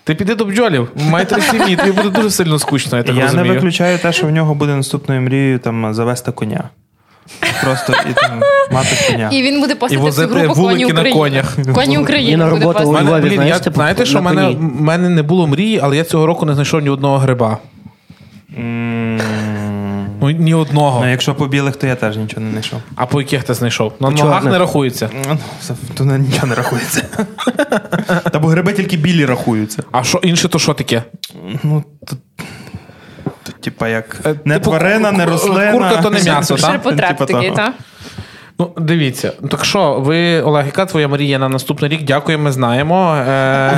Ти 0.03 0.15
піди 0.15 0.35
до 0.35 0.45
бджолів, 0.45 0.89
має 0.95 1.25
три 1.25 1.41
сім'ї, 1.41 1.75
тобі 1.75 1.91
буде 1.91 2.09
дуже 2.09 2.29
сильно 2.29 2.59
скучно, 2.59 2.97
я 2.97 3.03
так 3.03 3.15
Я 3.15 3.21
не 3.21 3.27
розумію. 3.31 3.53
виключаю 3.53 3.99
те, 3.99 4.13
що 4.13 4.27
в 4.27 4.31
нього 4.31 4.55
буде 4.55 4.75
наступною 4.75 5.21
мрією 5.21 5.59
там 5.59 5.93
завести 5.93 6.31
коня. 6.31 6.63
Просто 7.63 7.93
і 8.09 8.13
там 8.13 8.41
мати 8.71 8.89
коня. 9.11 9.29
І 9.33 9.41
він 9.41 9.61
буде 9.61 9.75
постати 9.75 10.01
всю 10.01 10.27
групу 10.27 10.53
коні 10.53 10.85
на 10.85 10.93
України. 10.93 11.11
конях. 11.19 11.57
Коні 11.73 11.97
України. 11.97 12.31
І 12.31 12.35
на 12.37 12.49
буде 12.49 12.65
роботу 12.65 12.83
у 12.89 12.93
Львові, 12.93 13.21
блін, 13.21 13.33
знаєш, 13.33 13.53
я, 13.53 13.59
типу, 13.59 13.75
знаєте, 13.75 14.05
що 14.05 14.19
в 14.19 14.21
на 14.23 14.29
мене, 14.31 14.41
коні. 14.47 14.55
в 14.77 14.81
мене 14.81 15.09
не 15.09 15.23
було 15.23 15.47
мрії, 15.47 15.79
але 15.83 15.97
я 15.97 16.03
цього 16.03 16.25
року 16.25 16.45
не 16.45 16.53
знайшов 16.53 16.81
ні 16.81 16.89
одного 16.89 17.17
гриба. 17.17 17.57
Ну, 20.21 20.29
ні 20.31 20.53
одного. 20.53 20.99
Ну, 21.05 21.11
якщо 21.11 21.35
по 21.35 21.47
білих, 21.47 21.75
то 21.75 21.87
я 21.87 21.95
теж 21.95 22.17
нічого 22.17 22.41
не 22.41 22.51
знайшов. 22.51 22.79
А 22.95 23.05
по 23.05 23.21
яких 23.21 23.43
ти 23.43 23.53
знайшов? 23.53 23.93
На 23.99 24.07
По 24.07 24.13
ногах 24.13 24.33
чорних. 24.33 24.53
не 24.53 24.59
рахується. 24.59 25.09
Ну, 25.29 25.37
це- 25.61 25.73
То 25.93 26.05
не- 26.05 26.19
нічого 26.19 26.47
не 26.47 26.55
рахується. 26.55 27.03
Та 28.31 28.39
бо 28.39 28.47
гриби 28.47 28.73
тільки 28.73 28.97
білі 28.97 29.25
рахуються. 29.25 29.83
А 29.91 30.03
що 30.03 30.17
інше, 30.17 30.49
то 30.49 30.59
що 30.59 30.73
таке? 30.73 31.03
Ну, 31.63 31.83
то, 32.07 32.15
типа 33.51 33.87
як 33.87 34.17
Е, 34.25 34.35
не 34.45 34.53
типу, 34.53 34.63
тварина, 34.69 35.11
не 35.11 35.25
рослина. 35.25 35.71
курка 35.71 36.01
то 36.01 36.09
не 36.09 36.19
м'ясо, 36.21 36.55
так? 36.55 36.71
Ширпотреб 36.71 37.17
такий, 37.17 37.33
того. 37.35 37.55
так? 37.55 37.73
Ну, 38.59 38.71
дивіться, 38.77 39.31
так 39.51 39.65
що, 39.65 39.99
ви, 39.99 40.41
Олег, 40.41 40.65
яка 40.65 40.85
твоя 40.85 41.07
мрія 41.07 41.39
на 41.39 41.49
наступний 41.49 41.91
рік? 41.91 42.03
Дякую, 42.03 42.39
ми 42.39 42.51
знаємо. 42.51 43.15
Е, 43.15 43.71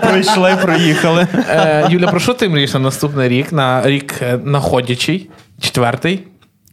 Пройшли, 0.02 0.56
проїхали. 0.62 1.26
е, 1.48 1.86
Юля, 1.90 2.06
про 2.06 2.20
що 2.20 2.34
ти 2.34 2.48
мрієш 2.48 2.72
на 2.74 2.80
наступний 2.80 3.28
рік? 3.28 3.52
На 3.52 3.82
рік 3.84 4.14
находячий, 4.44 5.30
четвертий, 5.60 6.20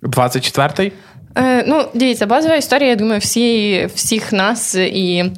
24-й? 0.04 0.92
Е, 1.38 1.64
ну, 1.68 1.86
дивіться, 1.94 2.26
базова 2.26 2.56
історія, 2.56 2.90
я 2.90 2.96
думаю, 2.96 3.20
всі, 3.20 3.86
всіх 3.96 4.34
нас 4.34 4.76
і 4.76 5.32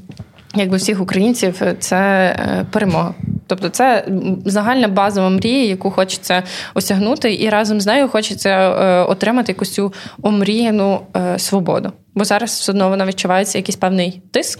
якби 0.55 0.77
всіх 0.77 1.01
українців 1.01 1.61
це 1.79 1.97
е, 1.97 2.65
перемога. 2.71 3.13
Тобто 3.47 3.69
це 3.69 4.05
загальна 4.45 4.87
базова 4.87 5.29
мрія, 5.29 5.65
яку 5.65 5.91
хочеться 5.91 6.43
осягнути, 6.73 7.35
і 7.35 7.49
разом 7.49 7.81
з 7.81 7.85
нею 7.85 8.07
хочеться 8.07 8.49
е, 8.49 9.03
отримати 9.03 9.51
якусь 9.51 9.73
цю 9.73 9.93
омріяну 10.21 11.01
е, 11.15 11.39
свободу. 11.39 11.91
Бо 12.15 12.23
зараз 12.23 12.49
все 12.49 12.71
одно 12.71 12.89
вона 12.89 13.05
відчувається 13.05 13.57
якийсь 13.57 13.75
певний 13.75 14.21
тиск, 14.31 14.59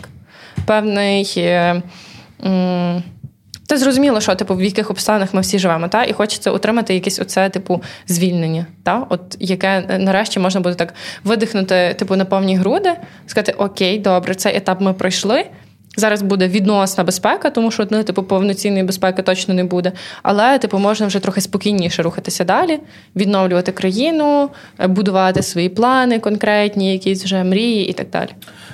певний. 0.65 1.34
Е, 1.38 1.82
це 3.71 3.77
зрозуміло, 3.77 4.21
що 4.21 4.36
типу 4.36 4.56
в 4.56 4.63
яких 4.63 4.91
обставинах 4.91 5.34
ми 5.34 5.41
всі 5.41 5.60
живемо, 5.60 5.88
та 5.88 6.04
і 6.04 6.13
хочеться 6.13 6.51
отримати 6.51 6.93
якесь 6.93 7.19
оце, 7.19 7.49
типу, 7.49 7.82
звільнення, 8.08 8.65
та 8.84 9.06
от 9.10 9.21
яке 9.39 9.86
е, 9.89 9.99
нарешті 9.99 10.39
можна 10.39 10.62
буде 10.62 10.75
так 10.75 10.93
видихнути, 11.23 11.95
типу, 11.99 12.15
на 12.15 12.25
повні 12.25 12.56
груди, 12.56 12.93
сказати: 13.25 13.51
Окей, 13.58 13.99
добре, 13.99 14.36
цей 14.36 14.58
етап 14.58 14.82
ми 14.82 14.93
пройшли. 14.93 15.45
Зараз 15.97 16.21
буде 16.21 16.47
відносна 16.47 17.04
безпека, 17.04 17.49
тому 17.49 17.71
що 17.71 17.88
ну, 17.89 18.04
типу, 18.04 18.23
повноцінної 18.23 18.84
безпеки 18.84 19.21
точно 19.21 19.54
не 19.54 19.63
буде. 19.63 19.91
Але 20.23 20.60
типу, 20.60 20.80
можна 20.80 21.08
вже 21.08 21.19
трохи 21.19 21.41
спокійніше 21.41 22.04
рухатися 22.04 22.43
далі, 22.43 22.80
відновлювати 23.15 23.71
країну, 23.71 24.49
е, 24.80 24.88
будувати 24.88 25.43
свої 25.43 25.69
плани 25.69 26.19
конкретні, 26.19 26.91
якісь 26.91 27.23
вже 27.23 27.43
мрії 27.43 27.88
і 27.88 27.93
так 27.93 28.10
далі. 28.10 28.30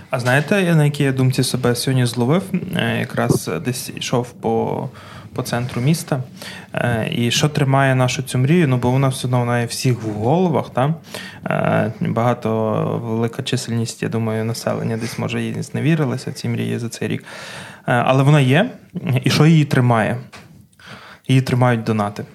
А 0.10 0.19
знаєте, 0.19 0.63
я 0.67 0.75
на 0.75 0.86
якій 0.86 1.03
я 1.03 1.12
думці 1.12 1.43
себе 1.43 1.75
сьогодні 1.75 2.06
зловив? 2.06 2.43
Е, 2.75 2.97
Якраз 2.99 3.49
десь 3.65 3.91
йшов 3.95 4.32
по, 4.32 4.89
по 5.38 5.43
центру 5.43 5.82
міста. 5.82 6.19
Е, 6.73 7.10
І 7.12 7.32
що 7.32 7.50
тримає 7.50 7.95
нашу 7.95 8.23
цю 8.23 8.38
мрію? 8.38 8.67
Ну, 8.67 8.78
бо 8.78 8.91
вона 8.91 9.08
все 9.08 9.28
одно 9.28 9.39
вона 9.39 9.60
є 9.60 9.65
всіх 9.65 10.04
в 10.04 10.10
головах. 10.10 10.69
Та? 10.69 10.93
Е, 11.45 11.93
Багато 12.02 13.02
велика 13.04 13.43
чисельність, 13.43 14.04
я 14.04 14.10
думаю, 14.10 14.45
населення 14.45 14.97
десь 14.97 15.19
може 15.19 15.41
їй 15.41 15.62
зневірилася, 15.62 16.32
ці 16.32 16.50
мрії 16.50 16.80
за 16.80 16.89
цей 16.89 17.08
рік. 17.08 17.23
Е, 17.88 17.93
Але 17.93 18.23
вона 18.23 18.39
є. 18.39 18.69
І 19.23 19.30
що 19.30 19.45
її 19.45 19.65
тримає? 19.65 20.17
Її 21.28 21.41
тримають 21.41 21.84
донати. 21.84 22.26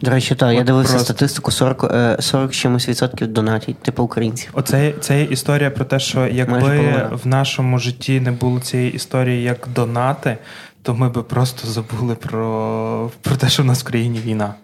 До 0.00 0.10
речі, 0.10 0.34
так, 0.34 0.54
я 0.54 0.64
дивився 0.64 0.92
просто. 0.92 1.12
статистику 1.12 1.50
40, 1.50 1.84
е, 1.84 2.16
40 2.20 2.52
чимось 2.52 2.88
відсотків 2.88 3.28
донатів, 3.28 3.74
типу 3.74 4.02
українців. 4.02 4.50
Оце 4.52 4.92
це 5.00 5.18
є 5.18 5.24
історія 5.24 5.70
про 5.70 5.84
те, 5.84 5.98
що 5.98 6.26
якби 6.26 7.08
в 7.22 7.26
нашому 7.26 7.78
житті 7.78 8.20
не 8.20 8.32
було 8.32 8.60
цієї 8.60 8.92
історії 8.92 9.42
як 9.42 9.68
донати, 9.74 10.38
то 10.84 10.94
ми 10.94 11.08
би 11.08 11.22
просто 11.22 11.68
забули 11.68 12.14
про, 12.14 13.10
про 13.20 13.36
те, 13.36 13.48
що 13.48 13.62
в 13.62 13.66
нас 13.66 13.82
в 13.82 13.86
країні 13.86 14.18
війна. 14.18 14.54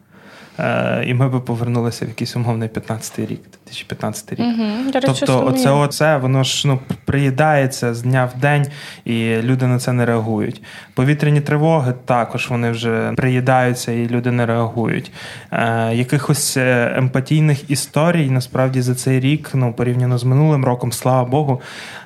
Е, 0.59 1.05
і 1.07 1.15
ми 1.15 1.29
би 1.29 1.41
повернулися 1.41 2.05
в 2.05 2.09
якийсь 2.09 2.37
умовний 2.37 2.69
15-й 2.69 3.27
рік, 3.27 3.41
2015 3.71 4.33
рік. 4.33 4.41
Угу. 4.41 5.01
Тобто, 5.03 5.47
оце, 5.47 5.71
оце 5.71 6.17
воно 6.17 6.45
ж 6.45 6.69
ну 6.69 6.79
приїдається 7.05 7.95
з 7.95 8.03
дня 8.03 8.31
в 8.37 8.41
день, 8.41 8.67
і 9.05 9.37
люди 9.37 9.67
на 9.67 9.79
це 9.79 9.93
не 9.93 10.07
реагують. 10.07 10.63
Повітряні 10.95 11.41
тривоги 11.41 11.95
також 12.05 12.51
вони 12.51 12.71
вже 12.71 13.13
приїдаються, 13.17 13.93
і 13.93 14.09
люди 14.09 14.31
не 14.31 14.47
реагують. 14.47 15.13
Е, 15.53 15.95
якихось 15.95 16.57
е, 16.57 16.93
емпатійних 16.97 17.71
історій 17.71 18.31
насправді 18.31 18.83
за 18.83 18.95
цей 18.95 19.21
рік, 19.21 19.51
ну 19.55 19.73
порівняно 19.73 20.19
з 20.19 20.25
минулим 20.25 20.65
роком, 20.65 20.93
слава 20.93 21.29
Богу, 21.29 21.61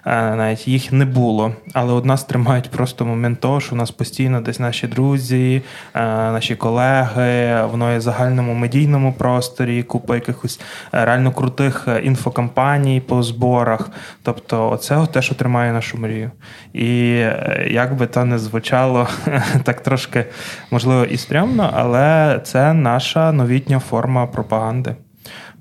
е, 0.07 0.35
навіть 0.35 0.68
їх 0.68 0.92
не 0.92 1.05
було. 1.05 1.53
Але 1.72 1.92
од 1.92 2.05
нас 2.05 2.24
тримають 2.24 2.70
просто 2.70 3.05
момент 3.05 3.40
того, 3.40 3.61
що 3.61 3.74
у 3.74 3.79
нас 3.79 3.90
постійно 3.90 4.40
десь 4.40 4.61
наші 4.61 4.87
друзі, 4.87 5.62
е, 5.94 6.00
наші 6.05 6.57
колеги, 6.57 7.64
воно 7.70 7.92
є 7.92 7.98
в 7.98 8.00
загальному 8.00 8.55
медійному 8.55 9.12
просторі, 9.12 9.83
купа 9.83 10.14
якихось 10.14 10.61
реально 10.92 11.33
крутих 11.33 11.54
е, 11.61 12.01
інфокампаній 12.05 13.01
по 13.01 13.23
зборах. 13.23 13.90
Тобто, 14.23 14.71
оце 14.71 15.07
те, 15.12 15.23
що 15.23 15.35
тримає 15.35 15.73
нашу 15.73 15.99
мрію. 15.99 16.31
І 16.73 17.11
е, 17.11 17.69
як 17.71 17.97
би 17.97 18.07
то 18.07 18.25
не 18.25 18.38
звучало 18.38 19.09
так 19.64 19.81
трошки, 19.81 20.25
можливо, 20.71 21.05
і 21.05 21.17
стрьомно, 21.17 21.71
але 21.75 22.40
це 22.45 22.73
наша 22.73 23.33
новітня 23.33 23.79
форма 23.79 24.27
пропаганди. 24.27 24.97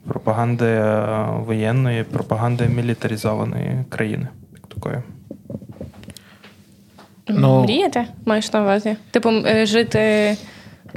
Пропаганди 0.07 0.65
е, 0.65 1.25
воєнної, 1.37 2.03
пропаганди 2.03 2.65
мілітаризованої 2.67 3.85
країни. 3.89 4.27
Як 4.53 4.67
такої. 4.67 4.97
Ну- 7.27 7.63
Мріяти, 7.63 8.05
маєш 8.25 8.53
на 8.53 8.61
увазі? 8.61 8.95
Типу, 9.11 9.31
жити 9.63 10.35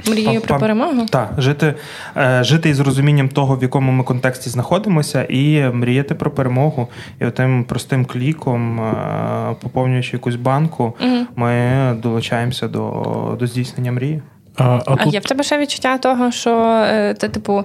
мрією 0.07 0.41
про 0.41 0.59
перемогу? 0.59 1.05
Так, 1.05 1.33
жити, 1.37 1.73
е, 2.17 2.43
жити 2.43 2.69
із 2.69 2.79
розумінням 2.79 3.29
того, 3.29 3.55
в 3.55 3.61
якому 3.61 3.91
ми 3.91 4.03
контексті 4.03 4.49
знаходимося, 4.49 5.23
і 5.29 5.69
мріяти 5.73 6.15
про 6.15 6.31
перемогу. 6.31 6.87
І 7.21 7.25
отим 7.25 7.63
простим 7.63 8.05
кліком, 8.05 8.81
е, 8.81 9.55
поповнюючи 9.61 10.09
якусь 10.13 10.35
банку, 10.35 10.93
ми 11.35 11.93
долучаємося 12.03 12.67
до, 12.67 13.35
до 13.39 13.47
здійснення 13.47 13.91
мрії. 13.91 14.21
А, 14.57 14.63
а 14.63 14.81
А 14.85 14.95
тут 14.95 15.13
є 15.13 15.19
в 15.19 15.23
тебе 15.25 15.43
ще 15.43 15.57
відчуття 15.57 15.97
того, 15.97 16.31
що 16.31 16.57
е, 16.87 17.13
ти, 17.13 17.29
типу, 17.29 17.63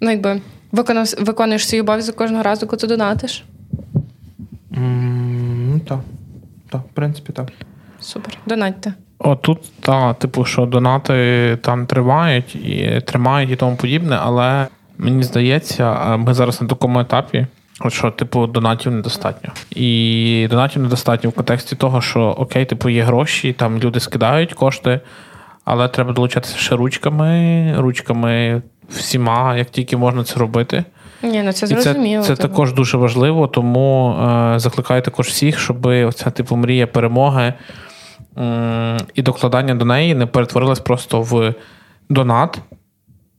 ну 0.00 0.10
якби 0.10 0.40
виконав, 0.72 1.06
виконуєш 1.20 1.68
свій 1.68 1.80
обов'язок 1.80 2.16
кожного 2.16 2.42
разу, 2.42 2.66
коли 2.66 2.80
ти 2.80 2.86
донатиш? 2.86 3.44
М, 4.76 5.70
Ну, 5.72 5.80
так. 5.80 5.98
Так, 6.70 6.80
в 6.80 6.94
принципі, 6.94 7.32
так. 7.32 7.48
Супер, 8.00 8.38
донатьте. 8.46 8.94
Отут, 9.22 9.58
та, 9.80 10.14
типу, 10.14 10.44
що 10.44 10.66
донати 10.66 11.58
там 11.62 11.86
тривають 11.86 12.54
і 12.54 13.00
тримають 13.06 13.50
і 13.50 13.56
тому 13.56 13.76
подібне, 13.76 14.18
але 14.22 14.66
мені 14.98 15.22
здається, 15.22 16.16
ми 16.16 16.34
зараз 16.34 16.62
на 16.62 16.68
такому 16.68 17.00
етапі, 17.00 17.46
що, 17.88 18.10
типу, 18.10 18.46
донатів 18.46 18.92
недостатньо. 18.92 19.50
І 19.70 20.46
донатів 20.50 20.82
недостатньо 20.82 21.30
в 21.30 21.32
контексті 21.32 21.76
того, 21.76 22.00
що 22.00 22.20
окей, 22.20 22.64
типу, 22.64 22.88
є 22.88 23.02
гроші, 23.02 23.52
там 23.52 23.78
люди 23.78 24.00
скидають 24.00 24.52
кошти, 24.52 25.00
але 25.64 25.88
треба 25.88 26.12
долучатися 26.12 26.58
ще 26.58 26.76
ручками, 26.76 27.74
ручками 27.78 28.62
всіма, 28.90 29.56
як 29.56 29.70
тільки 29.70 29.96
можна 29.96 30.24
це 30.24 30.40
робити. 30.40 30.84
Ні, 31.22 31.42
ну 31.42 31.52
це 31.52 31.66
І 31.66 31.68
це, 31.68 31.82
зрозуміло. 31.82 32.24
це 32.24 32.36
типу. 32.36 32.48
також 32.48 32.72
дуже 32.72 32.96
важливо, 32.96 33.46
тому 33.46 34.16
е, 34.54 34.58
закликаю 34.58 35.02
також 35.02 35.28
всіх, 35.28 35.58
щоб 35.58 35.86
оця 35.86 36.30
типу 36.30 36.56
мрія 36.56 36.86
перемоги 36.86 37.54
і 39.14 39.22
докладання 39.22 39.74
до 39.74 39.84
неї 39.84 40.14
не 40.14 40.26
перетворилась 40.26 40.80
просто 40.80 41.20
в 41.20 41.54
донат, 42.08 42.58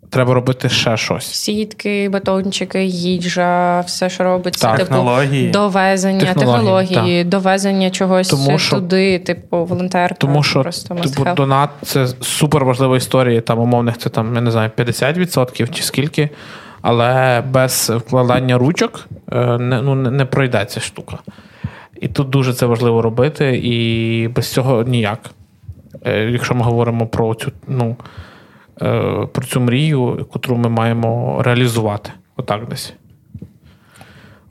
треба 0.09 0.33
робити 0.33 0.69
ще 0.69 0.97
щось. 0.97 1.25
Сітки, 1.25 2.09
батончики, 2.09 2.83
їжа, 2.85 3.79
все, 3.79 4.09
що 4.09 4.23
робиться, 4.23 4.67
Так, 4.67 4.77
типу 4.77 4.87
технології. 4.87 5.49
довезення, 5.49 6.19
Технології, 6.19 6.87
технології, 6.87 7.23
довезення 7.23 7.89
чогось 7.89 8.27
Тому 8.27 8.59
що- 8.59 8.75
туди, 8.75 9.19
типу, 9.19 9.65
волонтерка. 9.65 10.15
Тому 10.19 10.43
що 10.43 10.61
просто 10.61 10.95
типу, 10.95 11.25
донат 11.35 11.69
це 11.83 12.07
супер 12.21 12.65
важлива 12.65 12.97
історія. 12.97 13.41
Там 13.41 13.59
умовних 13.59 13.97
це 13.97 14.09
там, 14.09 14.35
я 14.35 14.41
не 14.41 14.51
знаю, 14.51 14.71
50% 14.77 15.69
чи 15.71 15.83
скільки. 15.83 16.29
Але 16.81 17.43
без 17.51 17.89
вкладання 17.89 18.57
ручок 18.57 19.07
е, 19.31 19.57
не, 19.57 19.81
ну, 19.81 19.95
не 19.95 20.25
пройде 20.25 20.65
ця 20.65 20.79
штука. 20.79 21.17
І 22.01 22.07
тут 22.07 22.29
дуже 22.29 22.53
це 22.53 22.65
важливо 22.65 23.01
робити, 23.01 23.61
і 23.63 24.27
без 24.27 24.53
цього 24.53 24.83
ніяк. 24.83 25.19
Е, 26.05 26.23
Якщо 26.23 26.55
ми 26.55 26.61
говоримо 26.61 27.07
про 27.07 27.35
цю, 27.35 27.51
ну, 27.67 27.95
е, 28.81 29.27
про 29.33 29.45
цю 29.45 29.59
мрію, 29.59 30.15
яку 30.19 30.55
ми 30.55 30.69
маємо 30.69 31.41
реалізувати. 31.45 32.11
Отак 32.35 32.67
десь. 32.69 32.93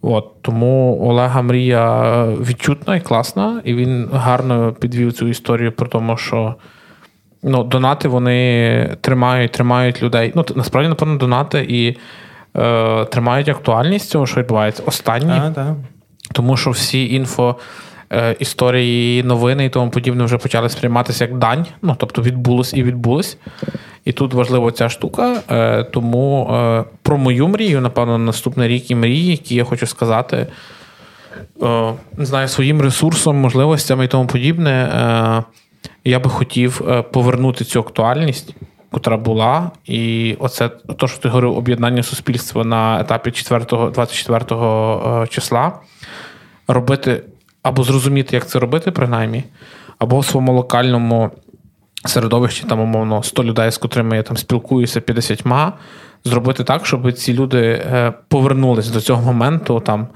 От, 0.02 0.42
тому 0.42 0.98
Олега 1.02 1.42
мрія 1.42 2.24
відчутна 2.26 2.96
і 2.96 3.00
класна, 3.00 3.60
і 3.64 3.74
він 3.74 4.08
гарно 4.12 4.72
підвів 4.72 5.12
цю 5.12 5.28
історію 5.28 5.72
про 5.72 5.86
тому, 5.86 6.16
що 6.16 6.54
ну, 7.42 7.64
донати 7.64 8.08
вони 8.08 8.96
тримають, 9.00 9.52
тримають 9.52 10.02
людей. 10.02 10.32
Ну, 10.34 10.44
насправді, 10.54 10.88
напевно, 10.88 11.16
донати 11.16 11.66
і 11.68 11.96
е, 12.56 13.04
тримають 13.04 13.48
актуальність 13.48 14.10
цього, 14.10 14.26
що 14.26 14.40
відбувається. 14.40 14.82
Останні, 14.86 15.32
А, 15.32 15.50
так. 15.50 15.74
Тому 16.32 16.56
що 16.56 16.70
всі 16.70 17.14
інфо. 17.14 17.56
е, 18.12 18.36
Історії, 18.38 19.22
новини 19.22 19.64
і 19.64 19.68
тому 19.68 19.90
подібне 19.90 20.24
вже 20.24 20.38
почали 20.38 20.68
сприйматися 20.68 21.24
як 21.24 21.38
дань. 21.38 21.66
Ну, 21.82 21.96
тобто 21.98 22.22
відбулось 22.22 22.74
і 22.74 22.82
відбулось. 22.82 23.36
І 24.04 24.12
тут 24.12 24.34
важлива 24.34 24.72
ця 24.72 24.88
штука. 24.88 25.42
Е, 25.50 25.84
Тому 25.84 26.50
е, 26.54 26.84
про 27.02 27.18
мою 27.18 27.48
мрію, 27.48 27.80
напевно, 27.80 28.18
наступний 28.18 28.68
рік 28.68 28.90
і 28.90 28.94
мрії, 28.94 29.30
які 29.30 29.54
я 29.54 29.64
хочу 29.64 29.86
сказати, 29.86 30.46
не 32.16 32.24
знаю, 32.24 32.48
своїм 32.48 32.82
ресурсом, 32.82 33.36
можливостями 33.36 34.04
і 34.04 34.08
тому 34.08 34.26
подібне. 34.26 34.92
Я 36.04 36.18
би 36.18 36.30
хотів 36.30 36.82
повернути 37.12 37.64
цю 37.64 37.80
актуальність, 37.80 38.54
котра 38.90 39.16
була. 39.16 39.70
І 39.84 40.36
оце 40.38 40.68
то, 40.68 41.08
що 41.08 41.18
ти 41.18 41.28
говорив, 41.28 41.56
об'єднання 41.56 42.02
суспільства 42.02 42.64
на 42.64 43.00
етапі 43.00 43.30
4, 43.30 43.64
24 43.90 44.44
е, 44.50 45.26
числа. 45.26 45.72
Робити 46.68 47.22
або 47.62 47.82
зрозуміти, 47.82 48.36
як 48.36 48.46
це 48.46 48.58
робити, 48.58 48.90
принаймні, 48.90 49.44
або 49.98 50.18
в 50.18 50.24
своєму 50.24 50.52
локальному 50.52 51.30
середовищі, 52.04 52.64
там, 52.68 52.80
умовно, 52.80 53.22
100 53.22 53.44
людей, 53.44 53.70
з 53.70 53.78
котрими 53.78 54.16
я 54.16 54.22
там 54.22 54.36
спілкуюся 54.36 55.00
50 55.00 55.44
зробити 56.24 56.64
так, 56.64 56.86
щоб 56.86 57.12
ці 57.12 57.34
люди 57.34 57.58
е, 57.62 58.12
повернулись 58.28 58.88
до 58.88 59.00
цього 59.00 59.22
моменту 59.22 59.80
там 59.80 60.08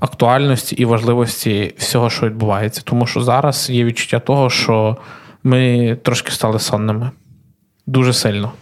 актуальності 0.00 0.76
і 0.76 0.84
важливості 0.84 1.74
всього, 1.78 2.10
що 2.10 2.26
відбувається. 2.26 2.82
Тому 2.84 3.06
що 3.06 3.20
зараз 3.20 3.70
є 3.70 3.84
відчуття 3.84 4.18
того, 4.18 4.50
що 4.50 4.96
ми 5.44 5.96
трошки 6.02 6.30
стали 6.30 6.58
сонними. 6.58 7.10
Дуже 7.86 8.12
сильно. 8.12 8.52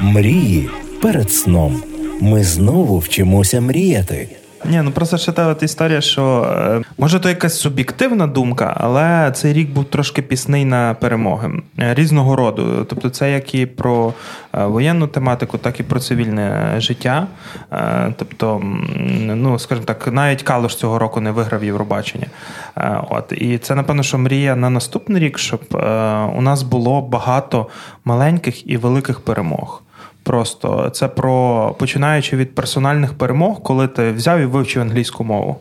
Мрії 0.00 0.70
перед 1.02 1.32
сном. 1.32 1.82
Ми 2.20 2.44
знову 2.44 2.98
вчимося 2.98 3.60
мріяти. 3.60 4.28
Ні, 4.64 4.82
ну 4.82 4.90
просто 4.90 5.18
ще 5.18 5.32
та 5.32 5.46
от 5.46 5.62
історія, 5.62 6.00
що 6.00 6.54
е, 6.58 6.82
може 6.98 7.20
то 7.20 7.28
якась 7.28 7.60
суб'єктивна 7.60 8.26
думка, 8.26 8.74
але 8.76 9.32
цей 9.32 9.52
рік 9.52 9.70
був 9.70 9.84
трошки 9.84 10.22
пісний 10.22 10.64
на 10.64 10.94
перемоги 10.94 11.50
е, 11.78 11.94
різного 11.94 12.36
роду. 12.36 12.86
Тобто, 12.88 13.10
це 13.10 13.32
як 13.32 13.54
і 13.54 13.66
про 13.66 14.12
е, 14.54 14.64
воєнну 14.64 15.06
тематику, 15.06 15.58
так 15.58 15.80
і 15.80 15.82
про 15.82 16.00
цивільне 16.00 16.74
життя. 16.78 17.26
Тобто, 18.16 18.62
ну 19.20 19.58
скажімо 19.58 19.86
так, 19.86 20.12
навіть 20.12 20.42
Калуш 20.42 20.74
цього 20.74 20.98
року 20.98 21.20
не 21.20 21.30
виграв 21.30 21.64
Євробачення. 21.64 22.26
От 23.10 23.32
і 23.32 23.58
це 23.58 23.74
напевно, 23.74 24.02
що 24.02 24.18
мрія 24.18 24.56
на 24.56 24.70
наступний 24.70 25.22
рік, 25.22 25.38
щоб 25.38 25.60
у 26.36 26.42
нас 26.42 26.62
було 26.62 27.02
багато 27.02 27.66
маленьких 28.04 28.70
і 28.70 28.76
великих 28.76 29.20
перемог. 29.20 29.82
Просто 30.26 30.90
це 30.90 31.08
про 31.08 31.74
починаючи 31.78 32.36
від 32.36 32.54
персональних 32.54 33.14
перемог, 33.14 33.62
коли 33.62 33.88
ти 33.88 34.12
взяв 34.12 34.40
і 34.40 34.44
вивчив 34.44 34.82
англійську 34.82 35.24
мову. 35.24 35.56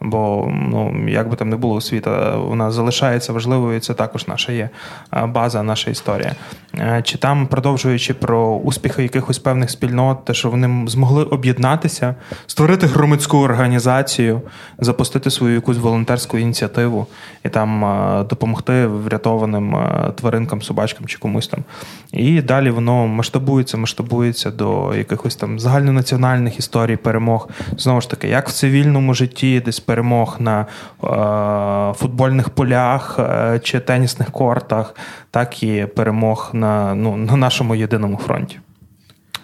Бо 0.00 0.52
ну 0.70 1.08
як 1.08 1.28
би 1.28 1.36
там 1.36 1.48
не 1.48 1.56
було 1.56 1.74
освіта, 1.74 2.36
вона 2.36 2.70
залишається 2.70 3.32
важливою. 3.32 3.80
Це 3.80 3.94
також 3.94 4.28
наша 4.28 4.52
є 4.52 4.68
е, 5.12 5.26
база, 5.26 5.62
наша 5.62 5.90
історія. 5.90 6.34
Е, 6.78 7.02
Чи 7.04 7.18
там 7.18 7.46
продовжуючи 7.46 8.14
про 8.14 8.48
успіхи 8.48 9.02
якихось 9.02 9.38
певних 9.38 9.70
спільнот, 9.70 10.24
те, 10.24 10.34
що 10.34 10.50
вони 10.50 10.88
змогли 10.88 11.24
об'єднатися, 11.24 12.14
створити 12.46 12.86
громадську 12.86 13.38
організацію, 13.38 14.42
запустити 14.78 15.30
свою 15.30 15.54
якусь 15.54 15.78
волонтерську 15.78 16.38
ініціативу 16.38 17.06
і 17.44 17.48
там 17.48 17.84
е, 17.84 18.24
допомогти 18.24 18.86
врятованим 18.86 19.76
тваринкам, 20.14 20.62
собачкам 20.62 21.06
чи 21.06 21.18
комусь 21.18 21.48
там. 21.48 21.64
І 22.12 22.42
далі 22.42 22.70
воно 22.70 23.06
масштабується, 23.06 23.76
масштабується 23.76 24.50
до 24.50 24.94
якихось 24.94 25.36
там 25.36 25.60
загальнонаціональних 25.60 26.58
історій 26.58 26.96
перемог. 26.96 27.48
Знову 27.78 28.00
ж 28.00 28.10
таки, 28.10 28.28
як 28.28 28.48
в 28.48 28.52
цивільному 28.52 29.14
житті, 29.14 29.60
десь 29.60 29.80
перемог 29.86 30.36
на 30.38 30.60
е, 30.60 31.98
футбольних 31.98 32.50
полях 32.50 33.16
е, 33.18 33.60
чи 33.62 33.80
тенісних 33.80 34.30
кортах, 34.30 34.94
так 35.30 35.62
і 35.62 35.86
перемог 35.86 36.50
на, 36.52 36.94
ну, 36.94 37.16
на 37.16 37.36
нашому 37.36 37.74
єдиному 37.74 38.16
фронті. 38.16 38.60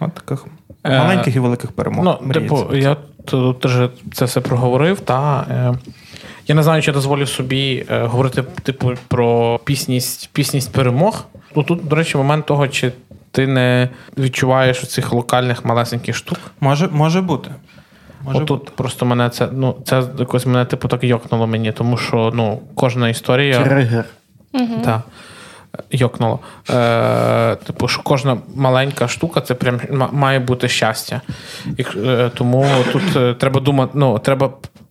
От 0.01 0.15
таких 0.15 0.47
Е, 0.85 0.99
маленьких 0.99 1.37
і 1.37 1.39
великих 1.39 1.73
перемог. 1.73 2.05
Ну, 2.05 2.33
типу, 2.33 2.75
я 2.75 2.97
тут 3.25 3.61
теж 3.61 3.91
це 4.13 4.25
все 4.25 4.41
проговорив. 4.41 5.01
Та 5.01 5.47
е, 5.51 5.75
я 6.49 6.55
не 6.55 6.63
знаю, 6.63 6.83
чи 6.83 6.93
дозволю 6.93 7.27
собі 7.27 7.87
е, 7.91 8.03
говорити, 8.03 8.43
типу, 8.63 8.93
про 9.09 9.61
пісність, 9.65 10.31
пісність 10.33 10.73
перемог. 10.73 11.25
Ну 11.57 11.63
тут, 11.63 11.85
до 11.85 11.97
речі, 11.97 12.17
момент 12.17 12.47
того, 12.47 12.69
чи 12.69 12.93
ти 13.31 13.47
не 13.47 13.89
відчуваєш 14.19 14.89
цих 14.89 15.13
локальних 15.13 15.65
малесеньких 15.65 16.17
штук. 16.17 16.39
Може, 16.61 16.89
може 16.89 17.21
бути. 17.21 17.51
Може 18.25 18.39
Отут 18.39 18.71
просто 18.71 19.07
мене 19.07 19.31
це, 19.31 19.49
ну, 19.53 19.77
це 19.85 20.03
якось 20.19 20.47
мене, 20.47 20.65
типу, 20.65 20.89
так 20.89 21.05
йокнуло 21.05 21.47
мені, 21.47 21.73
тому 21.73 21.97
що 21.97 22.33
ну, 22.35 22.61
кожна 22.75 23.09
історія. 23.09 23.65
Тригер. 23.65 24.05
Так. 24.85 25.01
Йокнуло. 25.91 26.39
Е, 26.71 27.57
типу, 27.57 27.89
що 27.89 28.03
кожна 28.03 28.37
маленька 28.55 29.09
штука 29.09 29.41
це 29.41 29.55
прям 29.55 29.81
має 30.13 30.39
бути 30.39 30.69
щастя. 30.69 31.21
І, 31.77 31.85
е, 31.97 32.31
тому 32.35 32.67
тут 32.93 33.17
е, 33.17 33.35
треба 33.35 33.61
думати, 33.61 33.93
ну, 33.95 34.19
треба 34.19 34.51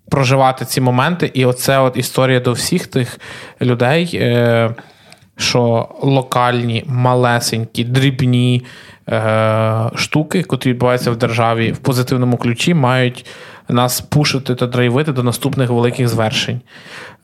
проживати 0.10 0.66
ці 0.66 0.82
моменти, 0.82 1.32
і 1.34 1.46
оце 1.46 1.80
от 1.80 1.98
історія 1.98 2.40
до 2.40 2.52
всіх 2.52 2.88
тих 2.88 3.20
людей, 3.62 4.10
е, 4.14 4.76
що 5.38 5.90
локальні, 6.02 6.84
малесенькі, 6.88 7.84
дрібні 7.84 8.66
е, 9.10 9.90
штуки, 9.96 10.44
котрі 10.44 10.70
відбуваються 10.70 11.12
в 11.12 11.16
державі 11.16 11.72
в 11.72 11.78
позитивному 11.78 12.38
ключі, 12.38 12.74
мають 12.74 13.26
нас 13.70 14.02
пушити 14.02 14.56
та 14.56 14.68
драйвити 14.68 15.12
до 15.12 15.24
наступних 15.24 15.70
великих 15.70 16.08
звершень. 16.08 16.62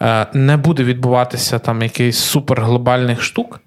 Е, 0.01 0.27
не 0.33 0.57
буде 0.57 0.83
відбуватися 0.83 1.59
там 1.59 1.81
якихось 1.81 2.17
суперглобальних 2.17 3.21
штук 3.21 3.59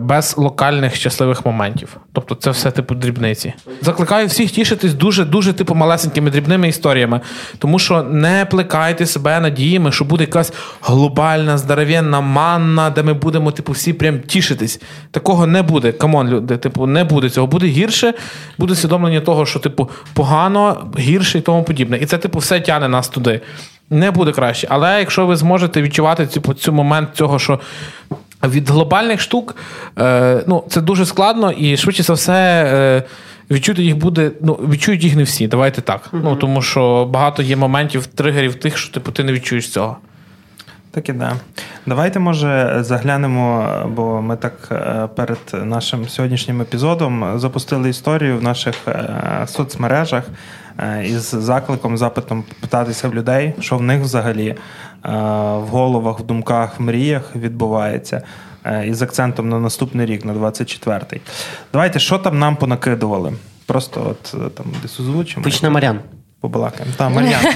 без 0.00 0.36
локальних 0.36 0.94
щасливих 0.94 1.46
моментів. 1.46 1.96
Тобто 2.12 2.34
це 2.34 2.50
все 2.50 2.70
типу 2.70 2.94
дрібниці. 2.94 3.52
Закликаю 3.80 4.26
всіх 4.26 4.50
тішитись 4.50 4.94
дуже 4.94 5.24
дуже 5.24 5.52
типу 5.52 5.74
малесенькими 5.74 6.30
дрібними 6.30 6.68
історіями, 6.68 7.20
тому 7.58 7.78
що 7.78 8.02
не 8.02 8.46
плекайте 8.50 9.06
себе 9.06 9.40
надіями, 9.40 9.92
що 9.92 10.04
буде 10.04 10.24
якась 10.24 10.52
глобальна, 10.82 11.58
здоровенна 11.58 12.20
манна, 12.20 12.90
де 12.90 13.02
ми 13.02 13.12
будемо 13.12 13.52
типу 13.52 13.72
всі 13.72 13.92
прям 13.92 14.20
тішитись. 14.20 14.80
Такого 15.10 15.46
не 15.46 15.62
буде. 15.62 15.92
Come 15.92 16.13
on, 16.13 16.28
люди, 16.28 16.56
типу, 16.56 16.86
не 16.86 17.04
буде 17.04 17.30
цього. 17.30 17.46
Буде 17.46 17.66
гірше, 17.66 18.14
буде 18.58 18.72
усвідомлення 18.72 19.20
того, 19.20 19.46
що 19.46 19.58
типу 19.58 19.90
погано, 20.14 20.90
гірше 20.98 21.38
і 21.38 21.40
тому 21.40 21.62
подібне. 21.64 21.98
І 21.98 22.06
це, 22.06 22.18
типу, 22.18 22.38
все 22.38 22.60
тягне 22.60 22.88
нас 22.88 23.08
туди. 23.08 23.40
Не 23.90 24.10
буде 24.10 24.32
краще. 24.32 24.66
Але 24.70 24.98
якщо 24.98 25.26
ви 25.26 25.36
зможете 25.36 25.82
відчувати 25.82 26.26
типу, 26.26 26.54
цю 26.54 26.72
момент 26.72 27.08
цього, 27.14 27.38
що 27.38 27.60
від 28.44 28.70
глобальних 28.70 29.20
штук 29.20 29.56
е, 29.98 30.44
ну, 30.46 30.64
це 30.68 30.80
дуже 30.80 31.06
складно, 31.06 31.52
і 31.52 31.76
швидше 31.76 32.02
за 32.02 32.12
все. 32.12 32.64
Е, 32.74 33.02
Відчути 33.50 33.82
їх 33.82 33.96
буде, 33.96 34.30
ну 34.40 34.54
відчують 34.54 35.04
їх 35.04 35.16
не 35.16 35.22
всі. 35.22 35.48
Давайте 35.48 35.80
так. 35.80 36.08
Ну 36.12 36.36
тому 36.36 36.62
що 36.62 37.04
багато 37.10 37.42
є 37.42 37.56
моментів, 37.56 38.06
тригерів 38.06 38.54
тих, 38.54 38.78
що 38.78 38.92
типу 38.94 39.12
ти 39.12 39.24
не 39.24 39.32
відчуєш 39.32 39.70
цього. 39.70 39.96
Так 40.90 41.08
і 41.08 41.12
да. 41.12 41.32
Давайте, 41.86 42.18
може, 42.18 42.76
заглянемо, 42.80 43.68
бо 43.96 44.22
ми 44.22 44.36
так 44.36 44.68
е, 44.72 45.08
перед 45.16 45.38
нашим 45.64 46.08
сьогоднішнім 46.08 46.60
епізодом 46.60 47.38
запустили 47.38 47.90
історію 47.90 48.38
в 48.38 48.42
наших 48.42 48.74
е, 48.88 49.46
соцмережах 49.46 50.24
е, 50.78 51.04
із 51.06 51.22
закликом, 51.22 51.98
запитом 51.98 52.44
питатися 52.60 53.08
в 53.08 53.14
людей, 53.14 53.54
що 53.60 53.76
в 53.76 53.82
них 53.82 54.02
взагалі 54.02 54.56
в 55.04 55.66
головах, 55.70 56.20
в 56.20 56.22
думках, 56.22 56.80
в 56.80 56.82
мріях 56.82 57.36
відбувається. 57.36 58.22
е, 58.64 58.86
із 58.86 59.02
акцентом 59.02 59.48
на 59.48 59.58
наступний 59.60 60.06
рік, 60.06 60.24
на 60.24 60.32
24-й. 60.34 61.20
Давайте, 61.72 61.98
що 61.98 62.18
там 62.18 62.38
нам 62.38 62.56
понакидували? 62.56 63.32
Просто 63.66 64.06
от 64.10 64.34
е, 64.34 64.50
там 64.50 64.66
десь 64.82 65.00
озвучимо. 65.00 65.44
Почне 65.44 65.70
Марян. 65.70 66.00
Побалакаємо. 66.40 66.94
Та, 66.96 67.08
Мар'ян. 67.08 67.40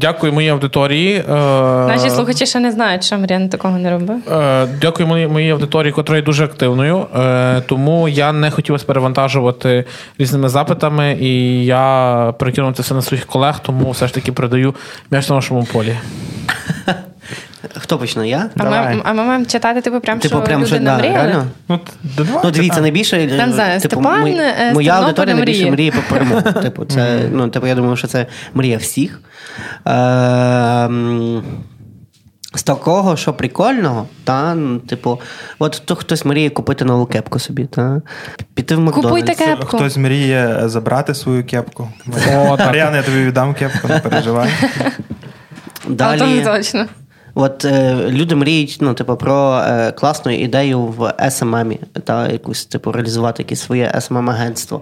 Дякую 0.00 0.32
моїй 0.32 0.48
аудиторії. 0.48 1.16
Е, 1.16 1.32
Наші 1.86 2.10
слухачі 2.10 2.46
ще 2.46 2.60
не 2.60 2.72
знають, 2.72 3.04
що 3.04 3.18
Мар'ян 3.18 3.48
такого 3.48 3.78
не 3.78 3.90
робив. 3.90 4.32
Е, 4.32 4.68
Дякую 4.80 5.28
моїй, 5.28 5.50
аудиторії, 5.50 5.92
котра 5.92 6.16
є 6.16 6.22
дуже 6.22 6.44
активною. 6.44 7.06
Е, 7.16 7.60
Тому 7.60 8.08
я 8.08 8.32
не 8.32 8.50
хотів 8.50 8.72
вас 8.72 8.84
перевантажувати 8.84 9.84
різними 10.18 10.48
запитами, 10.48 11.16
і 11.20 11.64
я 11.64 12.34
перекинув 12.38 12.74
це 12.74 12.82
все 12.82 12.94
на 12.94 13.02
своїх 13.02 13.26
колег, 13.26 13.60
тому 13.62 13.90
все 13.90 14.06
ж 14.06 14.14
таки 14.14 14.32
передаю 14.32 14.74
м'яч 15.10 15.28
на 15.28 15.34
вашому 15.34 15.64
полі. 15.72 15.96
Хто 17.76 17.98
почне? 17.98 18.28
Я? 18.28 18.50
А 18.56 18.62
Давай. 18.62 18.94
ми, 18.96 19.02
а 19.04 19.12
ми 19.12 19.24
маємо 19.24 19.44
читати, 19.44 19.80
типу, 19.80 20.00
прям, 20.00 20.18
Типу, 20.18 20.34
що 20.34 20.44
прям 20.44 20.60
люди 20.60 20.66
що, 20.76 20.78
да, 20.78 20.98
реально? 20.98 21.46
Ну, 21.68 21.80
Ну, 22.44 22.50
дивіться, 22.50 22.80
найбільше. 22.80 23.36
Там, 23.36 23.52
знаю, 23.52 23.80
типу, 23.80 23.94
Степан, 23.94 24.20
мой- 24.20 24.36
е, 24.38 24.72
моя 24.74 24.94
аудиторія 25.00 25.34
найбільше 25.34 25.60
мріє. 25.60 25.72
мріє 25.72 25.90
про 25.90 26.02
перемогу. 26.02 26.42
Типу, 26.62 26.84
це, 26.84 27.20
ну, 27.32 27.48
типу, 27.48 27.66
я 27.66 27.74
думаю, 27.74 27.96
що 27.96 28.06
це 28.06 28.26
мрія 28.54 28.76
всіх. 28.76 29.20
Е, 29.88 30.88
з 32.54 32.62
такого, 32.62 33.16
що 33.16 33.32
прикольного, 33.32 34.06
та, 34.24 34.54
ну, 34.54 34.78
типу, 34.78 35.20
от 35.58 35.82
то 35.84 35.94
хтось 35.94 36.24
мріє 36.24 36.50
купити 36.50 36.84
нову 36.84 37.06
кепку 37.06 37.38
собі, 37.38 37.64
та, 37.64 38.02
піти 38.54 38.76
в 38.76 38.80
Макдональдс. 38.80 39.08
Купуйте 39.08 39.44
кепку. 39.44 39.76
Хтось 39.76 39.96
мріє 39.96 40.60
забрати 40.64 41.14
свою 41.14 41.44
кепку. 41.44 41.88
О, 42.36 42.56
так. 42.56 42.76
Я 42.76 43.02
тобі 43.02 43.24
віддам 43.24 43.54
кепку, 43.54 43.88
не 43.88 43.98
переживай. 43.98 44.48
Але 45.98 46.18
то 46.18 46.26
не 46.26 46.42
Далі, 46.42 46.44
точно. 46.44 46.86
От 47.36 47.64
е, 47.64 47.96
люди 48.08 48.34
мріють 48.34 48.78
ну, 48.80 48.94
типу, 48.94 49.16
про 49.16 49.62
е, 49.66 49.92
класну 49.92 50.32
ідею 50.32 50.82
в 50.82 51.00
SMM, 51.18 51.78
та 52.04 52.28
якусь 52.28 52.66
типу, 52.66 52.92
реалізувати 52.92 53.42
якесь 53.42 53.60
своє 53.60 53.92
SMM-агентство. 53.94 54.80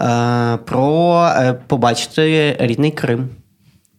Е, 0.00 0.56
про 0.56 1.22
е, 1.36 1.54
побачити 1.66 2.56
рідний 2.60 2.90
Крим. 2.90 3.28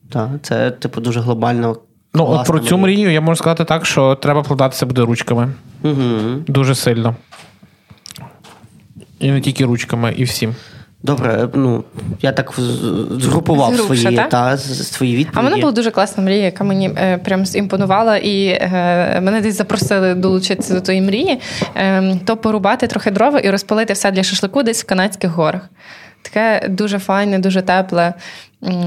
Та, 0.09 0.31
це, 0.41 0.71
типу, 0.71 1.01
дуже 1.01 1.19
глобально. 1.19 1.77
Ну, 2.13 2.27
от 2.27 2.47
про 2.47 2.59
цю 2.59 2.77
мрію 2.77 3.11
я 3.11 3.21
можу 3.21 3.35
сказати 3.35 3.65
так, 3.65 3.85
що 3.85 4.15
треба 4.15 4.41
вкладатися 4.41 4.85
буде 4.85 5.01
ручками. 5.01 5.53
Угу. 5.83 6.43
Дуже 6.47 6.75
сильно. 6.75 7.15
І 9.19 9.31
не 9.31 9.41
тільки 9.41 9.65
ручками, 9.65 10.13
і 10.17 10.23
всім. 10.23 10.55
Добре, 11.03 11.49
ну 11.53 11.83
я 12.21 12.31
так 12.31 12.53
згрупував 13.11 13.75
Згрупша, 13.75 14.01
свої, 14.01 14.15
так? 14.17 14.29
та, 14.29 14.57
свої 14.57 15.15
А 15.15 15.17
відповіді. 15.17 15.41
в 15.41 15.49
мене 15.49 15.61
була 15.61 15.71
дуже 15.71 15.91
класна 15.91 16.23
мрія, 16.23 16.43
яка 16.45 16.63
мені 16.63 16.89
е, 16.97 17.17
прям 17.17 17.43
імпонувала, 17.55 18.17
і 18.17 18.47
е, 18.47 19.21
мене 19.21 19.41
десь 19.41 19.57
запросили 19.57 20.15
долучитися 20.15 20.73
до 20.73 20.81
тої 20.81 21.01
мрії, 21.01 21.39
е, 21.75 22.15
то 22.25 22.37
порубати 22.37 22.87
трохи 22.87 23.11
дрова 23.11 23.39
і 23.39 23.49
розпалити 23.49 23.93
все 23.93 24.11
для 24.11 24.23
шашлику 24.23 24.63
десь 24.63 24.83
в 24.83 24.87
канадських 24.87 25.31
горах. 25.31 25.69
Таке 26.21 26.67
дуже 26.69 26.99
файне, 26.99 27.39
дуже 27.39 27.61
тепле, 27.61 28.13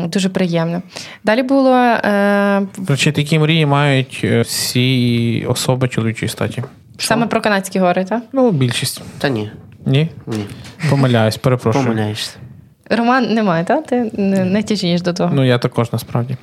дуже 0.09 0.29
приємне. 0.29 0.83
Далі 1.25 1.43
було 1.43 1.75
е, 1.77 2.63
речі, 2.89 3.13
такі 3.13 3.39
мрії 3.39 3.67
мають 3.67 4.21
е, 4.25 4.41
всі 4.41 5.47
особи 5.49 5.89
чоловічої 5.89 6.29
статі. 6.29 6.63
саме 6.99 7.27
про 7.27 7.41
канадські 7.41 7.79
гори, 7.79 8.05
так? 8.05 8.23
Ну, 8.33 8.51
більшість. 8.51 9.03
Та 9.19 9.29
ні, 9.29 9.51
Ні? 9.91 10.09
ні, 10.27 10.45
Помиляюсь, 10.91 11.37
перепрошую. 11.37 11.85
помиляєшся. 11.85 12.37
Роман 12.91 13.35
немає, 13.35 13.65
так? 13.65 13.87
Ти 13.87 14.11
не, 14.13 14.45
не 14.45 14.63
тяжієш 14.63 15.03
до 15.03 15.13
того. 15.13 15.31
Ну, 15.35 15.45
я 15.45 15.59
також 15.59 15.93
насправді. 15.93 16.37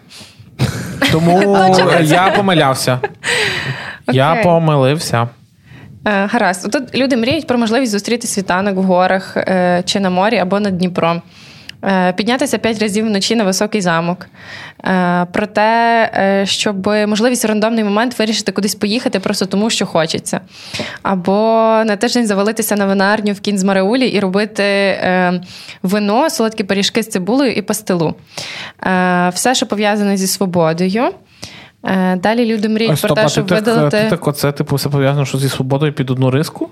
Тому 1.12 1.41
я 2.02 2.34
помилявся. 2.36 3.00
Я 4.12 4.36
помилився. 4.36 5.28
Е, 6.06 6.26
Гаразд. 6.26 6.72
Тут 6.72 6.95
люди 6.95 7.18
мріють 7.18 7.48
про 7.48 7.58
можливість 7.58 7.91
зустріти 7.91 8.28
світанок 8.28 8.76
в 8.78 8.82
горах 8.82 9.38
е, 9.38 9.84
чи 9.86 10.00
на 10.00 10.10
морі 10.10 10.38
або 10.38 10.60
над 10.60 10.78
Дніпром. 10.78 11.22
Е, 11.84 12.14
Піднятися 12.14 12.58
п'ять 12.58 12.82
разів 12.82 13.06
вночі 13.06 13.36
на 13.36 13.44
високий 13.44 13.82
замок. 13.82 14.26
Е, 14.86 15.26
Про 15.34 15.48
те, 15.48 16.12
е, 16.14 16.46
щоб 16.46 16.88
можливість 16.88 17.44
в 17.44 17.48
рандомний 17.48 17.84
момент 17.84 18.20
вирішити 18.20 18.52
кудись 18.52 18.76
поїхати 18.76 19.20
просто 19.20 19.46
тому, 19.46 19.70
що 19.70 19.86
хочеться. 19.86 20.42
Або 21.04 21.34
на 21.86 21.96
тиждень 21.96 22.28
завалитися 22.28 22.76
на 22.76 22.86
винарню 22.86 23.34
в 23.34 23.40
Кінзмараулі 23.40 24.08
і 24.08 24.20
робити 24.20 24.64
вино, 25.84 26.30
солодкі 26.30 26.64
пиріжки 26.64 27.04
з 27.04 27.08
цибулею 27.08 27.54
і 27.54 27.62
пастилу. 27.62 28.16
Все, 29.34 29.56
що 29.56 29.66
пов'язане 29.66 30.18
зі 30.18 30.28
свободою. 30.28 31.12
Далі 32.18 32.46
люди 32.46 32.70
мріють 32.70 33.02
про 33.02 33.08
Стоп, 33.08 33.16
те, 33.16 33.22
а 33.22 33.24
ти 33.26 33.30
щоб 33.30 33.48
так, 33.48 33.66
видалити. 33.66 33.98
ти 34.04 34.10
так 34.10 34.28
оце, 34.28 34.52
типу, 34.52 34.76
все 34.76 34.90
пов'язано, 34.90 35.26
що 35.26 35.38
зі 35.38 35.50
свободою 35.50 35.94
під 35.94 36.10
одну 36.10 36.32
риску? 36.32 36.70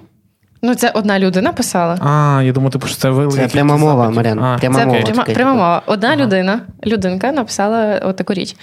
Ну, 0.65 0.75
це 0.75 0.91
одна 0.93 1.19
людина 1.19 1.53
писала. 1.53 1.97
А, 2.01 2.41
я 2.43 2.51
думаю, 2.51 2.71
типу, 2.71 2.87
що 2.87 2.97
це 2.97 3.09
ви. 3.09 3.31
Це 3.31 3.47
пряма 3.47 3.77
мова, 3.77 4.09
Марян. 4.09 4.57
Пряма 4.59 4.79
Це 4.79 4.85
мова. 4.85 5.01
пряма, 5.01 5.23
таке, 5.23 5.33
пряма 5.33 5.53
мова. 5.53 5.81
Одна 5.85 6.15
людина, 6.15 6.61
людинка 6.85 7.31
написала 7.31 7.99
отаку 8.03 8.33
річ. 8.33 8.55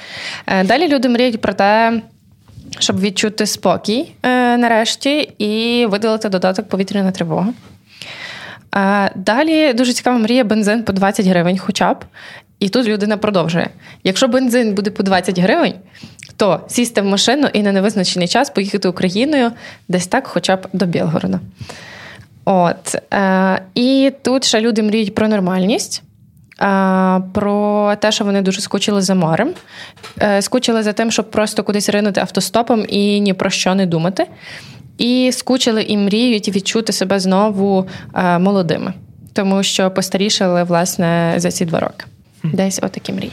Е, 0.47 0.65
Далі 0.65 0.89
люди 0.89 1.09
мріють 1.09 1.41
про 1.41 1.53
те, 1.53 2.03
щоб 2.79 3.01
відчути 3.01 3.47
спокій 3.47 4.13
е, 4.23 4.57
нарешті 4.57 5.21
і 5.39 5.87
видалити 5.87 6.29
додаток 6.29 6.69
повітряна 6.69 7.11
тривога. 7.11 7.49
Е, 8.77 9.11
Далі 9.15 9.73
дуже 9.73 9.93
цікава 9.93 10.19
мрія 10.19 10.45
бензин 10.45 10.83
по 10.83 10.93
20 10.93 11.27
гривень, 11.27 11.59
хоча 11.59 11.95
б. 11.95 12.05
І 12.59 12.69
тут 12.69 12.87
людина 12.87 13.17
продовжує: 13.17 13.71
якщо 14.05 14.29
бензин 14.29 14.75
буде 14.75 14.91
по 14.91 15.03
20 15.03 15.39
гривень, 15.39 15.75
то 16.37 16.61
сісти 16.69 17.01
в 17.01 17.05
машину 17.05 17.49
і 17.53 17.63
на 17.63 17.73
невизначений 17.73 18.29
час 18.29 18.51
поїхати 18.51 18.89
Україною 18.89 19.53
десь 19.89 20.07
так, 20.07 20.27
хоча 20.27 20.57
б 20.57 20.67
до 20.73 20.87
Білгорода. 20.87 21.41
От. 22.45 22.97
Е, 23.15 23.63
і 23.75 24.13
тут 24.23 24.45
ще 24.45 24.61
люди 24.61 24.83
мріють 24.83 25.15
про 25.15 25.29
нормальність. 25.29 26.03
е, 26.63 27.21
Про 27.35 27.95
те, 28.01 28.13
що 28.13 28.25
вони 28.25 28.43
дуже 28.43 28.61
скучили 28.61 29.03
за 29.03 29.15
морем, 29.15 29.51
е, 30.23 30.43
скучили 30.43 30.83
за 30.83 30.93
тим, 30.93 31.11
щоб 31.11 31.31
просто 31.31 31.65
кудись 31.65 31.89
ринути 31.89 32.21
автостопом 32.21 32.85
і 32.89 33.21
ні 33.21 33.33
про 33.35 33.51
що 33.51 33.75
не 33.75 33.87
думати. 33.87 34.27
І 34.99 35.31
скучили 35.33 35.83
і 35.83 35.97
мріють 35.97 36.49
відчути 36.49 36.93
себе 36.93 37.21
знову 37.21 37.87
е, 38.15 38.39
молодими, 38.39 38.93
тому 39.33 39.63
що 39.63 39.91
постарішали 39.91 40.63
власне 40.63 41.35
за 41.37 41.51
ці 41.51 41.65
два 41.65 41.81
роки. 41.81 42.05
Десь 42.45 42.79
отакі 42.83 43.13
мрії. 43.13 43.33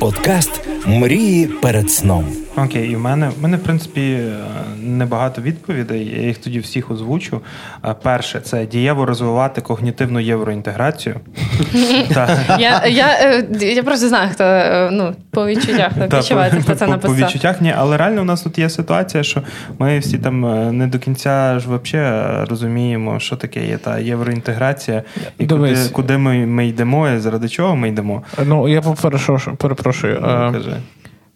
Подкаст 0.00 0.68
Мрії 0.86 1.46
перед 1.46 1.90
сном. 1.90 2.24
Окей, 2.56 2.90
і 2.90 2.96
в 2.96 3.00
мене, 3.00 3.28
в 3.38 3.42
мене, 3.42 3.56
в 3.56 3.60
принципі, 3.60 4.00
е, 4.00 4.36
небагато 4.82 5.42
відповідей. 5.42 6.12
Я 6.16 6.26
їх 6.26 6.38
тоді 6.38 6.58
всіх 6.58 6.90
озвучу. 6.90 7.40
Е, 7.84 7.94
Перше, 8.02 8.40
це 8.40 8.66
дієво 8.66 9.06
розвивати 9.06 9.60
когнітивну 9.60 10.20
євроінтеграцію. 10.20 11.16
Я, 12.58 12.86
я, 12.86 13.06
е, 13.20 13.46
я 13.60 13.82
просто 13.82 14.08
знаю, 14.08 14.30
хто 14.32 14.44
ну, 14.92 15.14
по 15.30 15.46
відчуттях 15.46 15.92
відчувається, 16.12 16.60
хто 16.60 16.74
це 16.74 16.86
по, 16.86 16.92
по 16.92 16.96
написав. 16.96 17.16
відчуттях 17.16 17.60
ні, 17.60 17.74
але 17.76 17.96
реально 17.96 18.22
у 18.22 18.24
нас 18.24 18.42
тут 18.42 18.58
є 18.58 18.70
ситуація, 18.70 19.22
що 19.22 19.42
ми 19.78 19.98
всі 19.98 20.18
там 20.18 20.40
не 20.78 20.86
до 20.86 20.98
кінця 20.98 21.58
ж 21.58 21.66
взагалі 21.68 22.46
розуміємо, 22.50 23.20
що 23.20 23.36
таке 23.36 23.66
є 23.66 23.76
та 23.76 23.98
євроінтеграція, 23.98 25.02
і 25.38 25.46
куди, 25.92 26.18
ми, 26.18 26.66
йдемо, 26.66 27.08
і 27.08 27.18
заради 27.18 27.48
чого 27.48 27.76
ми 27.76 27.88
йдемо. 27.88 28.22
Ну, 28.44 28.68
я 28.68 28.80
перепрошую. 28.80 29.56
Перепрошую. 29.92 30.20
Ну, 30.20 30.52
Кажи. 30.52 30.80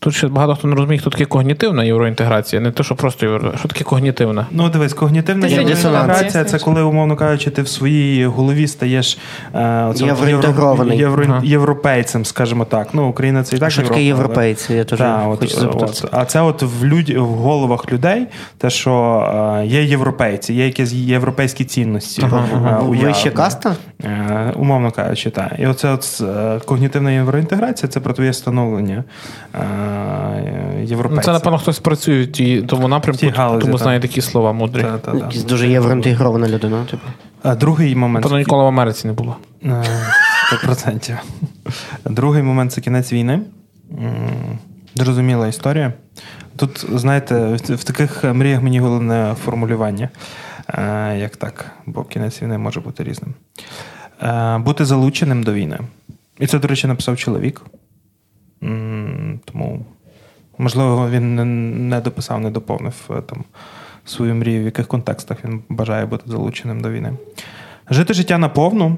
Тут 0.04 0.14
ще 0.14 0.28
багато 0.28 0.54
хто 0.54 0.68
не 0.68 0.74
розуміє, 0.74 1.00
хто 1.00 1.10
таке 1.10 1.24
когнітивна 1.24 1.84
євроінтеграція, 1.84 2.62
не 2.62 2.70
те, 2.70 2.82
що 2.82 2.94
просто 2.94 3.26
євро. 3.26 3.52
Що 3.58 3.68
таке 3.68 3.84
когнітивна? 3.84 4.46
Ну, 4.50 4.68
дивись, 4.68 4.94
когнітивна 4.94 5.48
Ти 5.48 5.54
євроінтеграція 5.54 6.44
це 6.44 6.58
коли, 6.58 6.82
умовно 6.82 7.16
кажучи, 7.16 7.50
ти 7.50 7.62
в 7.62 7.68
своїй 7.68 8.26
голові 8.26 8.66
стаєш 8.66 9.18
е, 9.54 9.92
Євроінтегрований. 9.96 10.98
євро, 10.98 11.22
євро, 11.22 11.40
європейцем, 11.44 12.24
скажімо 12.24 12.64
так. 12.64 12.88
Ну, 12.92 13.08
Україна 13.08 13.42
це 13.42 13.56
і 13.56 13.58
так 13.58 13.66
А 13.66 13.70
що 13.70 13.82
таке 13.82 14.02
європейці? 14.02 14.74
Я 14.74 14.84
теж 14.84 14.98
Та, 14.98 15.26
от, 15.28 15.40
хочу 15.40 15.60
запитатися. 15.60 16.06
от, 16.06 16.14
а 16.14 16.24
це 16.24 16.40
от 16.40 16.62
в 16.62 16.84
люд... 16.84 17.10
в 17.10 17.24
головах 17.24 17.92
людей, 17.92 18.26
те, 18.58 18.70
що 18.70 18.92
е, 19.62 19.66
є 19.66 19.84
європейці, 19.84 20.54
є 20.54 20.64
якісь 20.64 20.92
європейські 20.92 21.64
цінності. 21.64 22.22
е, 22.22 22.26
уявлені. 22.26 23.04
Вища 23.04 23.30
каста? 23.30 23.76
Е, 24.04 24.52
умовно 24.56 24.90
кажучи, 24.90 25.30
так. 25.30 25.52
І 25.58 25.66
оце 25.66 25.90
от 25.90 26.22
е, 26.22 26.60
когнітивна 26.64 27.10
євроінтеграція 27.10 27.88
це 27.88 28.00
про 28.00 28.12
твоє 28.12 28.32
становлення 28.32 29.04
е, 29.54 29.58
Ну, 29.94 30.84
європейця. 30.84 31.22
це, 31.22 31.32
напевно, 31.32 31.58
хтось 31.58 31.78
працює 31.78 32.22
в 32.24 32.66
тому 32.66 32.88
напрямку, 32.88 33.26
галузі, 33.36 33.60
тому 33.60 33.72
так. 33.72 33.82
знає 33.82 34.00
такі 34.00 34.20
слова 34.20 34.52
мудрі. 34.52 34.82
Та, 34.82 34.98
та, 34.98 35.10
та. 35.12 35.16
Якась 35.18 35.44
дуже 35.44 35.68
євроінтегрована 35.68 36.48
людина. 36.48 36.84
Типу. 36.90 37.02
А 37.42 37.54
Другий 37.54 37.94
момент. 37.94 38.24
Напевно, 38.24 38.38
ніколи 38.38 38.64
в 38.64 38.66
Америці 38.66 39.06
не 39.06 39.12
було. 39.12 39.36
Е, 39.64 39.84
Сто 40.46 40.66
процентів. 40.66 41.16
Другий 42.04 42.42
момент 42.42 42.72
це 42.72 42.80
кінець 42.80 43.12
війни. 43.12 43.40
Зрозуміла 44.94 45.46
історія. 45.48 45.92
Тут, 46.56 46.86
знаєте, 46.92 47.34
в 47.34 47.74
в 47.74 47.84
таких 47.84 48.24
мріях 48.24 48.62
мені 48.62 48.80
головне 48.80 49.34
формулювання. 49.44 50.08
Е, 50.68 51.18
Як 51.18 51.36
так, 51.36 51.70
бо 51.86 52.04
кінець 52.04 52.42
війни 52.42 52.58
може 52.58 52.80
бути 52.80 53.04
різним. 53.04 53.34
Е, 54.22 54.58
Бути 54.58 54.84
залученим 54.84 55.42
до 55.42 55.52
війни. 55.52 55.78
І 56.38 56.46
це, 56.46 56.58
до 56.58 56.68
речі, 56.68 56.86
написав 56.86 57.16
чоловік. 57.16 57.62
Тому, 59.44 59.86
можливо, 60.58 61.10
він 61.10 61.34
не, 61.34 61.44
не 61.44 62.00
дописав, 62.00 62.40
не 62.40 62.50
доповнив 62.50 62.94
е, 63.10 63.22
там 63.22 63.44
свою 64.04 64.34
мрію, 64.34 64.62
в 64.62 64.64
яких 64.64 64.86
контекстах 64.86 65.44
він 65.44 65.62
бажає 65.68 66.06
бути 66.06 66.24
залученим 66.26 66.80
до 66.80 66.90
війни. 66.90 67.12
Жити 67.90 68.14
життя 68.14 68.38
наповну. 68.38 68.96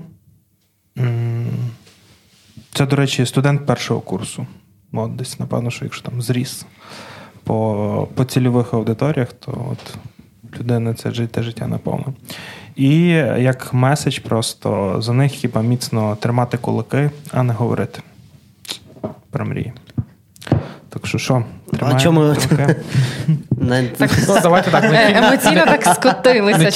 Це, 2.72 2.86
до 2.86 2.96
речі, 2.96 3.26
студент 3.26 3.66
першого 3.66 4.00
курсу. 4.00 4.46
От 4.92 5.16
десь, 5.16 5.40
напевно, 5.40 5.70
що 5.70 5.84
якщо 5.84 6.10
там 6.10 6.22
зріс 6.22 6.66
по, 7.44 8.08
по 8.14 8.24
цільових 8.24 8.74
аудиторіях, 8.74 9.32
то 9.32 9.66
от 9.72 9.96
людина 10.60 10.94
це 10.94 11.10
жити 11.10 11.42
життя 11.42 11.66
наповно. 11.66 12.14
І 12.76 12.98
як 13.38 13.74
меседж, 13.74 14.18
просто 14.18 14.96
за 15.02 15.12
них 15.12 15.32
хіба 15.32 15.62
міцно 15.62 16.16
тримати 16.16 16.58
кулаки, 16.58 17.10
а 17.32 17.42
не 17.42 17.52
говорити 17.52 18.00
про 19.30 19.46
мрії. 19.46 19.72
Так 20.88 21.06
що 21.06 21.18
що, 21.18 21.44
тримаємо 21.72 22.00
чому- 22.00 22.20
Ну, 24.28 24.38
давайте 24.42 24.70
так. 24.70 24.84
Е, 24.84 25.14
Емоційно 25.16 25.64
так 25.64 25.84
скотилися. 25.94 26.70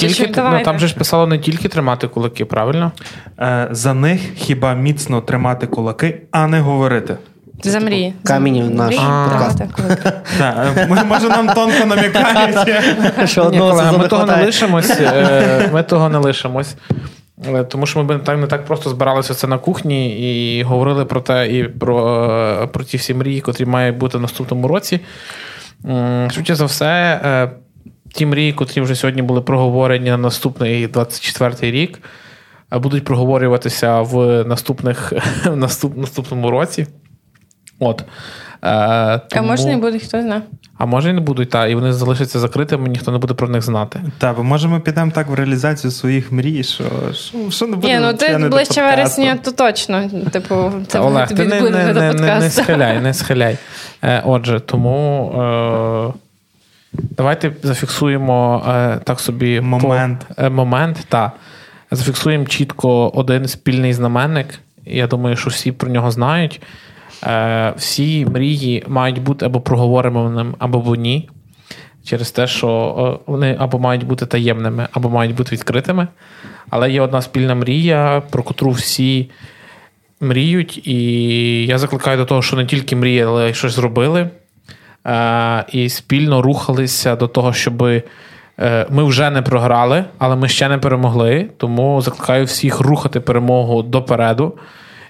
ну, 0.59 0.63
там 0.65 0.79
же 0.79 0.87
ж 0.87 0.95
писало 0.95 1.27
не 1.27 1.39
тільки 1.39 1.67
тримати 1.67 2.07
кулаки, 2.07 2.45
правильно? 2.45 2.91
Е, 3.39 3.67
За 3.71 3.93
них 3.93 4.21
хіба 4.35 4.73
міцно 4.73 5.21
тримати 5.21 5.67
кулаки, 5.67 6.21
а 6.31 6.47
не 6.47 6.59
говорити. 6.59 7.17
За 7.63 7.79
мрії. 7.79 8.13
камінь 8.23 8.75
наш 8.75 8.95
подкаст. 9.29 9.59
е, 10.41 10.87
може 11.05 11.29
нам 11.29 11.47
тонко 11.47 11.85
намікають. 11.85 12.55
Ми 13.97 14.07
того 14.07 14.25
не 14.25 14.45
лишимось. 14.45 14.99
Ми 15.73 15.83
того 15.83 16.09
не 16.09 16.17
лишимось. 16.17 16.75
Е, 17.45 17.63
Тому 17.63 17.85
що 17.85 18.03
ми 18.03 18.19
так 18.19 18.37
не 18.37 18.47
так 18.47 18.65
просто 18.65 18.89
збиралися 18.89 19.33
це 19.33 19.47
на 19.47 19.57
кухні 19.57 20.09
і 20.57 20.63
говорили 20.63 21.05
про 21.05 21.21
те, 21.21 21.57
і 21.57 21.63
про, 21.63 22.25
е, 22.63 22.67
про 22.67 22.83
ті 22.83 22.97
всі 22.97 23.13
мрії, 23.13 23.41
котрі 23.41 23.65
мають 23.65 23.97
бути 23.97 24.17
в 24.17 24.21
наступному 24.21 24.67
році. 24.67 24.99
Швидше 26.31 26.55
за 26.55 26.65
все, 26.65 27.21
е, 27.23 27.51
ті 28.13 28.25
мрії, 28.25 28.53
котрі 28.53 28.81
вже 28.81 28.95
сьогодні 28.95 29.21
були 29.21 29.41
проговорені 29.41 30.09
на 30.09 30.17
наступний 30.17 30.87
24-й 30.87 31.71
рік, 31.71 31.99
будуть 32.71 33.03
проговорюватися 33.03 34.01
в 34.01 34.43
наступних 34.43 35.13
в 35.45 35.55
наступ, 35.55 35.97
наступному 35.97 36.51
році. 36.51 36.87
От. 37.79 38.03
Е, 38.63 38.67
А 39.31 39.41
може 39.41 39.65
не 39.65 39.77
буде, 39.77 39.99
хто 39.99 40.21
знає. 40.21 40.41
А 40.77 40.85
може 40.85 41.09
і 41.09 41.13
не 41.13 41.21
будуть, 41.21 41.49
та, 41.49 41.67
і 41.67 41.75
вони 41.75 41.93
залишаться 41.93 42.39
закритими, 42.39 42.89
ніхто 42.89 43.11
не 43.11 43.17
буде 43.17 43.33
про 43.33 43.47
них 43.47 43.61
знати. 43.61 44.01
Так, 44.17 44.35
бо 44.35 44.43
може 44.43 44.67
ми 44.67 44.79
підемо 44.79 45.11
так 45.11 45.27
в 45.27 45.33
реалізацію 45.33 45.91
своїх 45.91 46.31
мрій, 46.31 46.63
що, 46.63 46.83
що, 47.13 47.51
що 47.51 47.67
не 47.67 47.75
буде. 47.75 47.87
Ні, 47.87 47.99
ну 47.99 48.13
ти 48.13 48.37
ближче 48.37 48.81
вересня, 48.81 49.37
то 49.43 49.51
точно. 49.51 50.09
Типу, 50.31 50.71
це 50.87 50.99
Та, 50.99 51.05
Олег, 51.05 51.27
тобі 51.27 51.41
ти 51.41 51.47
не, 51.47 51.61
буде 51.61 51.93
не, 51.93 51.93
не, 51.93 52.13
не, 52.13 52.39
не 52.39 52.49
схиляй, 52.49 52.99
не 52.99 53.13
схиляй. 53.13 53.57
Е, 54.01 54.23
отже, 54.25 54.59
тому 54.59 55.31
е, 55.35 56.19
давайте 56.93 57.51
зафіксуємо 57.63 58.63
е, 58.67 58.99
так 59.03 59.19
собі 59.19 59.61
Момент. 59.61 60.25
По, 60.35 60.43
е, 60.43 60.49
момент 60.49 60.97
та. 61.09 61.31
Зафіксуємо 61.91 62.45
чітко 62.45 63.09
один 63.09 63.47
спільний 63.47 63.93
знаменник. 63.93 64.47
Я 64.85 65.07
думаю, 65.07 65.35
що 65.35 65.49
всі 65.49 65.71
про 65.71 65.89
нього 65.89 66.11
знають. 66.11 66.61
Е, 67.23 67.73
всі 67.77 68.25
мрії 68.25 68.83
мають 68.87 69.21
бути 69.21 69.45
або 69.45 69.61
проговореними, 69.61 70.53
або 70.59 70.95
ні. 70.95 71.29
Через 72.03 72.31
те, 72.31 72.47
що 72.47 72.69
е, 73.27 73.31
вони 73.31 73.55
або 73.59 73.79
мають 73.79 74.07
бути 74.07 74.25
таємними, 74.25 74.87
або 74.91 75.09
мають 75.09 75.35
бути 75.35 75.51
відкритими. 75.51 76.07
Але 76.69 76.91
є 76.91 77.01
одна 77.01 77.21
спільна 77.21 77.55
мрія, 77.55 78.21
про 78.29 78.43
котру 78.43 78.71
всі 78.71 79.29
мріють, 80.21 80.87
і 80.87 81.65
я 81.65 81.77
закликаю 81.77 82.17
до 82.17 82.25
того, 82.25 82.41
що 82.41 82.55
не 82.55 82.65
тільки 82.65 82.95
мріяли, 82.95 83.41
але 83.41 83.49
й 83.49 83.53
щось 83.53 83.73
зробили. 83.73 84.29
Е, 85.07 85.65
і 85.71 85.89
спільно 85.89 86.41
рухалися 86.41 87.15
до 87.15 87.27
того, 87.27 87.53
щоб 87.53 87.81
ми 88.89 89.03
вже 89.03 89.29
не 89.29 89.41
програли, 89.41 90.05
але 90.17 90.35
ми 90.35 90.47
ще 90.47 90.69
не 90.69 90.77
перемогли. 90.77 91.49
Тому 91.57 92.01
закликаю 92.01 92.45
всіх 92.45 92.79
рухати 92.79 93.19
перемогу 93.19 93.83
допереду. 93.83 94.57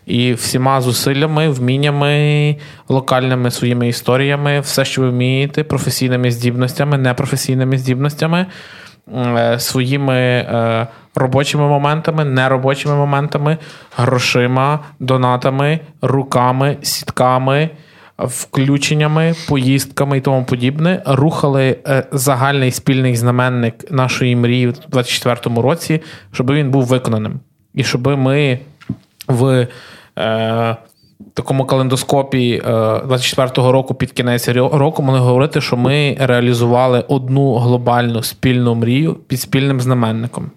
І 0.06 0.34
всіма 0.34 0.82
зусиллями, 0.82 1.50
вміннями, 1.50 2.56
локальними 2.90 3.52
своїми 3.52 3.88
історіями, 3.88 4.60
все, 4.60 4.86
що 4.86 5.02
ви 5.02 5.10
вмієте, 5.10 5.64
професійними 5.64 6.32
здібностями, 6.32 6.98
непрофесійними 6.98 7.78
здібностями, 7.78 8.46
е, 9.38 9.60
своїми 9.60 10.16
е, 10.16 10.88
робочими 11.16 11.68
моментами, 11.68 12.26
неробочими 12.26 12.96
моментами, 12.96 13.58
грошима, 13.98 14.80
донатами, 15.00 15.80
руками, 16.02 16.78
сітками, 16.82 17.70
включеннями, 18.18 19.34
поїздками 19.48 20.18
і 20.18 20.22
тому 20.22 20.46
подібне, 20.46 21.04
рухали 21.06 21.78
е, 21.88 22.04
загальний 22.12 22.72
спільний 22.72 23.16
знаменник 23.16 23.92
нашої 23.92 24.36
мрії 24.36 24.68
в 24.68 24.72
2024 24.72 25.62
році, 25.62 26.02
щоб 26.32 26.52
він 26.52 26.72
був 26.72 26.86
виконаним. 26.86 27.40
І 27.74 27.84
щоб 27.84 28.08
ми 28.08 28.60
в 29.32 29.68
е, 30.20 30.76
такому 31.34 31.66
календоскопі 31.66 32.62
е, 32.66 32.72
24-го 32.72 33.72
року 33.72 33.94
під 33.94 34.12
кінець 34.12 34.50
року 34.50 35.04
могли 35.04 35.20
говорити, 35.20 35.62
що 35.62 35.78
ми 35.78 36.18
реалізували 36.20 37.04
одну 37.08 37.56
глобальну 37.56 38.24
спільну 38.24 38.76
мрію 38.76 39.14
під 39.14 39.42
спільним 39.42 39.82
знаменником. 39.82 40.52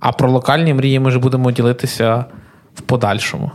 А 0.00 0.12
про 0.12 0.30
локальні 0.30 0.74
мрії 0.74 1.00
ми 1.00 1.08
вже 1.08 1.18
будемо 1.18 1.50
ділитися 1.50 2.24
в 2.74 2.80
подальшому. 2.80 3.50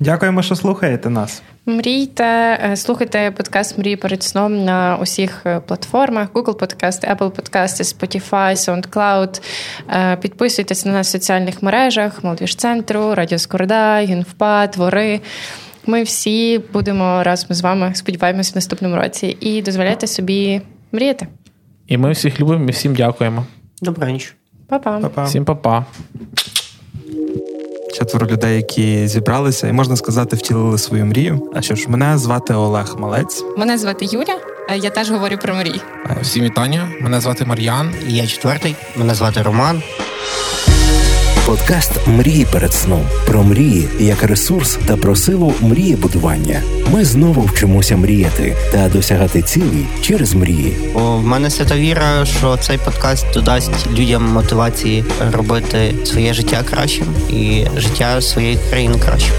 Дякуємо, 0.00 0.42
що 0.42 0.56
слухаєте 0.56 1.10
нас. 1.10 1.42
Мрійте, 1.66 2.58
е, 2.64 2.76
слухайте 2.76 3.30
подкаст 3.36 3.78
Мрії 3.78 3.96
перед 3.96 4.22
сном 4.22 4.64
на 4.64 4.98
усіх 5.02 5.42
е, 5.46 5.60
платформах: 5.60 6.32
Google 6.32 6.54
Podcast, 6.54 7.16
Apple 7.16 7.30
Podcast, 7.30 7.82
Spotify, 7.82 8.56
SoundCloud. 8.56 9.42
Е, 9.90 10.16
Підписуйтесь 10.16 10.84
на 10.84 10.92
нас 10.92 11.08
в 11.08 11.10
соціальних 11.10 11.62
мережах, 11.62 12.24
Молодіж 12.24 12.54
центру, 12.54 13.14
Радіо 13.14 13.38
Скорода, 13.38 14.00
Гінвпа, 14.00 14.66
Твори. 14.66 15.20
Ми 15.86 16.02
всі 16.02 16.60
будемо 16.72 17.22
разом 17.22 17.48
з 17.50 17.60
вами, 17.60 17.94
сподіваємось, 17.94 18.52
в 18.52 18.54
наступному 18.54 18.96
році. 18.96 19.36
І 19.40 19.62
дозволяйте 19.62 20.06
собі 20.06 20.60
мріяти. 20.92 21.26
І 21.86 21.98
ми 21.98 22.12
всіх 22.12 22.40
любимо 22.40 22.68
і 22.68 22.72
всім 22.72 22.94
дякуємо. 22.94 23.46
Добраніч. 23.82 24.34
Па-па. 24.68 24.98
Па-па. 24.98 25.24
Всім 25.24 25.44
па-па. 25.44 25.84
Четверо 27.98 28.26
людей, 28.26 28.56
які 28.56 29.08
зібралися, 29.08 29.68
і 29.68 29.72
можна 29.72 29.96
сказати, 29.96 30.36
втілили 30.36 30.78
свою 30.78 31.06
мрію. 31.06 31.50
А 31.54 31.62
що 31.62 31.74
ж, 31.74 31.88
мене 31.88 32.18
звати 32.18 32.54
Олег 32.54 32.94
Малець. 32.98 33.44
Мене 33.56 33.78
звати 33.78 34.04
Юля, 34.04 34.38
я 34.76 34.90
теж 34.90 35.10
говорю 35.10 35.36
про 35.42 35.54
мрії. 35.54 35.80
Всім 36.22 36.44
вітання. 36.44 36.88
Мене 37.00 37.20
звати 37.20 37.44
Мар'ян. 37.44 37.94
І 38.08 38.14
Я 38.14 38.26
четвертий. 38.26 38.76
Мене 38.96 39.14
звати 39.14 39.42
Роман. 39.42 39.82
Подкаст 41.46 42.06
Мрії 42.06 42.46
перед 42.52 42.74
сном 42.74 43.06
про 43.26 43.42
мрії 43.42 43.88
як 43.98 44.22
ресурс 44.22 44.78
та 44.86 44.96
про 44.96 45.16
силу 45.16 45.54
мрії 45.60 45.96
будування. 45.96 46.62
Ми 46.92 47.04
знову 47.04 47.42
вчимося 47.42 47.96
мріяти 47.96 48.56
та 48.72 48.88
досягати 48.88 49.42
цілей 49.42 49.86
через 50.02 50.34
мрії. 50.34 50.76
В 50.94 51.22
мене 51.22 51.50
свята 51.50 51.76
віра, 51.76 52.26
що 52.26 52.56
цей 52.56 52.78
подкаст 52.78 53.26
додасть 53.34 53.86
людям 53.98 54.24
мотивації 54.24 55.04
робити 55.32 55.94
своє 56.04 56.34
життя 56.34 56.62
кращим 56.70 57.06
і 57.30 57.66
життя 57.76 58.20
своєї 58.20 58.58
країни 58.70 58.98
кращим. 58.98 59.34